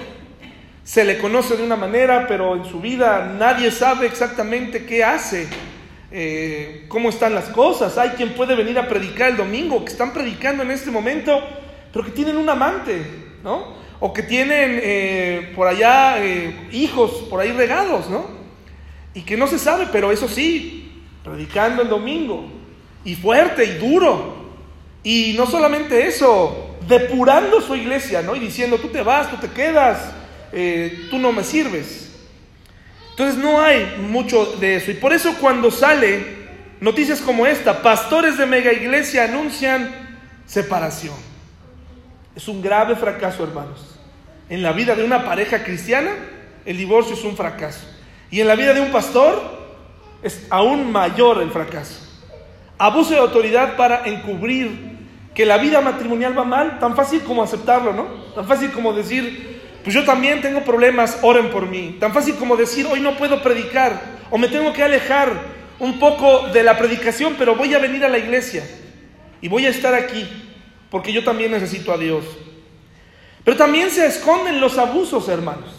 Se 0.85 1.05
le 1.05 1.19
conoce 1.19 1.57
de 1.57 1.63
una 1.63 1.77
manera, 1.77 2.27
pero 2.27 2.57
en 2.57 2.65
su 2.65 2.81
vida 2.81 3.33
nadie 3.39 3.71
sabe 3.71 4.07
exactamente 4.07 4.85
qué 4.85 5.05
hace, 5.05 5.47
eh, 6.11 6.87
cómo 6.89 7.09
están 7.09 7.37
las 7.37 7.51
cosas. 7.51 7.97
Hay 7.99 8.11
quien 8.11 8.35
puede 8.35 8.57
venir 8.57 8.77
a 8.79 8.89
predicar 8.89 9.31
el 9.31 9.37
domingo, 9.37 9.85
que 9.85 9.93
están 9.93 10.13
predicando 10.13 10.65
en 10.65 10.73
este 10.73 10.91
momento, 10.91 11.41
pero 11.93 12.05
que 12.05 12.11
tienen 12.11 12.37
un 12.37 12.49
amante, 12.51 13.01
¿no? 13.45 13.81
O 14.01 14.13
que 14.13 14.25
tienen 14.25 14.81
eh, 14.83 15.53
por 15.55 15.69
allá 15.69 16.17
eh, 16.19 16.69
hijos 16.73 17.13
por 17.31 17.41
ahí 17.41 17.53
regados, 17.53 18.11
¿no? 18.11 18.41
Y 19.14 19.22
que 19.22 19.37
no 19.37 19.46
se 19.46 19.59
sabe, 19.59 19.88
pero 19.92 20.11
eso 20.11 20.29
sí, 20.29 21.03
predicando 21.22 21.83
el 21.83 21.88
domingo, 21.88 22.48
y 23.05 23.14
fuerte 23.14 23.64
y 23.64 23.79
duro. 23.79 24.42
Y 25.03 25.35
no 25.37 25.46
solamente 25.46 26.07
eso, 26.07 26.77
depurando 26.88 27.61
su 27.61 27.75
iglesia, 27.75 28.22
¿no? 28.22 28.37
Y 28.37 28.40
diciendo, 28.40 28.79
tú 28.79 28.88
te 28.88 29.03
vas, 29.03 29.31
tú 29.31 29.37
te 29.37 29.48
quedas, 29.48 30.12
eh, 30.53 31.09
tú 31.11 31.18
no 31.18 31.33
me 31.33 31.44
sirves. 31.44 32.11
Entonces 33.11 33.37
no 33.37 33.61
hay 33.61 33.96
mucho 34.01 34.57
de 34.59 34.77
eso. 34.77 34.90
Y 34.90 34.94
por 34.94 35.12
eso 35.12 35.35
cuando 35.40 35.70
sale 35.70 36.42
noticias 36.81 37.20
como 37.20 37.46
esta, 37.46 37.83
pastores 37.83 38.38
de 38.38 38.46
mega 38.46 38.72
iglesia 38.72 39.25
anuncian 39.25 40.18
separación. 40.46 41.14
Es 42.35 42.48
un 42.48 42.62
grave 42.62 42.96
fracaso, 42.96 43.44
hermanos. 43.44 43.98
En 44.48 44.62
la 44.62 44.72
vida 44.72 44.94
de 44.94 45.05
una 45.05 45.25
pareja 45.25 45.62
cristiana, 45.62 46.11
el 46.64 46.79
divorcio 46.79 47.14
es 47.14 47.25
un 47.25 47.37
fracaso. 47.37 47.87
Y 48.33 48.40
en 48.40 48.49
la 48.49 48.57
vida 48.57 48.73
de 48.73 48.81
un 48.81 48.90
pastor, 48.90 49.40
es 50.23 50.47
aún 50.49 50.90
mayor 50.90 51.42
el 51.42 51.51
fracaso. 51.51 52.01
Abuso 52.79 53.11
de 53.11 53.18
autoridad 53.18 53.77
para 53.77 54.07
encubrir 54.07 54.97
que 55.35 55.45
la 55.45 55.59
vida 55.59 55.83
matrimonial 55.83 56.37
va 56.37 56.42
mal, 56.42 56.79
tan 56.79 56.97
fácil 56.97 57.21
como 57.21 57.42
aceptarlo, 57.42 57.92
¿no? 57.92 58.07
Tan 58.35 58.47
fácil 58.47 58.73
como 58.73 58.95
decir, 58.95 59.61
pues 59.85 59.95
yo 59.95 60.05
también 60.05 60.40
tengo 60.40 60.64
problemas, 60.64 61.18
oren 61.21 61.51
por 61.51 61.66
mí. 61.66 61.99
Tan 62.01 62.14
fácil 62.14 62.37
como 62.37 62.57
decir, 62.57 62.87
hoy 62.90 63.01
no 63.01 63.18
puedo 63.18 63.42
predicar, 63.42 64.01
o 64.31 64.38
me 64.38 64.49
tengo 64.49 64.73
que 64.73 64.83
alejar 64.83 65.31
un 65.79 65.99
poco 65.99 66.49
de 66.49 66.62
la 66.62 66.79
predicación, 66.79 67.35
pero 67.38 67.55
voy 67.55 67.75
a 67.75 67.79
venir 67.79 68.03
a 68.03 68.09
la 68.09 68.18
iglesia 68.18 68.64
y 69.42 69.49
voy 69.49 69.66
a 69.66 69.71
estar 69.71 69.92
aquí, 69.92 70.27
porque 70.90 71.12
yo 71.12 71.23
también 71.23 71.51
necesito 71.51 71.92
a 71.92 71.99
Dios. 71.99 72.25
Pero 73.45 73.59
también 73.59 73.90
se 73.90 74.07
esconden 74.07 74.59
los 74.59 74.79
abusos, 74.79 75.29
hermanos. 75.29 75.71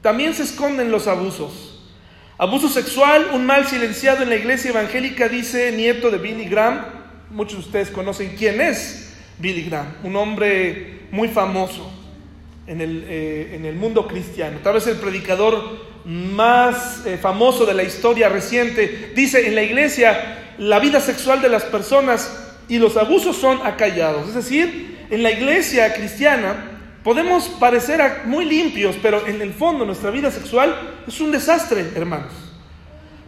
También 0.00 0.32
se 0.32 0.44
esconden 0.44 0.90
los 0.90 1.06
abusos. 1.06 1.71
Abuso 2.42 2.68
sexual, 2.68 3.28
un 3.34 3.46
mal 3.46 3.68
silenciado 3.68 4.24
en 4.24 4.28
la 4.28 4.34
iglesia 4.34 4.70
evangélica, 4.70 5.28
dice 5.28 5.70
nieto 5.70 6.10
de 6.10 6.18
Billy 6.18 6.46
Graham. 6.46 6.86
Muchos 7.30 7.58
de 7.58 7.66
ustedes 7.66 7.90
conocen 7.90 8.34
quién 8.36 8.60
es 8.60 9.14
Billy 9.38 9.62
Graham, 9.62 9.86
un 10.02 10.16
hombre 10.16 11.02
muy 11.12 11.28
famoso 11.28 11.88
en 12.66 12.80
el, 12.80 13.04
eh, 13.06 13.52
en 13.54 13.64
el 13.64 13.76
mundo 13.76 14.08
cristiano, 14.08 14.58
tal 14.60 14.74
vez 14.74 14.88
el 14.88 14.96
predicador 14.96 15.86
más 16.04 17.06
eh, 17.06 17.16
famoso 17.16 17.64
de 17.64 17.74
la 17.74 17.84
historia 17.84 18.28
reciente. 18.28 19.12
Dice, 19.14 19.46
en 19.46 19.54
la 19.54 19.62
iglesia 19.62 20.54
la 20.58 20.80
vida 20.80 20.98
sexual 20.98 21.42
de 21.42 21.48
las 21.48 21.62
personas 21.62 22.56
y 22.68 22.78
los 22.78 22.96
abusos 22.96 23.36
son 23.36 23.64
acallados. 23.64 24.26
Es 24.30 24.34
decir, 24.34 25.06
en 25.10 25.22
la 25.22 25.30
iglesia 25.30 25.94
cristiana 25.94 26.71
Podemos 27.04 27.48
parecer 27.48 28.22
muy 28.26 28.44
limpios, 28.44 28.96
pero 29.02 29.26
en 29.26 29.42
el 29.42 29.52
fondo 29.52 29.84
nuestra 29.84 30.10
vida 30.10 30.30
sexual 30.30 30.76
es 31.06 31.20
un 31.20 31.32
desastre, 31.32 31.90
hermanos. 31.96 32.32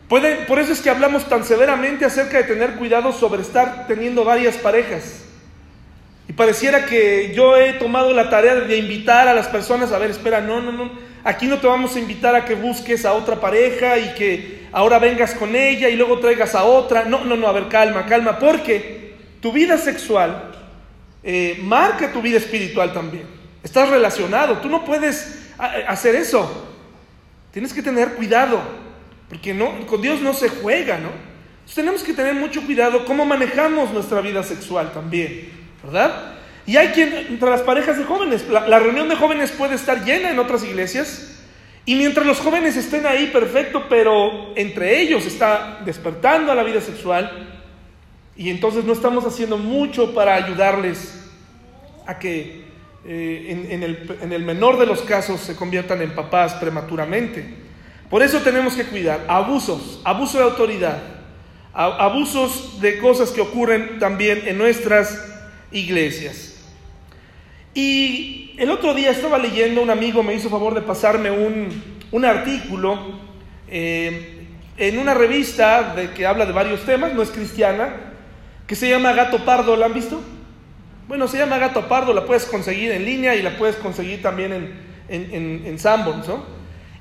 por 0.09 0.59
eso 0.61 0.73
es 0.73 0.81
que 0.81 0.91
hablamos 0.91 1.29
tan 1.29 1.45
severamente 1.45 2.05
acerca 2.05 2.39
de 2.39 2.45
tener 2.45 2.75
cuidado 2.75 3.13
sobre 3.13 3.43
estar 3.43 3.87
teniendo 3.89 4.25
varias 4.25 4.57
parejas. 4.57 5.25
Y 6.29 6.33
pareciera 6.33 6.87
que 6.87 7.33
yo 7.35 7.57
he 7.57 7.75
tomado 7.75 8.13
la 8.13 8.31
tarea 8.31 8.55
de 8.55 8.77
invitar 8.77 9.27
a 9.27 9.35
las 9.35 9.49
personas 9.49 9.91
a 9.91 9.99
ver, 9.99 10.11
espera, 10.11 10.41
no, 10.41 10.63
no, 10.63 10.71
no, 10.71 10.93
aquí 11.25 11.47
no 11.47 11.59
te 11.59 11.67
vamos 11.67 11.97
a 11.97 11.99
invitar 11.99 12.37
a 12.37 12.45
que 12.45 12.55
busques 12.55 13.05
a 13.05 13.13
otra 13.13 13.41
pareja 13.41 13.99
y 13.99 14.15
que 14.15 14.69
ahora 14.71 15.01
vengas 15.01 15.35
con 15.35 15.57
ella 15.57 15.89
y 15.89 15.97
luego 15.97 16.21
traigas 16.21 16.55
a 16.55 16.63
otra. 16.63 17.05
No, 17.05 17.25
no, 17.25 17.35
no, 17.35 17.49
a 17.49 17.53
ver, 17.53 17.69
calma, 17.69 18.07
calma, 18.07 18.39
porque 18.39 19.15
tu 19.41 19.53
vida 19.53 19.77
sexual 19.79 20.53
eh, 21.25 21.59
marca 21.61 22.13
tu 22.13 22.23
vida 22.23 22.39
espiritual 22.39 22.93
también. 22.93 23.44
Estás 23.65 23.89
relacionado. 23.89 24.59
Tú 24.59 24.69
no 24.69 24.85
puedes 24.85 25.51
hacer 25.89 26.15
eso. 26.15 26.69
Tienes 27.51 27.73
que 27.73 27.83
tener 27.83 28.15
cuidado. 28.15 28.61
Porque 29.29 29.55
no, 29.55 29.87
con 29.87 30.03
Dios 30.03 30.21
no 30.21 30.35
se 30.35 30.51
juega, 30.51 30.99
¿no? 30.99 31.09
Entonces 31.09 31.75
tenemos 31.75 32.03
que 32.03 32.13
tener 32.13 32.35
mucho 32.35 32.63
cuidado 32.63 33.07
cómo 33.07 33.25
manejamos 33.25 33.91
nuestra 33.91 34.21
vida 34.21 34.43
sexual 34.43 34.93
también, 34.93 35.51
¿verdad? 35.83 36.35
Y 36.67 36.77
hay 36.77 36.89
quien, 36.89 37.15
entre 37.15 37.49
las 37.49 37.63
parejas 37.63 37.97
de 37.97 38.05
jóvenes, 38.05 38.47
la, 38.49 38.69
la 38.69 38.79
reunión 38.79 39.09
de 39.09 39.17
jóvenes 39.17 39.51
puede 39.51 39.75
estar 39.75 40.05
llena 40.05 40.31
en 40.31 40.39
otras 40.39 40.63
iglesias. 40.63 41.43
Y 41.87 41.95
mientras 41.95 42.27
los 42.27 42.39
jóvenes 42.39 42.77
estén 42.77 43.07
ahí, 43.07 43.29
perfecto, 43.29 43.87
pero 43.89 44.53
entre 44.57 45.01
ellos 45.01 45.25
está 45.25 45.81
despertando 45.85 46.53
a 46.53 46.55
la 46.55 46.63
vida 46.63 46.83
sexual. 46.83 47.49
Y 48.37 48.51
entonces 48.51 48.85
no 48.85 48.93
estamos 48.93 49.25
haciendo 49.25 49.57
mucho 49.57 50.15
para 50.15 50.35
ayudarles 50.35 51.31
a 52.07 52.19
que 52.19 52.64
eh, 53.07 53.69
en, 54.23 54.33
el, 54.33 54.45
menor 54.45 54.79
de 54.79 54.87
los 54.87 55.03
casos 55.03 55.41
se 55.41 55.55
conviertan 55.55 56.01
en 56.01 56.15
papás 56.15 56.55
prematuramente. 56.55 57.45
Por 58.09 58.23
eso 58.23 58.41
tenemos 58.41 58.75
que 58.75 58.85
cuidar 58.85 59.25
abusos, 59.29 60.01
abuso 60.05 60.39
de 60.39 60.45
autoridad, 60.45 61.03
abusos 61.75 62.81
de 62.81 62.99
cosas 62.99 63.31
que 63.31 63.43
ocurren 63.43 63.99
también 63.99 64.43
en 64.47 64.57
nuestras 64.57 65.23
iglesias. 65.71 66.63
Y 67.75 68.55
el 68.57 68.71
otro 68.71 68.95
día 68.95 69.11
estaba 69.11 69.37
leyendo, 69.37 69.83
un 69.83 69.91
amigo 69.91 70.23
me 70.23 70.35
hizo 70.35 70.49
favor 70.49 70.75
de 70.75 70.81
pasarme 70.81 71.31
un, 71.31 72.25
artículo 72.25 73.19
eh, 73.69 74.47
en 74.79 74.99
una 74.99 75.13
revista 75.13 75.95
que 76.15 76.25
habla 76.25 76.47
de 76.47 76.53
varios 76.53 76.87
temas, 76.87 77.13
no 77.13 77.21
es 77.21 77.31
cristiana, 77.31 77.97
que 78.67 78.77
se 78.77 78.89
llama 78.89 79.13
Gato 79.13 79.45
Pardo, 79.45 79.77
¿la 79.77 79.87
han 79.87 79.95
visto? 79.95 80.23
Bueno, 81.07 81.29
se 81.29 81.37
llama 81.37 81.59
Gato 81.59 81.87
Pardo, 81.87 82.15
la 82.15 82.25
puedes 82.25 82.47
conseguir 82.47 82.91
en 82.93 83.05
línea 83.05 83.35
y 83.35 83.43
la 83.43 83.59
puedes 83.59 83.77
conseguir 83.77 84.23
también 84.23 84.53
en, 84.53 84.73
en, 85.09 85.63
en, 85.67 85.79
Sanborns, 85.79 86.27
¿no? 86.27 86.43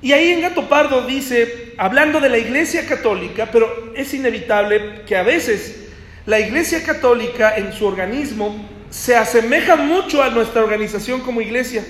Y 0.02 0.12
ahí 0.12 0.28
en 0.28 0.42
Gato 0.42 0.68
Pardo 0.68 1.06
dice, 1.06 1.72
hablando 1.78 2.20
de 2.20 2.28
la 2.28 2.36
Iglesia 2.36 2.86
Católica, 2.86 3.48
pero 3.50 3.94
es 3.96 4.12
inevitable 4.12 5.02
que 5.06 5.16
a 5.16 5.22
veces 5.22 5.88
la 6.26 6.38
Iglesia 6.38 6.84
Católica 6.84 7.56
en 7.56 7.72
su 7.72 7.86
organismo 7.86 8.68
se 8.90 9.16
asemeja 9.16 9.76
mucho 9.76 10.22
a 10.22 10.28
nuestra 10.28 10.62
organización 10.62 11.22
como 11.22 11.40
iglesia, 11.40 11.82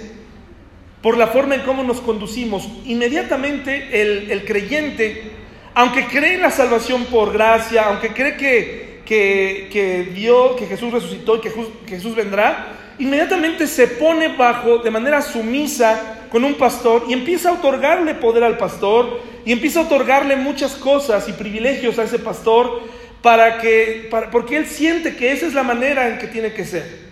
por 1.03 1.19
la 1.19 1.27
forma 1.27 1.57
en 1.57 1.63
cómo 1.63 1.83
nos 1.83 2.01
conducimos. 2.01 2.69
Inmediatamente 2.85 4.01
el, 4.01 4.31
el 4.31 4.45
creyente, 4.45 5.33
aunque 5.75 6.07
cree 6.07 6.35
en 6.35 6.43
la 6.43 6.53
salvación 6.53 7.07
por 7.07 7.33
gracia, 7.33 7.87
aunque 7.89 8.11
cree 8.11 8.37
que 8.37 8.94
que, 9.05 9.69
que 9.73 10.09
vio 10.13 10.57
que 10.57 10.67
Jesús 10.67 10.93
resucitó 10.93 11.37
y 11.37 11.41
que 11.41 11.53
Jesús 11.87 12.15
vendrá, 12.15 12.69
inmediatamente 12.99 13.67
se 13.67 13.87
pone 13.89 14.29
bajo 14.37 14.79
de 14.79 14.91
manera 14.91 15.21
sumisa 15.21 16.27
con 16.31 16.45
un 16.45 16.55
pastor 16.55 17.05
y 17.09 17.13
empieza 17.13 17.51
a 17.51 17.53
otorgarle 17.53 18.15
poder 18.15 18.45
al 18.45 18.57
pastor 18.57 19.21
y 19.45 19.53
empieza 19.53 19.81
a 19.81 19.83
otorgarle 19.85 20.37
muchas 20.37 20.73
cosas 20.73 21.29
y 21.29 21.33
privilegios 21.33 21.99
a 21.99 22.05
ese 22.05 22.19
pastor 22.19 22.83
para 23.23 23.59
que, 23.59 24.09
para, 24.11 24.31
porque 24.31 24.57
él 24.57 24.67
siente 24.67 25.17
que 25.17 25.33
esa 25.33 25.47
es 25.47 25.55
la 25.55 25.63
manera 25.63 26.09
en 26.09 26.19
que 26.19 26.27
tiene 26.27 26.53
que 26.53 26.65
ser. 26.65 27.05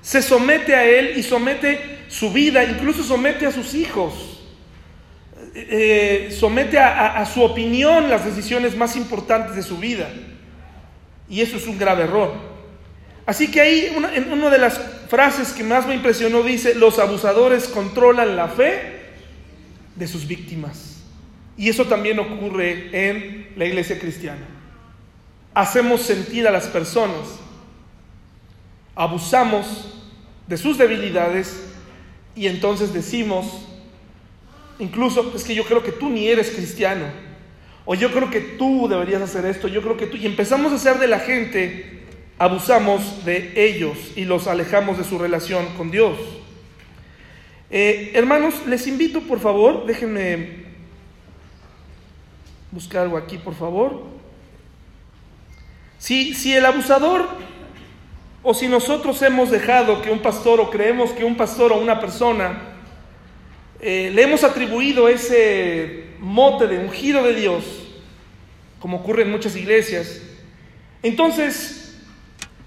Se 0.00 0.22
somete 0.22 0.74
a 0.74 0.84
él 0.84 1.14
y 1.16 1.22
somete 1.22 1.98
su 2.08 2.32
vida, 2.32 2.64
incluso 2.64 3.02
somete 3.02 3.46
a 3.46 3.52
sus 3.52 3.74
hijos. 3.74 4.40
Eh, 5.54 6.28
somete 6.38 6.78
a 6.78 7.26
su 7.26 7.42
opinión 7.42 8.08
las 8.08 8.24
decisiones 8.24 8.76
más 8.76 8.96
importantes 8.96 9.56
de 9.56 9.62
su 9.62 9.78
vida. 9.78 10.08
Y 11.28 11.40
eso 11.40 11.56
es 11.56 11.66
un 11.66 11.78
grave 11.78 12.04
error. 12.04 12.32
Así 13.26 13.50
que 13.50 13.60
ahí, 13.60 13.92
una, 13.94 14.14
en 14.14 14.32
una 14.32 14.48
de 14.48 14.58
las 14.58 14.80
frases 15.08 15.52
que 15.52 15.62
más 15.62 15.86
me 15.86 15.94
impresionó 15.94 16.42
dice, 16.42 16.74
los 16.74 16.98
abusadores 16.98 17.68
controlan 17.68 18.36
la 18.36 18.48
fe 18.48 18.98
de 19.96 20.06
sus 20.06 20.26
víctimas. 20.26 21.02
Y 21.56 21.68
eso 21.68 21.84
también 21.84 22.18
ocurre 22.18 22.88
en 22.92 23.48
la 23.56 23.66
iglesia 23.66 23.98
cristiana. 23.98 24.46
Hacemos 25.52 26.02
sentir 26.02 26.46
a 26.46 26.50
las 26.50 26.68
personas, 26.68 27.38
abusamos 28.94 29.92
de 30.46 30.56
sus 30.56 30.78
debilidades 30.78 31.64
y 32.34 32.46
entonces 32.46 32.94
decimos, 32.94 33.46
incluso 34.78 35.32
es 35.34 35.44
que 35.44 35.54
yo 35.54 35.64
creo 35.64 35.82
que 35.82 35.92
tú 35.92 36.08
ni 36.08 36.28
eres 36.28 36.50
cristiano 36.50 37.27
o 37.90 37.94
yo 37.94 38.12
creo 38.12 38.28
que 38.28 38.40
tú 38.42 38.86
deberías 38.86 39.22
hacer 39.22 39.46
esto, 39.46 39.66
yo 39.66 39.80
creo 39.80 39.96
que 39.96 40.06
tú. 40.06 40.18
Y 40.18 40.26
empezamos 40.26 40.72
a 40.72 40.74
hacer 40.74 40.98
de 40.98 41.08
la 41.08 41.20
gente 41.20 42.02
abusamos 42.38 43.24
de 43.24 43.54
ellos 43.56 44.12
y 44.14 44.26
los 44.26 44.46
alejamos 44.46 44.98
de 44.98 45.04
su 45.04 45.18
relación 45.18 45.64
con 45.74 45.90
Dios. 45.90 46.18
Eh, 47.70 48.10
hermanos, 48.12 48.66
les 48.66 48.86
invito 48.86 49.22
por 49.22 49.40
favor, 49.40 49.86
déjenme 49.86 50.66
buscar 52.72 53.04
algo 53.04 53.16
aquí 53.16 53.38
por 53.38 53.54
favor. 53.54 54.02
Si, 55.96 56.34
si 56.34 56.52
el 56.52 56.66
abusador 56.66 57.26
o 58.42 58.52
si 58.52 58.68
nosotros 58.68 59.22
hemos 59.22 59.50
dejado 59.50 60.02
que 60.02 60.10
un 60.10 60.18
pastor 60.18 60.60
o 60.60 60.68
creemos 60.68 61.12
que 61.12 61.24
un 61.24 61.38
pastor 61.38 61.72
o 61.72 61.78
una 61.78 61.98
persona 61.98 62.64
eh, 63.80 64.10
le 64.12 64.22
hemos 64.24 64.44
atribuido 64.44 65.08
ese 65.08 66.08
mote 66.20 66.66
de 66.66 66.78
ungido 66.78 67.22
de 67.22 67.34
Dios, 67.34 67.77
como 68.80 68.98
ocurre 68.98 69.22
en 69.22 69.30
muchas 69.30 69.56
iglesias, 69.56 70.20
entonces, 71.02 71.96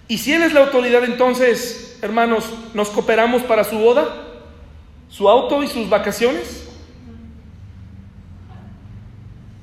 ¿y 0.07 0.17
si 0.17 0.33
Él 0.33 0.43
es 0.43 0.53
la 0.53 0.61
autoridad, 0.61 1.03
entonces, 1.03 1.97
hermanos, 2.01 2.45
nos 2.73 2.89
cooperamos 2.89 3.43
para 3.43 3.63
su 3.63 3.77
boda, 3.77 4.27
su 5.09 5.29
auto 5.29 5.63
y 5.63 5.67
sus 5.67 5.89
vacaciones? 5.89 6.69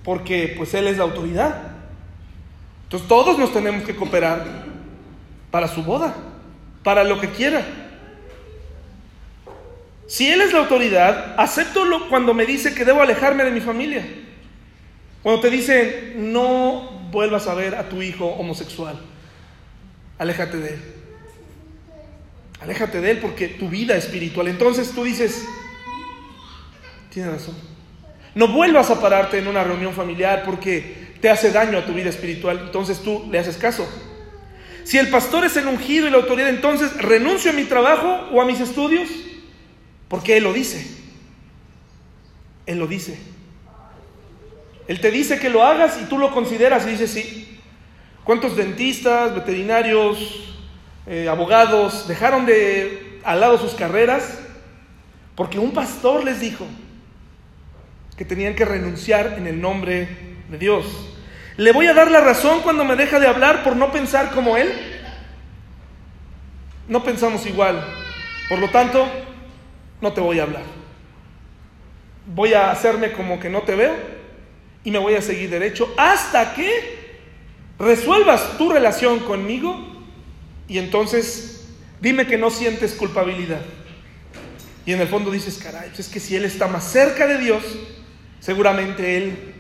Porque 0.05 0.55
pues 0.57 0.75
Él 0.75 0.87
es 0.87 0.99
la 0.99 1.05
autoridad. 1.05 1.73
Entonces 2.85 3.09
todos 3.09 3.39
nos 3.39 3.53
tenemos 3.53 3.85
que 3.85 3.95
cooperar 3.95 4.45
para 5.51 5.69
su 5.69 5.83
boda, 5.83 6.15
para 6.83 7.05
lo 7.05 7.21
que 7.21 7.31
quiera. 7.31 7.67
Si 10.07 10.27
Él 10.31 10.41
es 10.41 10.53
la 10.53 10.61
autoridad, 10.61 11.35
acéptolo 11.39 12.09
cuando 12.09 12.33
me 12.33 12.47
dice 12.47 12.75
que 12.75 12.85
debo 12.85 13.03
alejarme 13.03 13.45
de 13.45 13.51
mi 13.51 13.61
familia. 13.61 14.07
Cuando 15.23 15.41
te 15.41 15.51
dice, 15.51 16.13
no 16.17 17.09
vuelvas 17.11 17.47
a 17.47 17.55
ver 17.55 17.75
a 17.75 17.89
tu 17.89 18.03
hijo 18.03 18.27
homosexual. 18.27 18.99
Aléjate 20.19 20.59
de 20.59 20.69
él. 20.71 20.81
Aléjate 22.61 23.01
de 23.01 23.11
él 23.13 23.19
porque 23.19 23.49
tu 23.49 23.69
vida 23.69 23.97
espiritual. 23.97 24.49
Entonces 24.49 24.93
tú 24.93 25.05
dices, 25.05 25.45
tiene 27.13 27.31
razón. 27.31 27.57
No 28.35 28.49
vuelvas 28.49 28.91
a 28.91 29.01
pararte 29.01 29.39
en 29.39 29.49
una 29.49 29.65
reunión 29.65 29.93
familiar 29.93 30.43
porque 30.45 31.17
te 31.21 31.31
hace 31.31 31.51
daño 31.51 31.79
a 31.79 31.87
tu 31.87 31.93
vida 31.93 32.11
espiritual. 32.11 32.61
Entonces 32.65 33.01
tú 33.01 33.29
le 33.31 33.39
haces 33.39 33.57
caso. 33.57 33.89
Si 34.85 34.99
el 34.99 35.09
pastor 35.09 35.45
es 35.45 35.57
el 35.57 35.67
ungido 35.67 36.07
y 36.07 36.11
la 36.11 36.17
autoridad, 36.17 36.49
entonces 36.49 36.97
renuncio 36.97 37.51
a 37.51 37.55
mi 37.55 37.65
trabajo 37.65 38.29
o 38.33 38.41
a 38.41 38.47
mis 38.47 38.61
estudios 38.61 39.09
porque 40.09 40.37
él 40.37 40.45
lo 40.45 40.53
dice. 40.53 40.87
Él 42.67 42.79
lo 42.79 42.87
dice. 42.87 43.19
Él 44.89 45.01
te 45.01 45.11
dice 45.11 45.39
que 45.39 45.51
lo 45.51 45.63
hagas 45.63 46.01
y 46.03 46.07
tú 46.07 46.19
lo 46.19 46.33
consideras 46.33 46.87
y 46.87 46.91
dices 46.91 47.11
sí. 47.11 47.61
¿Cuántos 48.25 48.57
dentistas, 48.57 49.35
veterinarios, 49.35 50.57
eh, 51.07 51.29
abogados 51.29 52.09
dejaron 52.09 52.47
de 52.47 53.21
al 53.23 53.41
lado 53.41 53.59
sus 53.59 53.75
carreras 53.75 54.39
porque 55.35 55.59
un 55.59 55.73
pastor 55.73 56.25
les 56.25 56.41
dijo 56.41 56.67
que 58.17 58.25
tenían 58.25 58.55
que 58.55 58.65
renunciar 58.65 59.35
en 59.37 59.47
el 59.47 59.61
nombre 59.61 60.09
de 60.49 60.57
Dios? 60.59 60.87
¿Le 61.59 61.73
voy 61.73 61.87
a 61.87 61.93
dar 61.93 62.11
la 62.11 62.23
razón 62.23 62.63
cuando 62.63 62.85
me 62.85 62.97
deja 62.97 63.21
de 63.21 63.27
hablar 63.27 63.63
por 63.65 63.77
no 63.77 63.93
pensar 63.93 64.31
como 64.31 64.57
Él? 64.57 64.73
No 66.89 67.05
pensamos 67.05 67.45
igual. 67.45 67.85
Por 68.49 68.59
lo 68.59 68.71
tanto, 68.71 69.07
no 70.01 70.13
te 70.15 70.23
voy 70.23 70.41
a 70.41 70.45
hablar. 70.45 70.63
Voy 72.27 72.55
a 72.55 72.71
hacerme 72.71 73.13
como 73.13 73.39
que 73.39 73.51
no 73.51 73.63
te 73.63 73.75
veo 73.75 74.18
y 74.85 74.91
me 74.91 74.99
voy 74.99 75.15
a 75.15 75.23
seguir 75.23 75.51
derecho 75.51 75.93
hasta 75.97 76.55
que 76.55 76.99
resuelvas 77.79 78.57
tu 78.59 78.71
relación 78.71 79.21
conmigo 79.21 79.77
y 80.67 80.79
entonces 80.79 81.67
dime 82.01 82.27
que 82.27 82.39
no 82.39 82.51
sientes 82.51 82.95
culpabilidad. 82.95 83.61
Y 84.85 84.93
en 84.93 85.01
el 85.01 85.09
fondo 85.09 85.31
dices, 85.31 85.59
caray, 85.59 85.91
es 85.97 86.09
que 86.09 86.21
si 86.21 86.35
Él 86.37 86.45
está 86.45 86.67
más 86.67 86.85
cerca 86.85 87.27
de 87.27 87.39
Dios, 87.39 87.63
seguramente 88.41 89.19
Él 89.19 89.55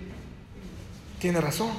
tiene 1.18 1.40
razón. 1.40 1.70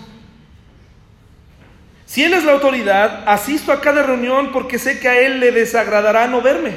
Si 2.06 2.24
Él 2.24 2.34
es 2.34 2.44
la 2.44 2.54
autoridad, 2.54 3.24
asisto 3.28 3.72
a 3.72 3.82
cada 3.82 4.04
reunión 4.04 4.52
porque 4.52 4.78
sé 4.78 5.00
que 5.00 5.08
a 5.08 5.20
Él 5.20 5.40
le 5.40 5.52
desagradará 5.52 6.28
no 6.28 6.42
verme. 6.42 6.76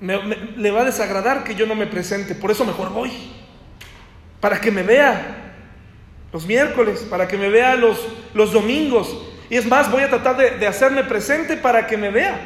le 0.00 0.70
va 0.70 0.82
a 0.82 0.84
desagradar 0.86 1.44
que 1.44 1.54
yo 1.54 1.66
no 1.66 1.74
me 1.74 1.86
presente, 1.86 2.34
por 2.34 2.50
eso 2.50 2.64
mejor 2.64 2.90
voy 2.90 3.39
para 4.40 4.60
que 4.60 4.70
me 4.70 4.82
vea 4.82 5.36
los 6.32 6.46
miércoles, 6.46 7.06
para 7.08 7.28
que 7.28 7.36
me 7.36 7.48
vea 7.48 7.76
los, 7.76 7.98
los 8.34 8.52
domingos. 8.52 9.16
Y 9.48 9.56
es 9.56 9.66
más, 9.66 9.90
voy 9.90 10.02
a 10.02 10.08
tratar 10.08 10.36
de, 10.36 10.52
de 10.52 10.66
hacerme 10.66 11.04
presente 11.04 11.56
para 11.56 11.86
que 11.86 11.96
me 11.96 12.10
vea. 12.10 12.38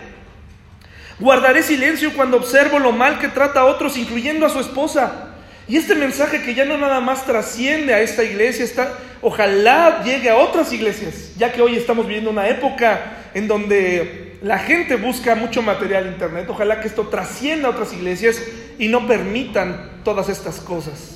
Guardaré 1.19 1.63
silencio 1.63 2.13
cuando 2.15 2.39
observo 2.39 2.79
lo 2.79 2.93
mal 2.93 3.19
que 3.19 3.29
trata 3.29 3.61
a 3.61 3.65
otros, 3.67 3.97
incluyendo 3.97 4.47
a 4.47 4.51
su 4.51 4.59
esposa. 4.59 5.35
Y 5.69 5.77
este 5.77 5.95
mensaje 5.95 6.43
que 6.43 6.55
ya 6.55 6.65
no 6.65 6.77
nada 6.77 7.01
más 7.01 7.25
trasciende 7.25 7.95
a 7.95 8.01
esta 8.01 8.23
iglesia, 8.23 8.65
está, 8.65 8.99
ojalá 9.23 10.03
llegue 10.05 10.29
a 10.29 10.37
otras 10.37 10.73
iglesias, 10.73 11.33
ya 11.37 11.53
que 11.53 11.63
hoy 11.63 11.77
estamos 11.77 12.07
viviendo 12.07 12.31
una 12.31 12.49
época 12.49 13.01
en 13.33 13.49
donde 13.49 14.39
la 14.43 14.59
gente 14.59 14.97
busca 14.97 15.35
mucho 15.35 15.63
material 15.63 16.07
en 16.07 16.13
internet. 16.13 16.47
Ojalá 16.51 16.81
que 16.81 16.89
esto 16.89 17.09
trascienda 17.09 17.69
a 17.69 17.71
otras 17.71 17.93
iglesias 17.95 18.43
y 18.79 18.89
no 18.89 19.07
permitan 19.07 20.03
todas 20.05 20.29
estas 20.29 20.61
cosas. 20.61 21.14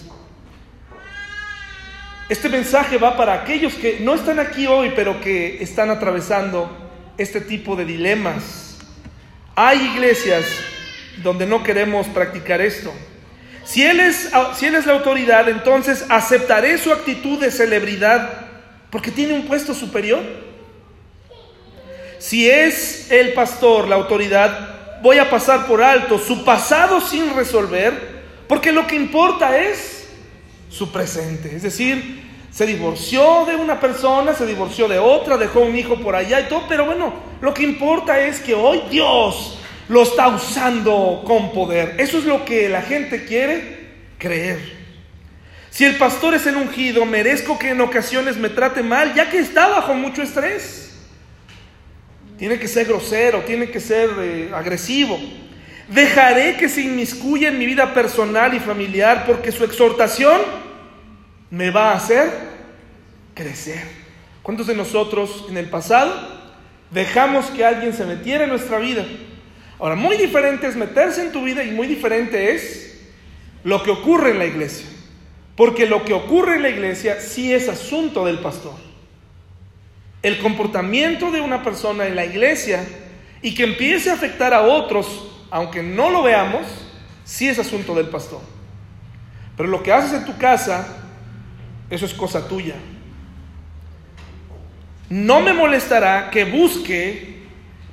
Este 2.28 2.50
mensaje 2.50 2.98
va 2.98 3.16
para 3.16 3.32
aquellos 3.32 3.72
que 3.74 4.00
no 4.00 4.14
están 4.14 4.38
aquí 4.38 4.66
hoy, 4.66 4.92
pero 4.94 5.18
que 5.18 5.62
están 5.62 5.88
atravesando 5.88 6.70
este 7.16 7.40
tipo 7.40 7.74
de 7.74 7.86
dilemas. 7.86 8.76
Hay 9.56 9.80
iglesias 9.94 10.44
donde 11.22 11.46
no 11.46 11.62
queremos 11.62 12.06
practicar 12.08 12.60
esto. 12.60 12.92
Si 13.64 13.82
él, 13.82 14.00
es, 14.00 14.30
si 14.56 14.66
él 14.66 14.74
es 14.74 14.84
la 14.84 14.92
autoridad, 14.92 15.48
entonces 15.48 16.04
aceptaré 16.10 16.76
su 16.76 16.92
actitud 16.92 17.40
de 17.40 17.50
celebridad 17.50 18.46
porque 18.90 19.10
tiene 19.10 19.32
un 19.32 19.46
puesto 19.46 19.72
superior. 19.72 20.20
Si 22.18 22.48
es 22.48 23.10
el 23.10 23.32
pastor 23.32 23.88
la 23.88 23.96
autoridad, 23.96 25.00
voy 25.00 25.16
a 25.16 25.30
pasar 25.30 25.66
por 25.66 25.82
alto 25.82 26.18
su 26.18 26.44
pasado 26.44 27.00
sin 27.00 27.34
resolver, 27.34 27.92
porque 28.46 28.70
lo 28.70 28.86
que 28.86 28.96
importa 28.96 29.58
es 29.58 29.97
su 30.68 30.90
presente. 30.90 31.54
Es 31.54 31.62
decir, 31.62 32.28
se 32.50 32.66
divorció 32.66 33.44
de 33.46 33.56
una 33.56 33.78
persona, 33.80 34.34
se 34.34 34.46
divorció 34.46 34.88
de 34.88 34.98
otra, 34.98 35.36
dejó 35.36 35.60
un 35.60 35.76
hijo 35.76 36.00
por 36.00 36.14
allá 36.14 36.40
y 36.40 36.48
todo, 36.48 36.64
pero 36.68 36.86
bueno, 36.86 37.12
lo 37.40 37.54
que 37.54 37.62
importa 37.62 38.20
es 38.20 38.40
que 38.40 38.54
hoy 38.54 38.82
Dios 38.90 39.58
lo 39.88 40.02
está 40.02 40.28
usando 40.28 41.22
con 41.24 41.52
poder. 41.52 41.96
Eso 41.98 42.18
es 42.18 42.24
lo 42.24 42.44
que 42.44 42.68
la 42.68 42.82
gente 42.82 43.24
quiere 43.24 43.78
creer. 44.18 44.78
Si 45.70 45.84
el 45.84 45.96
pastor 45.96 46.34
es 46.34 46.46
el 46.46 46.56
ungido, 46.56 47.04
merezco 47.04 47.58
que 47.58 47.70
en 47.70 47.80
ocasiones 47.80 48.36
me 48.36 48.48
trate 48.48 48.82
mal, 48.82 49.14
ya 49.14 49.30
que 49.30 49.38
está 49.38 49.68
bajo 49.68 49.94
mucho 49.94 50.22
estrés. 50.22 50.90
Tiene 52.36 52.58
que 52.58 52.68
ser 52.68 52.86
grosero, 52.86 53.42
tiene 53.42 53.70
que 53.70 53.80
ser 53.80 54.10
eh, 54.18 54.50
agresivo. 54.54 55.18
Dejaré 55.88 56.56
que 56.58 56.68
se 56.68 56.82
inmiscuya 56.82 57.48
en 57.48 57.58
mi 57.58 57.64
vida 57.64 57.94
personal 57.94 58.52
y 58.54 58.60
familiar 58.60 59.24
porque 59.26 59.50
su 59.50 59.64
exhortación 59.64 60.38
me 61.50 61.70
va 61.70 61.92
a 61.92 61.96
hacer 61.96 62.30
crecer. 63.34 63.82
¿Cuántos 64.42 64.66
de 64.66 64.74
nosotros 64.74 65.46
en 65.48 65.56
el 65.56 65.70
pasado 65.70 66.14
dejamos 66.90 67.46
que 67.46 67.64
alguien 67.64 67.94
se 67.94 68.04
metiera 68.04 68.44
en 68.44 68.50
nuestra 68.50 68.78
vida? 68.78 69.06
Ahora, 69.78 69.94
muy 69.94 70.18
diferente 70.18 70.66
es 70.66 70.76
meterse 70.76 71.22
en 71.22 71.32
tu 71.32 71.42
vida 71.42 71.64
y 71.64 71.70
muy 71.70 71.86
diferente 71.86 72.54
es 72.54 73.00
lo 73.64 73.82
que 73.82 73.90
ocurre 73.90 74.32
en 74.32 74.38
la 74.38 74.46
iglesia. 74.46 74.86
Porque 75.56 75.86
lo 75.86 76.04
que 76.04 76.12
ocurre 76.12 76.56
en 76.56 76.62
la 76.62 76.68
iglesia 76.68 77.20
sí 77.20 77.52
es 77.52 77.68
asunto 77.68 78.26
del 78.26 78.40
pastor. 78.40 78.74
El 80.22 80.38
comportamiento 80.38 81.30
de 81.30 81.40
una 81.40 81.62
persona 81.62 82.06
en 82.06 82.14
la 82.14 82.26
iglesia 82.26 82.84
y 83.40 83.54
que 83.54 83.64
empiece 83.64 84.10
a 84.10 84.14
afectar 84.14 84.52
a 84.52 84.62
otros 84.62 85.27
aunque 85.50 85.82
no 85.82 86.10
lo 86.10 86.22
veamos, 86.22 86.66
sí 87.24 87.48
es 87.48 87.58
asunto 87.58 87.94
del 87.94 88.08
pastor. 88.08 88.40
Pero 89.56 89.68
lo 89.68 89.82
que 89.82 89.92
haces 89.92 90.12
en 90.12 90.24
tu 90.24 90.36
casa, 90.36 90.86
eso 91.90 92.06
es 92.06 92.14
cosa 92.14 92.46
tuya. 92.46 92.74
No 95.08 95.40
me 95.40 95.52
molestará 95.52 96.30
que 96.30 96.44
busque, 96.44 97.38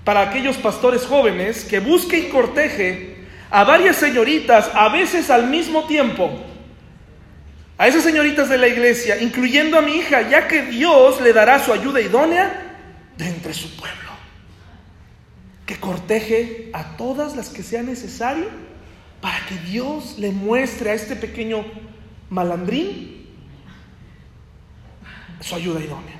para 0.03 0.21
aquellos 0.21 0.57
pastores 0.57 1.05
jóvenes, 1.05 1.63
que 1.63 1.79
busque 1.79 2.19
y 2.19 2.29
corteje 2.29 3.25
a 3.49 3.63
varias 3.63 3.95
señoritas, 3.95 4.69
a 4.73 4.89
veces 4.89 5.29
al 5.29 5.47
mismo 5.47 5.85
tiempo, 5.85 6.31
a 7.77 7.87
esas 7.87 8.03
señoritas 8.03 8.49
de 8.49 8.57
la 8.57 8.67
iglesia, 8.67 9.21
incluyendo 9.21 9.77
a 9.77 9.81
mi 9.81 9.95
hija, 9.95 10.29
ya 10.29 10.47
que 10.47 10.61
Dios 10.63 11.21
le 11.21 11.33
dará 11.33 11.59
su 11.59 11.73
ayuda 11.73 12.01
idónea 12.01 12.75
de 13.17 13.27
entre 13.27 13.53
su 13.53 13.75
pueblo 13.75 14.04
que 15.65 15.79
corteje 15.79 16.69
a 16.73 16.97
todas 16.97 17.35
las 17.35 17.49
que 17.49 17.63
sea 17.63 17.83
necesario 17.83 18.45
para 19.21 19.45
que 19.47 19.57
Dios 19.57 20.17
le 20.19 20.31
muestre 20.31 20.91
a 20.91 20.93
este 20.93 21.15
pequeño 21.15 21.65
malandrín 22.29 23.27
su 25.41 25.55
ayuda 25.55 25.79
idónea. 25.79 26.19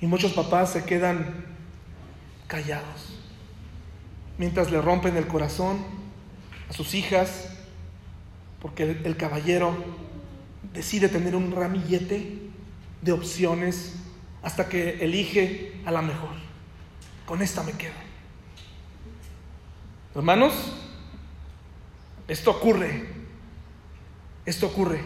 Y 0.00 0.06
muchos 0.06 0.32
papás 0.32 0.72
se 0.72 0.84
quedan 0.84 1.44
callados 2.46 3.14
mientras 4.38 4.70
le 4.70 4.80
rompen 4.80 5.16
el 5.16 5.26
corazón 5.26 5.78
a 6.68 6.72
sus 6.72 6.94
hijas 6.94 7.50
porque 8.60 8.82
el, 9.04 9.16
caballero 9.16 9.76
decide 10.72 11.08
tener 11.08 11.36
un 11.36 11.52
ramillete 11.52 12.38
de 13.02 13.12
opciones 13.12 13.96
hasta 14.42 14.68
que 14.68 15.04
elige 15.04 15.74
a 15.84 15.90
la 15.90 16.00
mejor. 16.00 16.43
Con 17.26 17.42
esta 17.42 17.62
me 17.62 17.72
quedo. 17.72 17.94
Hermanos, 20.14 20.54
esto 22.28 22.50
ocurre. 22.50 23.06
Esto 24.44 24.66
ocurre. 24.66 25.00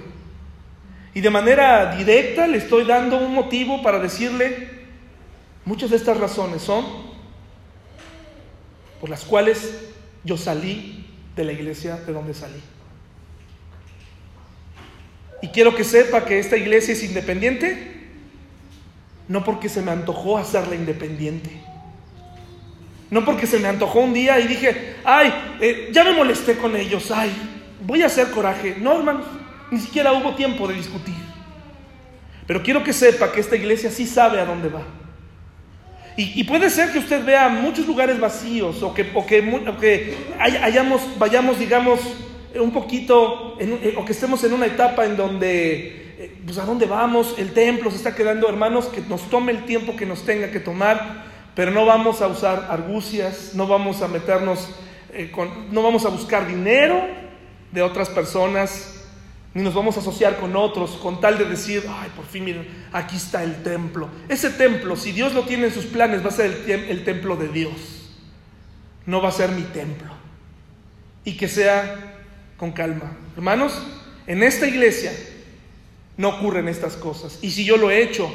Y 1.15 1.21
de 1.21 1.31
manera 1.31 1.97
directa 1.97 2.47
le 2.47 2.59
estoy 2.59 2.85
dando 2.85 3.19
un 3.19 3.35
motivo 3.35 3.83
para 3.83 3.99
decirle, 3.99 4.69
muchas 5.65 5.91
de 5.91 5.97
estas 5.97 6.17
razones 6.17 6.63
son 6.63 6.85
por 9.01 9.09
las 9.09 9.25
cuales 9.25 9.75
yo 10.25 10.37
salí 10.37 11.07
de 11.37 11.45
la 11.45 11.53
iglesia 11.53 11.97
de 11.97 12.13
donde 12.13 12.35
salí. 12.35 12.61
Y 15.41 15.49
quiero 15.49 15.75
que 15.75 15.85
sepa 15.85 16.25
que 16.25 16.41
esta 16.41 16.57
iglesia 16.57 16.95
es 16.95 17.05
independiente, 17.05 18.09
no 19.29 19.45
porque 19.45 19.69
se 19.69 19.83
me 19.83 19.93
antojó 19.93 20.37
hacerla 20.37 20.75
independiente. 20.75 21.51
No 23.11 23.25
porque 23.25 23.47
se 23.47 23.59
me 23.59 23.69
antojó 23.69 24.01
un 24.01 24.13
día 24.13 24.39
y 24.39 24.47
dije, 24.47 24.97
ay, 25.05 25.33
eh, 25.61 25.89
ya 25.93 26.05
me 26.05 26.13
molesté 26.13 26.57
con 26.57 26.77
ellos, 26.77 27.11
ay, 27.11 27.33
voy 27.81 28.03
a 28.03 28.07
hacer 28.07 28.31
coraje. 28.31 28.77
No, 28.79 28.99
hermanos, 28.99 29.25
ni 29.71 29.81
siquiera 29.81 30.13
hubo 30.13 30.35
tiempo 30.35 30.69
de 30.69 30.75
discutir. 30.75 31.15
Pero 32.47 32.63
quiero 32.63 32.83
que 32.83 32.93
sepa 32.93 33.33
que 33.33 33.41
esta 33.41 33.57
iglesia 33.57 33.91
sí 33.91 34.07
sabe 34.07 34.41
a 34.41 34.45
dónde 34.45 34.69
va. 34.69 34.83
Y, 36.21 36.43
puede 36.43 36.69
ser 36.69 36.91
que 36.91 36.99
usted 36.99 37.25
vea 37.25 37.49
muchos 37.49 37.87
lugares 37.87 38.19
vacíos 38.19 38.83
o 38.83 38.93
que, 38.93 39.09
o 39.15 39.25
que, 39.25 40.17
hayamos, 40.41 41.01
vayamos, 41.17 41.61
digamos, 41.61 42.01
un 42.57 42.73
poquito, 42.73 43.57
eh, 43.61 43.95
o 43.97 44.05
que 44.05 44.11
estemos 44.11 44.43
en 44.43 44.53
una 44.53 44.67
etapa 44.67 45.05
en 45.05 45.17
donde, 45.17 46.17
eh, 46.19 46.33
pues 46.45 46.59
a 46.59 46.65
dónde 46.65 46.87
vamos, 46.87 47.37
el 47.39 47.53
templo 47.53 47.89
se 47.93 47.99
está 47.99 48.17
quedando, 48.17 48.49
hermanos, 48.49 48.87
que 48.87 49.01
nos 49.03 49.31
tome 49.31 49.53
el 49.53 49.65
tiempo 49.65 49.95
que 49.95 50.07
nos 50.07 50.25
tenga 50.25 50.51
que 50.51 50.59
tomar, 50.59 51.28
pero 51.59 51.73
no 51.73 51.85
vamos 51.85 52.23
a 52.23 52.29
usar 52.29 52.69
argucias, 52.71 53.51
no 53.55 53.67
vamos 53.67 54.01
a 54.03 54.07
meternos, 54.07 54.69
eh, 55.13 55.29
con, 55.33 55.75
no 55.75 55.83
vamos 55.83 56.05
a 56.05 56.09
buscar 56.09 56.47
dinero 56.47 57.05
de 57.73 57.83
otras 57.83 58.09
personas, 58.11 59.03
ni 59.55 59.65
nos 59.65 59.75
vamos 59.75 59.97
a 59.97 60.01
asociar 60.01 60.37
con 60.37 60.55
otros 60.55 60.93
con 60.93 61.21
tal 61.21 61.37
de 61.37 61.47
decir, 61.47 61.83
ay, 61.89 62.11
por 62.15 62.27
fin 62.27 62.45
miren, 62.45 62.69
aquí 62.93 63.17
está 63.17 63.43
el 63.43 63.65
templo. 63.65 64.09
Ese 64.29 64.51
templo, 64.51 64.95
si 64.95 65.11
Dios 65.11 65.35
lo 65.35 65.43
tiene 65.47 65.67
en 65.67 65.73
sus 65.73 65.87
planes, 65.87 66.23
va 66.23 66.29
a 66.29 66.31
ser 66.31 66.63
el, 66.69 66.71
el 66.71 67.03
templo 67.03 67.35
de 67.35 67.49
Dios. 67.49 68.13
No 69.05 69.21
va 69.21 69.31
a 69.31 69.33
ser 69.33 69.51
mi 69.51 69.63
templo. 69.63 70.13
Y 71.25 71.37
que 71.37 71.49
sea 71.49 72.21
con 72.57 72.71
calma. 72.71 73.17
Hermanos, 73.35 73.83
en 74.29 74.45
esta 74.45 74.69
iglesia 74.69 75.11
no 76.17 76.29
ocurren 76.29 76.69
estas 76.69 76.95
cosas. 76.95 77.41
Y 77.43 77.51
si 77.51 77.65
yo 77.65 77.77
lo 77.77 77.91
he 77.91 78.01
hecho 78.01 78.31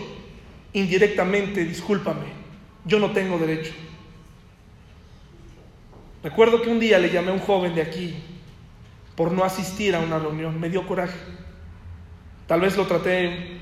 indirectamente, 0.73 1.63
discúlpame, 1.63 2.42
yo 2.85 2.99
no 2.99 3.11
tengo 3.11 3.37
derecho. 3.37 3.73
Recuerdo 6.23 6.61
que 6.61 6.69
un 6.69 6.79
día 6.79 6.99
le 6.99 7.09
llamé 7.09 7.31
a 7.31 7.33
un 7.33 7.39
joven 7.39 7.75
de 7.75 7.81
aquí 7.81 8.15
por 9.15 9.31
no 9.31 9.43
asistir 9.43 9.95
a 9.95 9.99
una 9.99 10.19
reunión. 10.19 10.59
Me 10.59 10.69
dio 10.69 10.87
coraje. 10.87 11.17
Tal 12.47 12.61
vez 12.61 12.77
lo 12.77 12.85
traté 12.87 13.59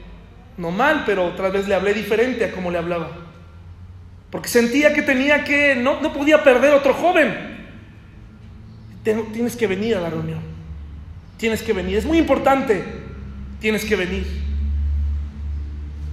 no 0.58 0.72
mal, 0.72 1.04
pero 1.06 1.26
otra 1.26 1.50
vez 1.50 1.68
le 1.68 1.76
hablé 1.76 1.94
diferente 1.94 2.46
a 2.46 2.52
como 2.52 2.72
le 2.72 2.78
hablaba. 2.78 3.10
Porque 4.30 4.48
sentía 4.48 4.94
que 4.94 5.02
tenía 5.02 5.44
que, 5.44 5.76
no, 5.76 6.02
no 6.02 6.14
podía 6.14 6.44
perder 6.44 6.74
otro 6.74 6.94
joven. 6.94 7.52
Tienes 9.04 9.56
que 9.56 9.68
venir 9.68 9.96
a 9.96 10.02
la 10.02 10.10
reunión. 10.10 10.40
Tienes 11.38 11.64
que 11.64 11.74
venir. 11.74 11.98
Es 11.98 12.06
muy 12.06 12.20
importante. 12.20 12.84
Tienes 13.60 13.84
que 13.84 13.96
venir. 13.96 14.26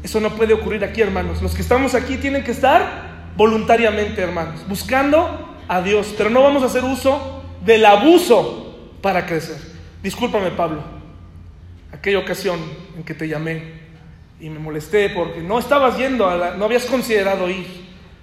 Eso 0.02 0.20
no 0.20 0.34
puede 0.36 0.54
ocurrir 0.54 0.84
aquí, 0.84 1.00
hermanos. 1.00 1.42
Los 1.42 1.54
que 1.54 1.62
estamos 1.62 1.94
aquí 1.94 2.16
tienen 2.16 2.44
que 2.44 2.52
estar 2.52 3.32
voluntariamente, 3.36 4.20
hermanos, 4.20 4.66
buscando 4.68 5.56
a 5.66 5.82
Dios. 5.82 6.14
Pero 6.16 6.30
no 6.30 6.42
vamos 6.42 6.62
a 6.62 6.66
hacer 6.66 6.84
uso 6.84 7.42
del 7.64 7.84
abuso 7.84 8.92
para 9.02 9.26
crecer. 9.26 9.56
Discúlpame, 10.02 10.50
Pablo, 10.52 10.82
aquella 11.92 12.18
ocasión 12.18 12.60
en 12.96 13.02
que 13.02 13.14
te 13.14 13.26
llamé 13.26 13.78
y 14.40 14.48
me 14.48 14.60
molesté 14.60 15.10
porque 15.10 15.40
no 15.40 15.58
estabas 15.58 15.98
yendo, 15.98 16.28
a 16.28 16.36
la, 16.36 16.54
no 16.54 16.64
habías 16.64 16.86
considerado 16.86 17.50
ir 17.50 17.66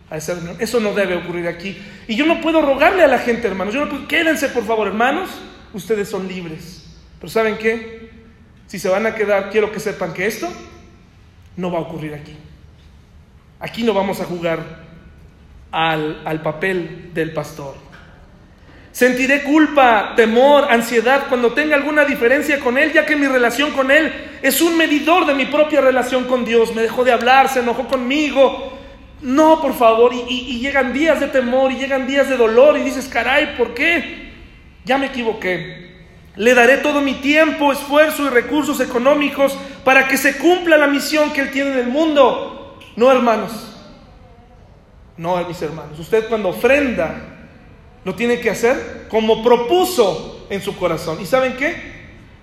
a 0.09 0.17
esa 0.17 0.35
reunión. 0.35 0.55
Eso 0.59 0.79
no 0.79 0.93
debe 0.93 1.15
ocurrir 1.15 1.47
aquí. 1.47 1.77
Y 2.07 2.15
yo 2.15 2.25
no 2.25 2.39
puedo 2.39 2.61
rogarle 2.61 3.03
a 3.03 3.07
la 3.07 3.19
gente, 3.19 3.47
hermanos. 3.47 3.73
Yo 3.73 3.83
no 3.83 3.89
puedo, 3.89 4.07
quédense, 4.07 4.47
por 4.49 4.65
favor, 4.65 4.87
hermanos. 4.87 5.29
Ustedes 5.73 6.07
son 6.07 6.27
libres. 6.27 6.85
Pero 7.19 7.29
¿saben 7.29 7.57
qué? 7.57 8.09
Si 8.67 8.79
se 8.79 8.87
van 8.87 9.05
a 9.05 9.13
quedar, 9.13 9.49
quiero 9.49 9.71
que 9.71 9.79
sepan 9.79 10.13
que 10.13 10.25
esto 10.25 10.47
no 11.57 11.71
va 11.71 11.79
a 11.79 11.81
ocurrir 11.81 12.13
aquí. 12.13 12.35
Aquí 13.59 13.83
no 13.83 13.93
vamos 13.93 14.19
a 14.21 14.25
jugar 14.25 14.59
al, 15.71 16.21
al 16.25 16.41
papel 16.41 17.11
del 17.13 17.33
pastor. 17.33 17.75
Sentiré 18.95 19.43
culpa, 19.43 20.13
temor, 20.15 20.67
ansiedad 20.69 21.25
cuando 21.27 21.51
tenga 21.51 21.75
alguna 21.75 22.05
diferencia 22.05 22.61
con 22.61 22.77
Él, 22.77 22.93
ya 22.93 23.05
que 23.05 23.17
mi 23.17 23.27
relación 23.27 23.71
con 23.71 23.91
Él 23.91 24.09
es 24.41 24.61
un 24.61 24.77
medidor 24.77 25.25
de 25.25 25.33
mi 25.33 25.47
propia 25.47 25.81
relación 25.81 26.23
con 26.23 26.45
Dios. 26.45 26.73
Me 26.73 26.83
dejó 26.83 27.03
de 27.03 27.11
hablar, 27.11 27.49
se 27.49 27.59
enojó 27.59 27.89
conmigo. 27.89 28.71
No, 29.21 29.61
por 29.61 29.73
favor, 29.73 30.13
y, 30.13 30.59
llegan 30.59 30.93
días 30.93 31.19
de 31.19 31.27
temor 31.27 31.71
y 31.73 31.75
llegan 31.75 32.07
días 32.07 32.29
de 32.29 32.37
dolor 32.37 32.77
y 32.77 32.83
dices, 32.83 33.09
caray, 33.09 33.57
¿por 33.57 33.73
qué? 33.73 34.31
Ya 34.85 34.97
me 34.97 35.07
equivoqué. 35.07 35.84
Le 36.37 36.53
daré 36.53 36.77
todo 36.77 37.01
mi 37.01 37.13
tiempo, 37.15 37.71
esfuerzo 37.71 38.25
y 38.25 38.29
recursos 38.29 38.79
económicos 38.79 39.57
para 39.83 40.07
que 40.07 40.17
se 40.17 40.37
cumpla 40.37 40.77
la 40.77 40.87
misión 40.87 41.31
que 41.31 41.41
Él 41.41 41.51
tiene 41.51 41.71
en 41.71 41.79
el 41.79 41.87
mundo. 41.87 42.77
No, 42.95 43.11
hermanos. 43.11 43.51
No, 45.17 45.41
mis 45.47 45.61
hermanos. 45.61 45.97
Usted 45.97 46.27
cuando 46.27 46.49
ofrenda 46.49 47.35
lo 48.03 48.15
tiene 48.15 48.39
que 48.39 48.49
hacer 48.49 49.07
como 49.09 49.43
propuso 49.43 50.45
en 50.49 50.61
su 50.61 50.75
corazón. 50.77 51.19
¿Y 51.21 51.25
saben 51.25 51.55
qué? 51.57 51.95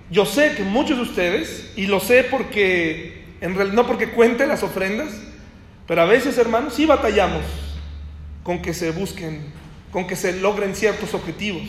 Yo 0.09 0.25
sé 0.25 0.53
que 0.55 0.63
muchos 0.63 0.97
de 0.97 1.03
ustedes, 1.03 1.71
y 1.75 1.87
lo 1.87 1.99
sé 1.99 2.23
porque, 2.23 3.23
en 3.41 3.55
realidad, 3.55 3.75
no 3.75 3.87
porque 3.87 4.09
cuente 4.09 4.45
las 4.45 4.61
ofrendas, 4.61 5.13
pero 5.87 6.01
a 6.01 6.05
veces, 6.05 6.37
hermanos, 6.37 6.73
sí 6.73 6.85
batallamos 6.85 7.43
con 8.43 8.61
que 8.61 8.73
se 8.73 8.91
busquen, 8.91 9.53
con 9.91 10.05
que 10.05 10.15
se 10.15 10.39
logren 10.39 10.75
ciertos 10.75 11.13
objetivos. 11.13 11.63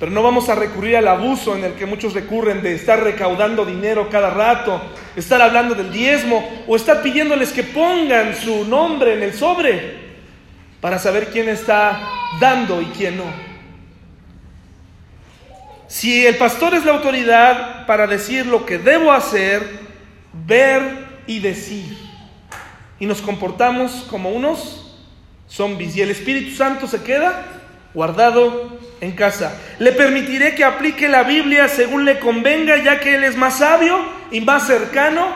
Pero 0.00 0.10
no 0.12 0.22
vamos 0.22 0.48
a 0.48 0.54
recurrir 0.54 0.96
al 0.96 1.06
abuso 1.06 1.54
en 1.54 1.62
el 1.62 1.74
que 1.74 1.84
muchos 1.84 2.14
recurren 2.14 2.62
de 2.62 2.74
estar 2.74 3.02
recaudando 3.02 3.66
dinero 3.66 4.08
cada 4.08 4.30
rato, 4.30 4.80
estar 5.14 5.42
hablando 5.42 5.74
del 5.74 5.92
diezmo 5.92 6.64
o 6.66 6.74
estar 6.74 7.02
pidiéndoles 7.02 7.52
que 7.52 7.64
pongan 7.64 8.34
su 8.34 8.64
nombre 8.64 9.12
en 9.12 9.22
el 9.22 9.34
sobre 9.34 10.10
para 10.80 10.98
saber 10.98 11.28
quién 11.28 11.50
está 11.50 12.00
dando 12.40 12.80
y 12.80 12.86
quién 12.86 13.18
no. 13.18 13.26
Si 15.86 16.24
el 16.24 16.38
pastor 16.38 16.72
es 16.72 16.86
la 16.86 16.92
autoridad 16.92 17.84
para 17.84 18.06
decir 18.06 18.46
lo 18.46 18.64
que 18.64 18.78
debo 18.78 19.12
hacer, 19.12 19.80
ver 20.32 21.08
y 21.26 21.40
decir, 21.40 21.94
y 22.98 23.04
nos 23.04 23.20
comportamos 23.20 24.06
como 24.08 24.30
unos 24.30 24.96
zombies, 25.46 25.94
y 25.94 26.00
el 26.00 26.10
Espíritu 26.10 26.56
Santo 26.56 26.86
se 26.86 27.02
queda 27.02 27.59
guardado 27.94 28.78
en 29.00 29.12
casa. 29.12 29.58
Le 29.78 29.92
permitiré 29.92 30.54
que 30.54 30.64
aplique 30.64 31.08
la 31.08 31.22
Biblia 31.22 31.68
según 31.68 32.04
le 32.04 32.18
convenga, 32.18 32.76
ya 32.82 33.00
que 33.00 33.14
Él 33.14 33.24
es 33.24 33.36
más 33.36 33.58
sabio 33.58 33.98
y 34.30 34.40
más 34.40 34.66
cercano 34.66 35.28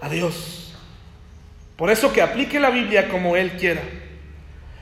a 0.00 0.08
Dios. 0.08 0.74
Por 1.76 1.90
eso 1.90 2.12
que 2.12 2.22
aplique 2.22 2.60
la 2.60 2.70
Biblia 2.70 3.08
como 3.08 3.36
Él 3.36 3.52
quiera. 3.52 3.82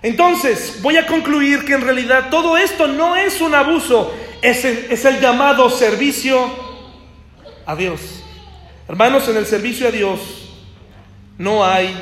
Entonces, 0.02 0.80
voy 0.82 0.96
a 0.96 1.06
concluir 1.06 1.64
que 1.64 1.74
en 1.74 1.82
realidad 1.82 2.30
todo 2.30 2.56
esto 2.56 2.86
no 2.86 3.16
es 3.16 3.40
un 3.40 3.54
abuso, 3.54 4.14
es 4.40 4.64
el, 4.64 5.20
llamado 5.20 5.68
servicio 5.68 6.38
a 7.66 7.76
Dios. 7.76 8.24
Hermanos, 8.88 9.28
en 9.28 9.36
el 9.36 9.46
servicio 9.46 9.88
a 9.88 9.90
Dios 9.90 10.20
no 11.36 11.64
hay 11.64 11.94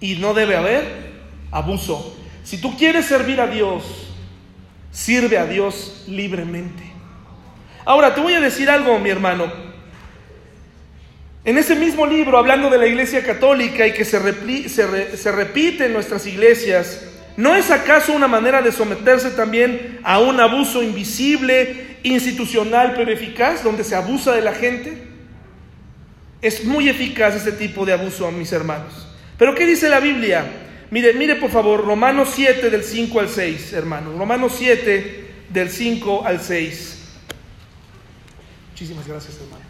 y 0.00 0.16
no 0.16 0.34
debe 0.34 0.56
haber 0.56 1.12
abuso. 1.50 2.16
Si 2.52 2.58
tú 2.58 2.76
quieres 2.76 3.06
servir 3.06 3.40
a 3.40 3.46
Dios, 3.46 3.82
sirve 4.90 5.38
a 5.38 5.46
Dios 5.46 6.04
libremente. 6.06 6.82
Ahora, 7.86 8.14
te 8.14 8.20
voy 8.20 8.34
a 8.34 8.42
decir 8.42 8.68
algo, 8.68 8.98
mi 8.98 9.08
hermano. 9.08 9.50
En 11.46 11.56
ese 11.56 11.74
mismo 11.74 12.04
libro, 12.04 12.36
hablando 12.36 12.68
de 12.68 12.76
la 12.76 12.86
Iglesia 12.86 13.24
Católica 13.24 13.86
y 13.86 13.94
que 13.94 14.04
se, 14.04 14.68
se, 14.68 15.32
repite 15.32 15.86
en 15.86 15.94
nuestras 15.94 16.26
iglesias, 16.26 17.06
¿No 17.38 17.54
es 17.54 17.70
acaso 17.70 18.12
una 18.12 18.28
manera 18.28 18.60
de 18.60 18.70
someterse 18.70 19.30
también 19.30 20.00
a 20.02 20.18
un 20.18 20.38
abuso 20.38 20.82
invisible, 20.82 21.96
institucional, 22.02 22.92
pero 22.94 23.10
eficaz, 23.10 23.64
donde 23.64 23.82
se 23.82 23.96
abusa 23.96 24.32
de 24.32 24.42
la 24.42 24.52
gente? 24.52 24.98
Es 26.42 26.66
muy 26.66 26.90
eficaz 26.90 27.34
este 27.34 27.52
tipo 27.52 27.86
de 27.86 27.94
abuso, 27.94 28.30
mis 28.30 28.52
hermanos. 28.52 29.08
Pero 29.38 29.54
¿qué 29.54 29.64
dice 29.64 29.88
la 29.88 30.00
Biblia? 30.00 30.68
Mire, 30.92 31.14
mire 31.14 31.36
por 31.36 31.50
favor, 31.50 31.86
Romanos 31.86 32.32
7 32.34 32.68
del 32.68 32.84
5 32.84 33.18
al 33.18 33.30
6, 33.30 33.72
hermanos. 33.72 34.14
Romanos 34.18 34.52
7 34.58 35.46
del 35.48 35.70
5 35.70 36.26
al 36.26 36.38
6. 36.38 36.98
Muchísimas 38.72 39.08
gracias, 39.08 39.38
hermano. 39.40 39.64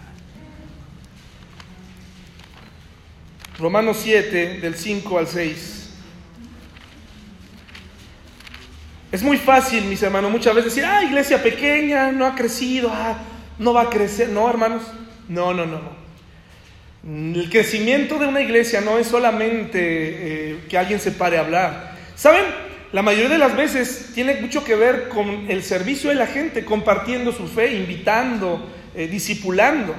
Romanos 3.57 3.99
7 4.03 4.59
del 4.61 4.75
5 4.75 5.19
al 5.19 5.29
6. 5.29 5.91
Es 9.13 9.23
muy 9.23 9.39
fácil, 9.39 9.85
mis 9.85 10.03
hermanos, 10.03 10.29
muchas 10.29 10.57
veces 10.57 10.75
decir, 10.75 10.85
ah, 10.85 11.05
iglesia 11.05 11.41
pequeña, 11.41 12.11
no 12.11 12.27
ha 12.27 12.35
crecido, 12.35 12.91
ah, 12.93 13.17
no 13.61 13.73
va 13.73 13.83
a 13.83 13.91
crecer. 13.91 14.29
No, 14.29 14.51
hermanos, 14.51 14.83
no, 15.29 15.55
no, 15.55 15.67
no, 15.67 15.79
no. 15.79 16.02
El 17.05 17.49
crecimiento 17.51 18.19
de 18.19 18.27
una 18.27 18.41
iglesia 18.41 18.81
no 18.81 18.97
es 18.97 19.09
solamente 19.09 19.79
eh, 19.81 20.65
que 20.69 20.79
alguien 20.79 21.01
se 21.01 21.11
pare 21.11 21.37
a 21.37 21.41
hablar. 21.41 21.97
¿Saben? 22.15 22.45
La 22.93 23.03
mayoría 23.03 23.31
de 23.31 23.39
las 23.39 23.57
veces 23.57 24.11
tiene 24.15 24.41
mucho 24.41 24.63
que 24.63 24.77
ver 24.77 25.09
con 25.09 25.51
el 25.51 25.63
servicio 25.63 26.11
de 26.11 26.17
la 26.17 26.27
gente, 26.27 26.65
compartiendo 26.65 27.33
su 27.33 27.49
fe, 27.49 27.75
invitando, 27.75 28.71
eh, 28.95 29.09
discipulando. 29.09 29.95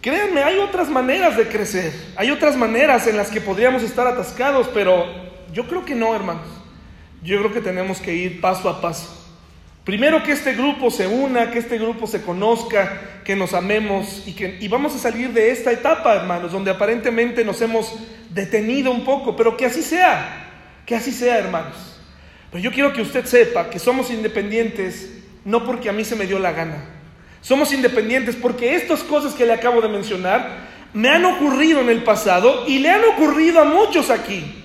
Créanme, 0.00 0.42
hay 0.42 0.58
otras 0.58 0.88
maneras 0.88 1.36
de 1.36 1.48
crecer, 1.48 1.92
hay 2.14 2.30
otras 2.30 2.56
maneras 2.56 3.06
en 3.08 3.16
las 3.16 3.28
que 3.28 3.40
podríamos 3.40 3.82
estar 3.82 4.06
atascados, 4.06 4.68
pero 4.72 5.06
yo 5.52 5.66
creo 5.66 5.84
que 5.84 5.96
no, 5.96 6.14
hermanos. 6.14 6.46
Yo 7.22 7.38
creo 7.38 7.52
que 7.52 7.60
tenemos 7.60 7.98
que 7.98 8.14
ir 8.14 8.40
paso 8.40 8.68
a 8.68 8.80
paso. 8.80 9.15
Primero 9.86 10.20
que 10.24 10.32
este 10.32 10.54
grupo 10.54 10.90
se 10.90 11.06
una, 11.06 11.52
que 11.52 11.60
este 11.60 11.78
grupo 11.78 12.08
se 12.08 12.20
conozca, 12.20 13.20
que 13.24 13.36
nos 13.36 13.54
amemos 13.54 14.24
y 14.26 14.32
que 14.32 14.58
y 14.60 14.66
vamos 14.66 14.96
a 14.96 14.98
salir 14.98 15.32
de 15.32 15.52
esta 15.52 15.70
etapa, 15.70 16.12
hermanos, 16.16 16.50
donde 16.50 16.72
aparentemente 16.72 17.44
nos 17.44 17.62
hemos 17.62 17.94
detenido 18.30 18.90
un 18.90 19.04
poco, 19.04 19.36
pero 19.36 19.56
que 19.56 19.64
así 19.64 19.82
sea, 19.82 20.50
que 20.84 20.96
así 20.96 21.12
sea, 21.12 21.38
hermanos. 21.38 22.00
Pero 22.50 22.64
yo 22.64 22.72
quiero 22.72 22.92
que 22.92 23.00
usted 23.00 23.26
sepa 23.26 23.70
que 23.70 23.78
somos 23.78 24.10
independientes 24.10 25.08
no 25.44 25.64
porque 25.64 25.88
a 25.88 25.92
mí 25.92 26.04
se 26.04 26.16
me 26.16 26.26
dio 26.26 26.40
la 26.40 26.50
gana. 26.50 26.84
Somos 27.40 27.72
independientes 27.72 28.34
porque 28.34 28.74
estas 28.74 29.04
cosas 29.04 29.34
que 29.34 29.46
le 29.46 29.52
acabo 29.52 29.80
de 29.80 29.88
mencionar 29.88 30.66
me 30.94 31.10
han 31.10 31.24
ocurrido 31.24 31.80
en 31.80 31.90
el 31.90 32.02
pasado 32.02 32.64
y 32.66 32.80
le 32.80 32.90
han 32.90 33.04
ocurrido 33.04 33.60
a 33.60 33.64
muchos 33.64 34.10
aquí. 34.10 34.64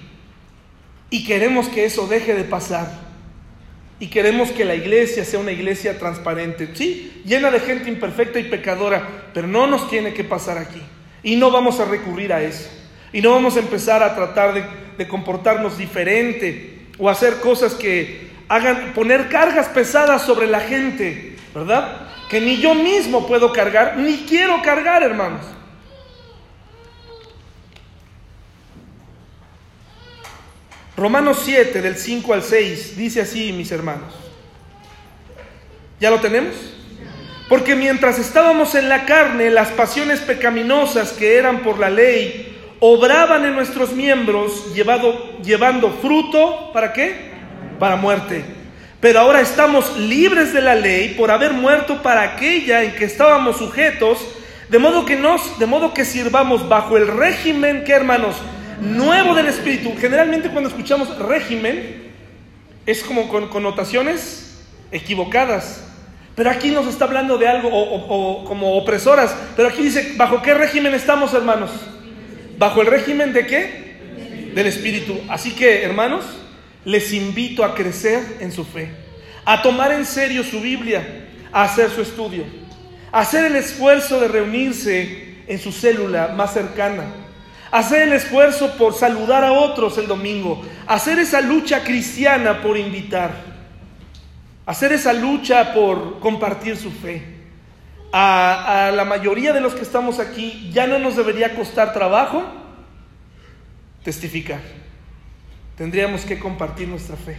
Y 1.12 1.26
queremos 1.26 1.68
que 1.68 1.86
eso 1.86 2.08
deje 2.08 2.34
de 2.34 2.44
pasar. 2.44 3.01
Y 4.02 4.08
queremos 4.08 4.50
que 4.50 4.66
la 4.66 4.74
iglesia 4.74 5.24
sea 5.24 5.40
una 5.40 5.52
iglesia 5.52 6.00
transparente. 6.00 6.68
Sí, 6.74 7.22
llena 7.24 7.52
de 7.52 7.60
gente 7.60 7.88
imperfecta 7.88 8.40
y 8.40 8.46
pecadora, 8.46 9.08
pero 9.32 9.46
no 9.46 9.68
nos 9.68 9.92
tiene 9.92 10.12
que 10.12 10.24
pasar 10.24 10.58
aquí. 10.58 10.82
Y 11.22 11.36
no 11.36 11.52
vamos 11.52 11.80
a 11.80 11.86
recurrir 11.86 12.34
a 12.34 12.42
eso. 12.42 12.68
Y 13.14 13.22
no 13.22 13.30
vamos 13.30 13.58
a 13.58 13.60
empezar 13.60 14.02
a 14.02 14.16
tratar 14.16 14.56
de, 14.56 14.64
de 14.98 15.08
comportarnos 15.08 15.78
diferente 15.78 16.88
o 16.98 17.12
hacer 17.12 17.42
cosas 17.42 17.76
que 17.76 18.32
hagan 18.48 18.94
poner 18.96 19.30
cargas 19.30 19.68
pesadas 19.68 20.24
sobre 20.24 20.48
la 20.48 20.62
gente, 20.62 21.36
¿verdad? 21.54 22.08
Que 22.28 22.42
ni 22.42 22.58
yo 22.58 22.74
mismo 22.74 23.28
puedo 23.28 23.54
cargar, 23.54 23.98
ni 23.98 24.26
quiero 24.28 24.64
cargar, 24.64 25.04
hermanos. 25.04 25.46
Romanos 31.02 31.40
7, 31.44 31.82
del 31.82 31.98
5 31.98 32.32
al 32.32 32.44
6, 32.44 32.96
dice 32.96 33.22
así, 33.22 33.52
mis 33.54 33.72
hermanos. 33.72 34.14
¿Ya 36.00 36.12
lo 36.12 36.20
tenemos? 36.20 36.54
Porque 37.50 37.76
mientras 37.76 38.20
estábamos 38.20 38.76
en 38.76 38.88
la 38.88 39.08
carne, 39.08 39.50
las 39.50 39.70
pasiones 39.70 40.20
pecaminosas 40.20 41.14
que 41.14 41.40
eran 41.40 41.64
por 41.64 41.80
la 41.80 41.90
ley, 41.90 42.56
obraban 42.80 43.46
en 43.46 43.56
nuestros 43.56 43.94
miembros 43.94 44.76
llevado, 44.76 45.40
llevando 45.42 45.90
fruto, 45.90 46.72
¿para 46.72 46.94
qué? 46.94 47.32
Para 47.80 47.96
muerte. 47.96 48.46
Pero 49.00 49.22
ahora 49.22 49.42
estamos 49.42 49.98
libres 49.98 50.54
de 50.54 50.62
la 50.62 50.76
ley 50.76 51.16
por 51.18 51.32
haber 51.32 51.54
muerto 51.54 52.04
para 52.04 52.22
aquella 52.22 52.84
en 52.84 52.94
que 52.94 53.06
estábamos 53.06 53.58
sujetos, 53.58 54.20
de 54.70 54.78
modo 54.78 55.04
que 55.04 55.16
nos, 55.16 55.58
de 55.58 55.66
modo 55.66 55.96
que 55.96 56.06
sirvamos 56.06 56.70
bajo 56.70 56.96
el 56.96 57.08
régimen 57.08 57.86
que 57.86 57.94
hermanos, 57.94 58.36
nuevo 58.82 59.36
del 59.36 59.48
Espíritu. 59.48 59.94
Generalmente 60.00 60.50
cuando 60.50 60.70
escuchamos 60.70 61.18
régimen 61.20 62.12
es 62.86 63.04
como 63.04 63.30
con 63.30 63.48
connotaciones 63.48 64.64
equivocadas. 64.92 65.88
Pero 66.36 66.50
aquí 66.50 66.72
nos 66.72 66.88
está 66.88 67.06
hablando 67.06 67.38
de 67.38 67.48
algo 67.48 67.70
o, 67.72 68.46
como 68.46 68.76
opresoras. 68.78 69.36
Pero 69.56 69.70
aquí 69.70 69.84
dice, 69.84 70.14
¿bajo 70.18 70.42
qué 70.42 70.54
régimen 70.54 70.94
estamos, 70.94 71.34
hermanos? 71.34 71.70
¿Bajo 72.58 72.82
el 72.82 72.88
régimen 72.88 73.34
de 73.34 73.46
qué? 73.46 74.52
Del 74.56 74.66
Espíritu. 74.66 75.20
Así 75.30 75.52
que, 75.52 75.84
hermanos, 75.84 76.26
les 76.84 77.14
invito 77.14 77.64
a 77.64 77.76
crecer 77.76 78.38
en 78.40 78.52
su 78.52 78.66
fe, 78.66 78.90
a 79.46 79.62
tomar 79.62 79.92
en 79.92 80.06
serio 80.06 80.44
su 80.44 80.60
Biblia, 80.62 81.28
a 81.52 81.64
hacer 81.64 81.90
su 81.92 82.02
estudio, 82.02 82.44
a 83.12 83.20
hacer 83.20 83.46
el 83.46 83.56
esfuerzo 83.56 84.20
de 84.20 84.28
reunirse 84.28 85.36
en 85.48 85.60
su 85.60 85.72
célula 85.72 86.30
más 86.36 86.54
cercana 86.54 87.21
hacer 87.72 88.02
el 88.04 88.14
esfuerzo 88.14 88.76
por 88.78 88.94
saludar 88.94 89.44
a 89.44 89.54
otros 89.54 89.98
el 89.98 90.08
domingo, 90.08 90.62
hacer 90.86 91.20
esa 91.20 91.42
lucha 91.42 91.84
cristiana 91.84 92.62
por 92.62 92.78
invitar, 92.78 93.32
hacer 94.66 94.92
esa 94.92 95.14
lucha 95.14 95.74
por 95.74 96.20
compartir 96.20 96.78
su 96.78 96.92
fe. 96.92 97.40
A, 98.14 98.92
la 98.94 99.06
mayoría 99.06 99.54
de 99.54 99.62
los 99.62 99.74
que 99.74 99.84
estamos 99.84 100.20
aquí 100.20 100.70
ya 100.74 100.86
no 100.86 101.00
nos 101.00 101.16
debería 101.16 101.56
costar 101.56 101.94
trabajo 101.94 102.44
testificar. 104.04 104.60
Tendríamos 105.78 106.26
que 106.26 106.38
compartir 106.38 106.90
nuestra 106.90 107.16
fe. 107.16 107.38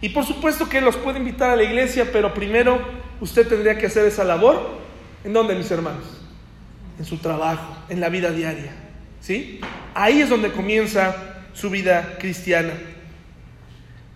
Y 0.00 0.08
por 0.08 0.26
supuesto 0.26 0.68
que 0.68 0.80
los 0.80 0.96
puede 0.96 1.18
invitar 1.18 1.50
a 1.50 1.56
la 1.56 1.62
iglesia, 1.62 2.10
pero 2.12 2.34
primero 2.34 2.80
usted 3.20 3.46
tendría 3.46 3.78
que 3.78 3.86
hacer 3.86 4.04
esa 4.04 4.24
labor. 4.24 4.80
¿En 5.22 5.32
dónde, 5.32 5.54
mis 5.54 5.70
hermanos? 5.70 6.04
En 6.98 7.04
su 7.04 7.18
trabajo, 7.18 7.76
en 7.88 8.00
la 8.00 8.08
vida 8.08 8.30
diaria. 8.30 8.83
¿Sí? 9.24 9.58
Ahí 9.94 10.20
es 10.20 10.28
donde 10.28 10.52
comienza 10.52 11.16
su 11.54 11.70
vida 11.70 12.16
cristiana. 12.18 12.74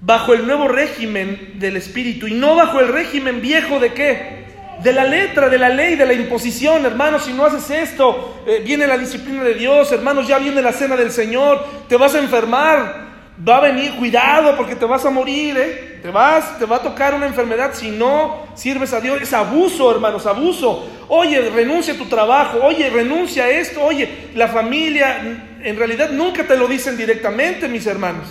Bajo 0.03 0.35
el 0.35 0.47
nuevo 0.47 0.69
régimen 0.69 1.55
del 1.55 1.79
Espíritu 1.79 2.27
y 2.27 2.35
no 2.35 2.57
bajo 2.57 2.79
el 2.79 2.89
régimen 2.89 3.41
viejo 3.41 3.81
de 3.81 3.95
qué? 3.95 4.45
De 4.83 4.93
la 4.93 5.05
letra, 5.05 5.49
de 5.49 5.57
la 5.57 5.71
ley, 5.71 5.97
de 5.97 6.05
la 6.05 6.13
imposición. 6.13 6.85
Hermanos, 6.85 7.25
si 7.25 7.33
no 7.33 7.47
haces 7.47 7.71
esto, 7.71 8.43
eh, 8.47 8.61
viene 8.63 8.87
la 8.87 8.99
disciplina 8.99 9.43
de 9.45 9.55
Dios. 9.55 9.91
Hermanos, 9.93 10.29
ya 10.29 10.39
viene 10.39 10.61
la 10.61 10.73
cena 10.73 10.95
del 10.95 11.11
Señor. 11.11 11.65
Te 11.89 11.97
vas 11.97 12.15
a 12.15 12.19
enfermar. 12.19 13.09
Va 13.49 13.57
a 13.57 13.61
venir, 13.61 13.93
cuidado 13.95 14.59
porque 14.59 14.77
te 14.77 14.85
vas 14.85 15.07
a 15.07 15.11
morir. 15.11 15.57
¿eh? 15.57 16.01
Te 16.03 16.11
vas, 16.11 16.59
te 16.59 16.67
va 16.67 16.77
a 16.77 16.83
tocar 16.83 17.15
una 17.15 17.27
enfermedad 17.27 17.71
si 17.73 17.91
no 17.91 18.47
sirves 18.55 18.93
a 18.93 19.01
Dios. 19.01 19.23
Es 19.23 19.33
abuso, 19.33 19.91
hermanos, 19.91 20.27
abuso. 20.27 20.87
Oye, 21.09 21.49
renuncia 21.51 21.95
a 21.95 21.97
tu 21.97 22.05
trabajo, 22.05 22.59
oye, 22.63 22.91
renuncia 22.91 23.45
a 23.45 23.51
esto, 23.51 23.83
oye, 23.83 24.31
la 24.35 24.49
familia, 24.49 25.21
en 25.63 25.77
realidad 25.77 26.11
nunca 26.11 26.47
te 26.47 26.57
lo 26.57 26.69
dicen 26.69 26.99
directamente, 26.99 27.67
mis 27.67 27.87
hermanos, 27.87 28.27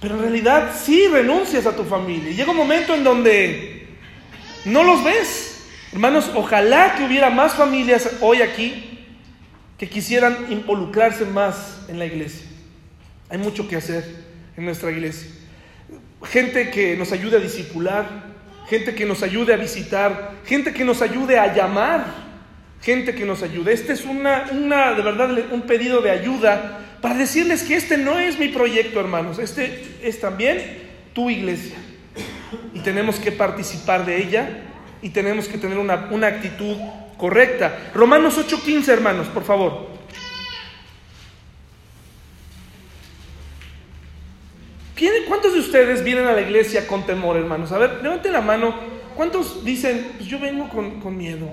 pero 0.00 0.14
en 0.14 0.22
realidad 0.22 0.74
sí 0.82 1.08
renuncias 1.08 1.66
a 1.66 1.76
tu 1.76 1.84
familia. 1.84 2.30
Y 2.30 2.34
llega 2.34 2.52
un 2.52 2.56
momento 2.56 2.94
en 2.94 3.04
donde 3.04 3.88
no 4.64 4.82
los 4.82 5.04
ves. 5.04 5.68
Hermanos, 5.92 6.30
ojalá 6.34 6.94
que 6.96 7.04
hubiera 7.04 7.28
más 7.30 7.54
familias 7.54 8.08
hoy 8.20 8.40
aquí 8.40 8.98
que 9.78 9.88
quisieran 9.88 10.46
involucrarse 10.50 11.26
más 11.26 11.84
en 11.88 11.98
la 11.98 12.06
iglesia. 12.06 12.46
Hay 13.28 13.38
mucho 13.38 13.68
que 13.68 13.76
hacer 13.76 14.04
en 14.56 14.64
nuestra 14.64 14.90
iglesia. 14.90 15.30
Gente 16.22 16.70
que 16.70 16.96
nos 16.96 17.12
ayude 17.12 17.36
a 17.36 17.40
discipular, 17.40 18.25
gente 18.68 18.94
que 18.94 19.04
nos 19.04 19.22
ayude 19.22 19.54
a 19.54 19.56
visitar, 19.56 20.32
gente 20.44 20.72
que 20.72 20.84
nos 20.84 21.02
ayude 21.02 21.38
a 21.38 21.54
llamar, 21.54 22.04
gente 22.82 23.14
que 23.14 23.24
nos 23.24 23.42
ayude. 23.42 23.72
Este 23.72 23.92
es 23.92 24.04
una, 24.04 24.46
una, 24.52 24.92
de 24.94 25.02
verdad, 25.02 25.30
un 25.50 25.62
pedido 25.62 26.00
de 26.00 26.10
ayuda 26.10 26.80
para 27.00 27.14
decirles 27.14 27.62
que 27.62 27.76
este 27.76 27.96
no 27.96 28.18
es 28.18 28.38
mi 28.38 28.48
proyecto, 28.48 29.00
hermanos, 29.00 29.38
este 29.38 29.98
es 30.02 30.20
también 30.20 30.58
tu 31.12 31.30
iglesia. 31.30 31.76
Y 32.74 32.80
tenemos 32.80 33.16
que 33.16 33.32
participar 33.32 34.04
de 34.04 34.18
ella 34.18 34.48
y 35.02 35.10
tenemos 35.10 35.48
que 35.48 35.58
tener 35.58 35.78
una, 35.78 36.08
una 36.10 36.28
actitud 36.28 36.76
correcta. 37.16 37.90
Romanos 37.94 38.38
8:15, 38.38 38.88
hermanos, 38.88 39.28
por 39.28 39.44
favor. 39.44 39.95
¿Cuántos 45.28 45.52
de 45.52 45.60
ustedes 45.60 46.02
vienen 46.02 46.26
a 46.26 46.32
la 46.32 46.40
iglesia 46.40 46.86
con 46.86 47.04
temor, 47.04 47.36
hermanos? 47.36 47.70
A 47.70 47.78
ver, 47.78 48.00
levanten 48.02 48.32
la 48.32 48.40
mano. 48.40 48.74
¿Cuántos 49.14 49.62
dicen, 49.64 50.12
pues 50.16 50.28
yo 50.28 50.38
vengo 50.38 50.68
con, 50.68 51.16
miedo? 51.16 51.48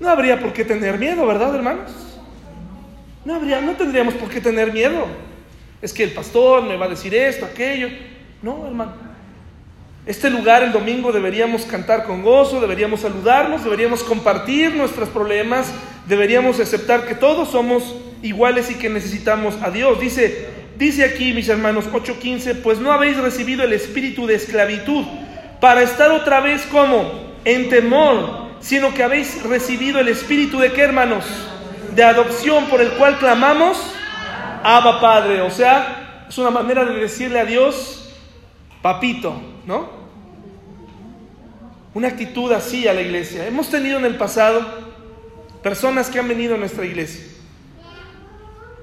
No 0.00 0.08
habría 0.08 0.40
por 0.40 0.52
qué 0.52 0.64
tener 0.64 0.98
miedo, 0.98 1.24
¿verdad, 1.26 1.54
hermanos? 1.54 1.92
No 3.24 3.34
habría, 3.34 3.60
no 3.60 3.72
tendríamos 3.72 4.14
por 4.14 4.28
qué 4.28 4.40
tener 4.40 4.72
miedo. 4.72 5.06
Es 5.80 5.92
que 5.92 6.02
el 6.02 6.12
pastor 6.12 6.64
me 6.64 6.76
va 6.76 6.86
a 6.86 6.88
decir 6.88 7.14
esto, 7.14 7.46
aquello. 7.46 7.88
No, 8.42 8.66
hermano. 8.66 8.92
Este 10.06 10.30
lugar 10.30 10.64
el 10.64 10.72
domingo 10.72 11.12
deberíamos 11.12 11.64
cantar 11.64 12.04
con 12.06 12.22
gozo, 12.22 12.60
deberíamos 12.60 13.00
saludarnos, 13.00 13.62
deberíamos 13.62 14.02
compartir 14.02 14.74
nuestros 14.74 15.08
problemas, 15.10 15.72
deberíamos 16.06 16.58
aceptar 16.58 17.06
que 17.06 17.14
todos 17.14 17.50
somos 17.50 17.94
iguales 18.22 18.70
y 18.70 18.74
que 18.74 18.88
necesitamos 18.88 19.56
a 19.62 19.70
Dios. 19.70 20.00
Dice, 20.00 20.49
dice 20.80 21.04
aquí, 21.04 21.34
mis 21.34 21.48
hermanos, 21.48 21.84
8:15, 21.92 22.54
pues 22.62 22.78
no 22.80 22.90
habéis 22.90 23.18
recibido 23.18 23.62
el 23.62 23.74
espíritu 23.74 24.26
de 24.26 24.34
esclavitud 24.34 25.04
para 25.60 25.82
estar 25.82 26.10
otra 26.10 26.40
vez 26.40 26.62
como 26.62 27.34
en 27.44 27.68
temor, 27.68 28.48
sino 28.60 28.92
que 28.94 29.02
habéis 29.02 29.42
recibido 29.42 30.00
el 30.00 30.08
espíritu 30.08 30.58
de 30.58 30.72
qué, 30.72 30.80
hermanos? 30.80 31.26
De 31.94 32.02
adopción 32.02 32.64
por 32.66 32.80
el 32.80 32.92
cual 32.92 33.18
clamamos, 33.18 33.78
Abba 34.62 35.00
Padre. 35.00 35.42
O 35.42 35.50
sea, 35.50 36.24
es 36.28 36.38
una 36.38 36.50
manera 36.50 36.84
de 36.86 36.94
decirle 36.94 37.40
a 37.40 37.44
Dios, 37.44 38.14
papito, 38.80 39.38
¿no? 39.66 40.00
Una 41.92 42.08
actitud 42.08 42.50
así 42.52 42.88
a 42.88 42.94
la 42.94 43.02
iglesia. 43.02 43.46
Hemos 43.46 43.68
tenido 43.68 43.98
en 43.98 44.06
el 44.06 44.16
pasado 44.16 44.64
personas 45.62 46.08
que 46.08 46.18
han 46.18 46.28
venido 46.28 46.54
a 46.54 46.58
nuestra 46.58 46.86
iglesia 46.86 47.39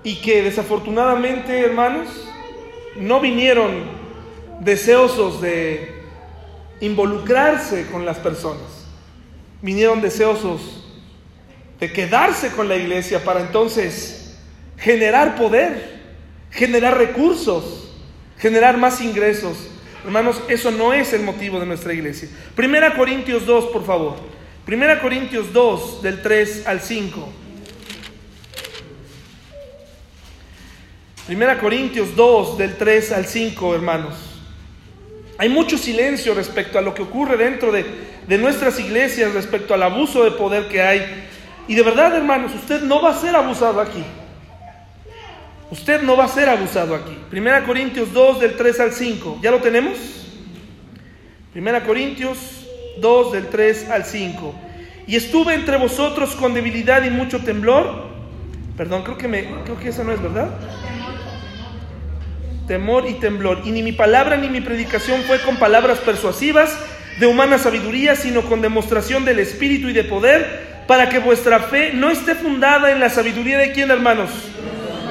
y 0.03 0.15
que 0.21 0.41
desafortunadamente, 0.41 1.59
hermanos, 1.59 2.07
no 2.95 3.19
vinieron 3.19 3.83
deseosos 4.61 5.41
de 5.41 6.01
involucrarse 6.81 7.87
con 7.91 8.05
las 8.05 8.17
personas. 8.17 8.85
Vinieron 9.61 10.01
deseosos 10.01 10.83
de 11.79 11.91
quedarse 11.91 12.51
con 12.51 12.67
la 12.67 12.75
iglesia 12.75 13.23
para 13.23 13.41
entonces 13.41 14.37
generar 14.77 15.35
poder, 15.35 15.99
generar 16.51 16.97
recursos, 16.97 17.91
generar 18.37 18.77
más 18.77 19.01
ingresos. 19.01 19.69
Hermanos, 20.03 20.41
eso 20.47 20.71
no 20.71 20.93
es 20.93 21.13
el 21.13 21.23
motivo 21.23 21.59
de 21.59 21.65
nuestra 21.65 21.93
iglesia. 21.93 22.29
Primera 22.55 22.95
Corintios 22.95 23.45
2, 23.45 23.65
por 23.67 23.85
favor. 23.85 24.15
Primera 24.65 25.01
Corintios 25.01 25.53
2, 25.53 26.01
del 26.01 26.21
3 26.21 26.67
al 26.67 26.81
5. 26.81 27.29
Primera 31.27 31.59
Corintios 31.59 32.15
2, 32.15 32.57
del 32.57 32.77
3 32.77 33.11
al 33.11 33.25
5, 33.25 33.75
hermanos. 33.75 34.15
Hay 35.37 35.49
mucho 35.49 35.77
silencio 35.77 36.33
respecto 36.33 36.79
a 36.79 36.81
lo 36.81 36.93
que 36.93 37.01
ocurre 37.01 37.35
dentro 37.35 37.69
de, 37.69 37.85
de, 38.25 38.37
nuestras 38.37 38.79
iglesias, 38.79 39.33
respecto 39.33 39.73
al 39.73 39.83
abuso 39.83 40.23
de 40.23 40.31
poder 40.31 40.69
que 40.69 40.81
hay. 40.81 41.27
Y 41.67 41.75
de 41.75 41.83
verdad, 41.83 42.15
hermanos, 42.15 42.53
usted 42.55 42.81
no 42.83 43.01
va 43.01 43.09
a 43.09 43.13
ser 43.13 43.35
abusado 43.35 43.81
aquí. 43.81 44.01
Usted 45.69 46.01
no 46.01 46.15
va 46.15 46.23
a 46.23 46.29
ser 46.29 46.47
abusado 46.47 46.95
aquí. 46.95 47.17
Primera 47.29 47.65
Corintios 47.65 48.13
2, 48.13 48.39
del 48.39 48.55
3 48.55 48.79
al 48.79 48.93
5. 48.93 49.39
¿Ya 49.43 49.51
lo 49.51 49.59
tenemos? 49.59 49.97
Primera 51.51 51.83
Corintios 51.83 52.37
2, 53.01 53.33
del 53.33 53.47
3 53.47 53.89
al 53.89 54.05
5. 54.05 54.55
Y 55.07 55.17
estuve 55.17 55.55
entre 55.55 55.75
vosotros 55.75 56.35
con 56.35 56.53
debilidad 56.53 57.03
y 57.03 57.09
mucho 57.09 57.39
temblor. 57.39 58.07
Perdón, 58.77 59.03
creo 59.03 59.17
que, 59.17 59.27
me, 59.27 59.43
creo 59.65 59.77
que 59.77 59.89
esa 59.89 60.05
no 60.05 60.13
es 60.13 60.21
verdad 60.21 60.51
temor 62.67 63.07
y 63.07 63.13
temblor. 63.13 63.61
Y 63.63 63.71
ni 63.71 63.81
mi 63.81 63.93
palabra 63.93 64.37
ni 64.37 64.49
mi 64.49 64.61
predicación 64.61 65.21
fue 65.23 65.41
con 65.41 65.57
palabras 65.57 65.99
persuasivas 65.99 66.77
de 67.19 67.25
humana 67.25 67.57
sabiduría, 67.57 68.15
sino 68.15 68.43
con 68.43 68.61
demostración 68.61 69.25
del 69.25 69.39
Espíritu 69.39 69.89
y 69.89 69.93
de 69.93 70.03
poder, 70.03 70.85
para 70.85 71.09
que 71.09 71.19
vuestra 71.19 71.59
fe 71.59 71.93
no 71.93 72.11
esté 72.11 72.35
fundada 72.35 72.91
en 72.91 72.99
la 72.99 73.09
sabiduría 73.09 73.57
de 73.57 73.71
quién, 73.71 73.89
hermanos, 73.89 74.29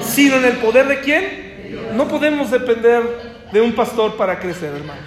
sino 0.00 0.36
en 0.36 0.44
el 0.44 0.56
poder 0.58 0.86
de 0.86 1.00
quién. 1.00 1.46
No 1.94 2.06
podemos 2.06 2.50
depender 2.50 3.02
de 3.52 3.60
un 3.60 3.72
pastor 3.72 4.16
para 4.16 4.38
crecer, 4.38 4.72
hermanos. 4.74 5.04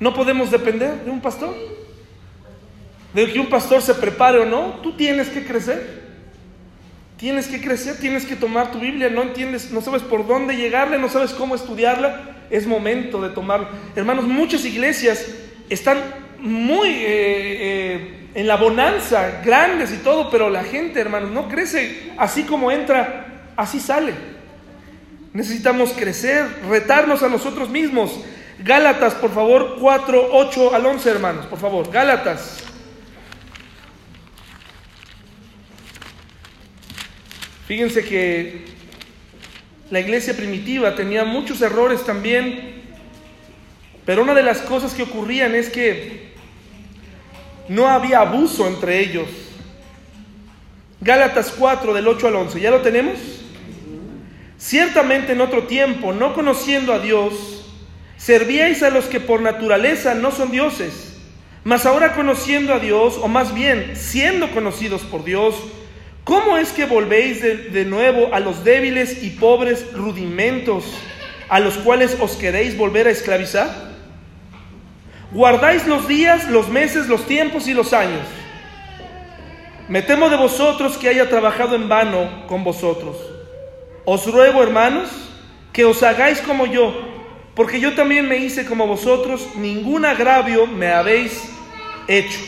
No 0.00 0.14
podemos 0.14 0.50
depender 0.50 1.04
de 1.04 1.10
un 1.10 1.20
pastor. 1.20 1.54
De 3.14 3.32
que 3.32 3.40
un 3.40 3.48
pastor 3.48 3.82
se 3.82 3.94
prepare 3.94 4.38
o 4.38 4.44
no, 4.44 4.80
tú 4.82 4.96
tienes 4.96 5.28
que 5.28 5.44
crecer. 5.44 6.09
Tienes 7.20 7.48
que 7.48 7.60
crecer, 7.60 7.98
tienes 7.98 8.24
que 8.24 8.34
tomar 8.34 8.72
tu 8.72 8.78
Biblia, 8.78 9.10
no 9.10 9.20
entiendes, 9.20 9.70
no 9.72 9.82
sabes 9.82 10.00
por 10.00 10.26
dónde 10.26 10.56
llegarle, 10.56 10.98
no 10.98 11.10
sabes 11.10 11.32
cómo 11.32 11.54
estudiarla, 11.54 12.46
es 12.48 12.66
momento 12.66 13.20
de 13.20 13.28
tomarlo. 13.28 13.68
Hermanos, 13.94 14.24
muchas 14.26 14.64
iglesias 14.64 15.26
están 15.68 15.98
muy 16.38 16.88
eh, 16.88 17.02
eh, 17.04 18.28
en 18.34 18.46
la 18.46 18.56
bonanza, 18.56 19.42
grandes 19.44 19.92
y 19.92 19.98
todo, 19.98 20.30
pero 20.30 20.48
la 20.48 20.64
gente, 20.64 20.98
hermanos, 20.98 21.30
no 21.30 21.46
crece 21.46 22.10
así 22.16 22.44
como 22.44 22.72
entra, 22.72 23.50
así 23.54 23.80
sale. 23.80 24.14
Necesitamos 25.34 25.92
crecer, 25.92 26.46
retarnos 26.70 27.22
a 27.22 27.28
nosotros 27.28 27.68
mismos. 27.68 28.18
Gálatas, 28.60 29.12
por 29.12 29.34
favor, 29.34 29.76
4, 29.78 30.28
8 30.32 30.74
al 30.74 30.86
11, 30.86 31.10
hermanos, 31.10 31.44
por 31.44 31.58
favor, 31.58 31.90
Gálatas. 31.92 32.69
Fíjense 37.70 38.04
que 38.04 38.64
la 39.92 40.00
iglesia 40.00 40.36
primitiva 40.36 40.96
tenía 40.96 41.24
muchos 41.24 41.62
errores 41.62 42.04
también, 42.04 42.82
pero 44.04 44.24
una 44.24 44.34
de 44.34 44.42
las 44.42 44.58
cosas 44.58 44.92
que 44.92 45.04
ocurrían 45.04 45.54
es 45.54 45.70
que 45.70 46.32
no 47.68 47.86
había 47.86 48.22
abuso 48.22 48.66
entre 48.66 48.98
ellos. 48.98 49.28
Gálatas 51.00 51.54
4 51.56 51.94
del 51.94 52.08
8 52.08 52.26
al 52.26 52.34
11, 52.34 52.60
¿ya 52.60 52.72
lo 52.72 52.80
tenemos? 52.80 53.20
Ciertamente 54.58 55.34
en 55.34 55.40
otro 55.40 55.68
tiempo, 55.68 56.12
no 56.12 56.34
conociendo 56.34 56.92
a 56.92 56.98
Dios, 56.98 57.66
servíais 58.16 58.82
a 58.82 58.90
los 58.90 59.04
que 59.04 59.20
por 59.20 59.42
naturaleza 59.42 60.16
no 60.16 60.32
son 60.32 60.50
dioses, 60.50 61.20
mas 61.62 61.86
ahora 61.86 62.14
conociendo 62.16 62.74
a 62.74 62.80
Dios, 62.80 63.16
o 63.22 63.28
más 63.28 63.54
bien 63.54 63.92
siendo 63.94 64.50
conocidos 64.50 65.02
por 65.02 65.22
Dios, 65.22 65.54
¿Cómo 66.30 66.56
es 66.56 66.70
que 66.70 66.84
volvéis 66.84 67.42
de, 67.42 67.84
nuevo 67.84 68.32
a 68.32 68.38
los 68.38 68.62
débiles 68.62 69.24
y 69.24 69.30
pobres 69.30 69.92
rudimentos 69.92 70.84
a 71.48 71.58
los 71.58 71.76
cuales 71.78 72.16
os 72.20 72.36
queréis 72.36 72.78
volver 72.78 73.08
a 73.08 73.10
esclavizar? 73.10 73.90
Guardáis 75.32 75.88
los 75.88 76.06
días, 76.06 76.48
los 76.48 76.68
meses, 76.68 77.08
los 77.08 77.26
tiempos 77.26 77.66
y 77.66 77.74
los 77.74 77.92
años. 77.92 78.22
Me 79.88 80.02
temo 80.02 80.30
de 80.30 80.36
vosotros 80.36 80.96
que 80.98 81.08
haya 81.08 81.28
trabajado 81.28 81.74
en 81.74 81.88
vano 81.88 82.46
con 82.46 82.62
vosotros. 82.62 83.16
Os 84.04 84.24
ruego, 84.32 84.62
hermanos, 84.62 85.10
que 85.72 85.84
os 85.84 86.00
hagáis 86.04 86.40
como 86.42 86.66
yo, 86.66 86.94
porque 87.56 87.80
yo 87.80 87.96
también 87.96 88.28
me 88.28 88.36
hice 88.36 88.64
como 88.66 88.86
vosotros, 88.86 89.48
ningún 89.56 90.04
agravio 90.04 90.68
me 90.68 90.92
habéis 90.92 91.42
hecho. 92.06 92.38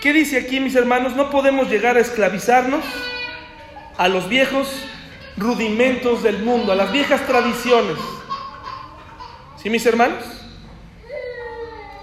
¿Qué 0.00 0.12
dice 0.12 0.38
aquí, 0.38 0.60
mis 0.60 0.76
hermanos? 0.76 1.16
No 1.16 1.28
podemos 1.28 1.68
llegar 1.68 1.96
a 1.96 2.00
esclavizarnos 2.00 2.84
a 3.96 4.06
los 4.06 4.28
viejos 4.28 4.68
rudimentos 5.36 6.22
del 6.22 6.38
mundo, 6.38 6.70
a 6.70 6.76
las 6.76 6.92
viejas 6.92 7.26
tradiciones. 7.26 7.96
¿Sí, 9.60 9.68
mis 9.70 9.84
hermanos? 9.86 10.22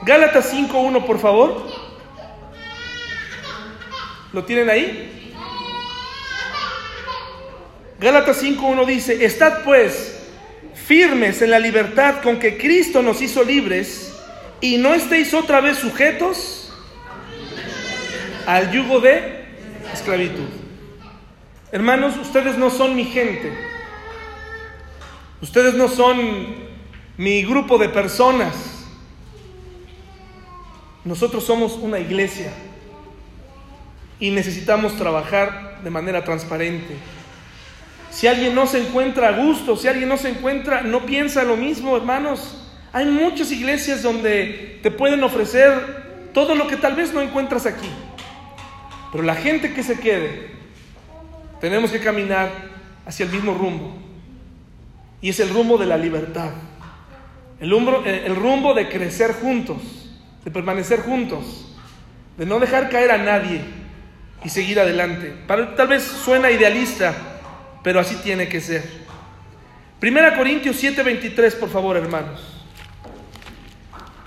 Gálatas 0.02 0.54
5.1, 0.54 1.06
por 1.06 1.20
favor. 1.20 1.68
¿Lo 4.34 4.44
tienen 4.44 4.70
ahí? 4.70 5.34
Gálatas 7.98 8.44
5.1 8.44 8.86
dice, 8.86 9.24
estad 9.24 9.64
pues 9.64 10.20
firmes 10.74 11.42
en 11.42 11.52
la 11.52 11.60
libertad 11.60 12.22
con 12.22 12.40
que 12.40 12.58
Cristo 12.58 13.02
nos 13.02 13.22
hizo 13.22 13.42
libres 13.42 14.14
y 14.60 14.78
no 14.78 14.94
estéis 14.94 15.34
otra 15.34 15.62
vez 15.62 15.78
sujetos 15.78 16.65
al 18.46 18.72
yugo 18.72 19.00
de 19.00 19.46
esclavitud. 19.94 20.48
Hermanos, 21.72 22.16
ustedes 22.18 22.58
no 22.58 22.70
son 22.70 22.96
mi 22.96 23.06
gente. 23.06 23.52
Ustedes 25.42 25.74
no 25.74 25.88
son 25.88 26.56
mi 27.18 27.44
grupo 27.44 27.78
de 27.78 27.90
personas. 27.90 28.56
Nosotros 31.04 31.44
somos 31.44 31.74
una 31.74 32.00
iglesia 32.00 32.52
y 34.20 34.32
necesitamos 34.32 34.96
trabajar 34.98 35.82
de 35.84 35.90
manera 35.90 36.24
transparente. 36.24 36.96
Si 38.10 38.28
alguien 38.28 38.56
no 38.56 38.66
se 38.66 38.80
encuentra 38.80 39.28
a 39.28 39.32
gusto, 39.34 39.76
si 39.76 39.88
alguien 39.88 40.08
no 40.08 40.18
se 40.18 40.30
encuentra, 40.30 40.82
no 40.82 41.06
piensa 41.06 41.44
lo 41.44 41.58
mismo, 41.58 41.98
hermanos. 41.98 42.62
Hay 42.94 43.06
muchas 43.06 43.52
iglesias 43.52 44.02
donde 44.02 44.80
te 44.82 44.90
pueden 44.90 45.22
ofrecer 45.24 46.30
todo 46.34 46.56
lo 46.56 46.68
que 46.68 46.78
tal 46.78 46.96
vez 46.96 47.14
no 47.14 47.22
encuentras 47.22 47.66
aquí. 47.66 47.90
Pero 49.12 49.24
la 49.24 49.36
gente 49.36 49.74
que 49.74 49.84
se 49.84 50.00
quede, 50.00 50.52
tenemos 51.62 51.92
que 51.92 52.00
caminar 52.00 52.50
hacia 53.06 53.26
el 53.26 53.32
mismo 53.32 53.54
rumbo. 53.54 53.96
Y 55.22 55.30
es 55.30 55.40
el 55.40 55.50
rumbo 55.50 55.78
de 55.78 55.86
la 55.86 55.98
libertad. 55.98 56.52
El 57.60 57.72
rumbo, 57.72 58.04
eh, 58.06 58.24
el 58.26 58.36
rumbo 58.36 58.74
de 58.74 58.90
crecer 58.90 59.34
juntos, 59.34 59.78
de 60.44 60.52
permanecer 60.52 61.02
juntos, 61.02 61.76
de 62.38 62.46
no 62.46 62.60
dejar 62.60 62.90
caer 62.90 63.12
a 63.12 63.18
nadie 63.18 63.62
y 64.44 64.50
seguir 64.50 64.80
adelante. 64.80 65.34
tal 65.48 65.88
vez 65.88 66.04
suena 66.04 66.52
idealista, 66.52 67.16
pero 67.84 68.00
así 68.00 68.16
tiene 68.18 68.48
que 68.48 68.60
ser. 68.60 69.06
Primera 70.00 70.36
Corintios 70.36 70.76
7:23, 70.76 71.56
por 71.56 71.70
favor, 71.70 71.98
hermanos. 71.98 72.42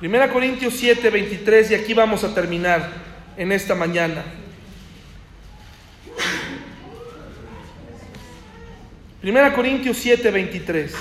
Primera 0.00 0.32
Corintios 0.32 0.74
7:23 0.74 1.70
y 1.70 1.74
aquí 1.74 1.92
vamos 1.92 2.24
a 2.24 2.34
terminar 2.34 2.88
en 3.36 3.52
esta 3.52 3.74
mañana. 3.74 4.24
Primera 9.20 9.52
Corintios 9.52 9.96
7, 9.96 10.30
23. 10.30 10.94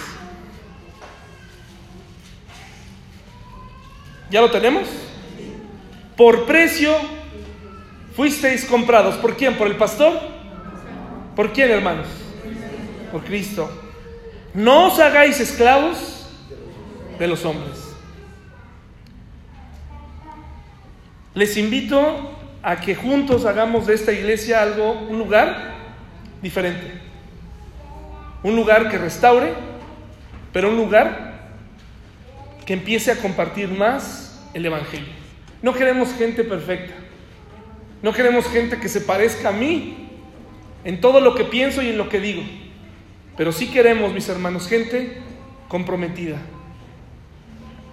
¿Ya 4.31 4.41
lo 4.41 4.49
tenemos? 4.49 4.87
Por 6.15 6.45
precio 6.45 6.95
fuisteis 8.15 8.65
comprados. 8.65 9.15
¿Por 9.17 9.37
quién? 9.37 9.55
¿Por 9.55 9.67
el 9.67 9.75
pastor? 9.75 10.19
¿Por 11.35 11.53
quién, 11.53 11.69
hermanos? 11.69 12.07
Por 13.11 13.23
Cristo. 13.23 13.69
No 14.55 14.87
os 14.87 14.99
hagáis 14.99 15.39
esclavos 15.39 16.27
de 17.19 17.27
los 17.27 17.45
hombres. 17.45 17.77
Les 21.35 21.55
invito 21.55 22.35
a 22.63 22.81
que 22.81 22.95
juntos 22.95 23.45
hagamos 23.45 23.85
de 23.85 23.93
esta 23.93 24.11
iglesia 24.11 24.63
algo, 24.63 24.93
un 24.93 25.19
lugar 25.19 25.75
diferente. 26.41 26.96
Un 28.47 28.55
lugar 28.55 28.89
que 28.89 28.97
restaure, 28.97 29.51
pero 30.53 30.69
un 30.69 30.77
lugar 30.77 31.49
que 32.65 32.71
empiece 32.71 33.11
a 33.11 33.17
compartir 33.17 33.67
más 33.67 34.41
el 34.53 34.65
Evangelio. 34.65 35.09
No 35.61 35.73
queremos 35.73 36.13
gente 36.13 36.45
perfecta. 36.45 36.93
No 38.01 38.13
queremos 38.13 38.47
gente 38.47 38.79
que 38.79 38.87
se 38.87 39.01
parezca 39.01 39.49
a 39.49 39.51
mí 39.51 40.11
en 40.85 41.01
todo 41.01 41.19
lo 41.19 41.35
que 41.35 41.43
pienso 41.43 41.81
y 41.81 41.89
en 41.89 41.97
lo 41.97 42.07
que 42.07 42.21
digo. 42.21 42.41
Pero 43.35 43.51
sí 43.51 43.67
queremos, 43.67 44.13
mis 44.13 44.29
hermanos, 44.29 44.69
gente 44.69 45.17
comprometida. 45.67 46.37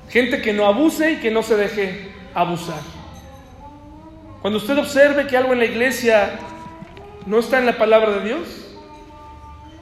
Gente 0.09 0.41
que 0.41 0.53
no 0.53 0.67
abuse 0.67 1.15
y 1.15 1.17
que 1.17 1.33
no 1.33 1.43
se 1.43 1.57
deje 1.57 2.13
abusar. 2.33 2.81
Cuando 4.41 4.61
usted 4.61 4.79
observe 4.79 5.27
que 5.27 5.37
algo 5.37 5.53
en 5.53 5.59
la 5.59 5.65
iglesia 5.65 6.39
no 7.27 7.41
está 7.41 7.59
en 7.59 7.67
la 7.67 7.77
palabra 7.77 8.13
de 8.19 8.29
Dios, 8.29 8.64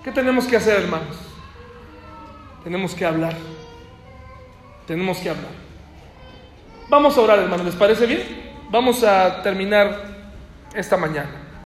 ¿qué 0.04 0.12
tenemos 0.12 0.46
que 0.46 0.56
hacer, 0.56 0.80
hermanos? 0.82 1.16
Tenemos 2.64 2.94
que 2.94 3.04
hablar. 3.04 3.34
Tenemos 4.86 5.18
que 5.18 5.30
hablar. 5.30 5.52
Vamos 6.88 7.16
a 7.16 7.20
orar, 7.20 7.38
hermanos, 7.38 7.66
¿les 7.66 7.74
parece 7.74 8.06
bien? 8.06 8.52
Vamos 8.70 9.02
a 9.02 9.42
terminar 9.42 10.02
esta 10.74 10.96
mañana. 10.96 11.41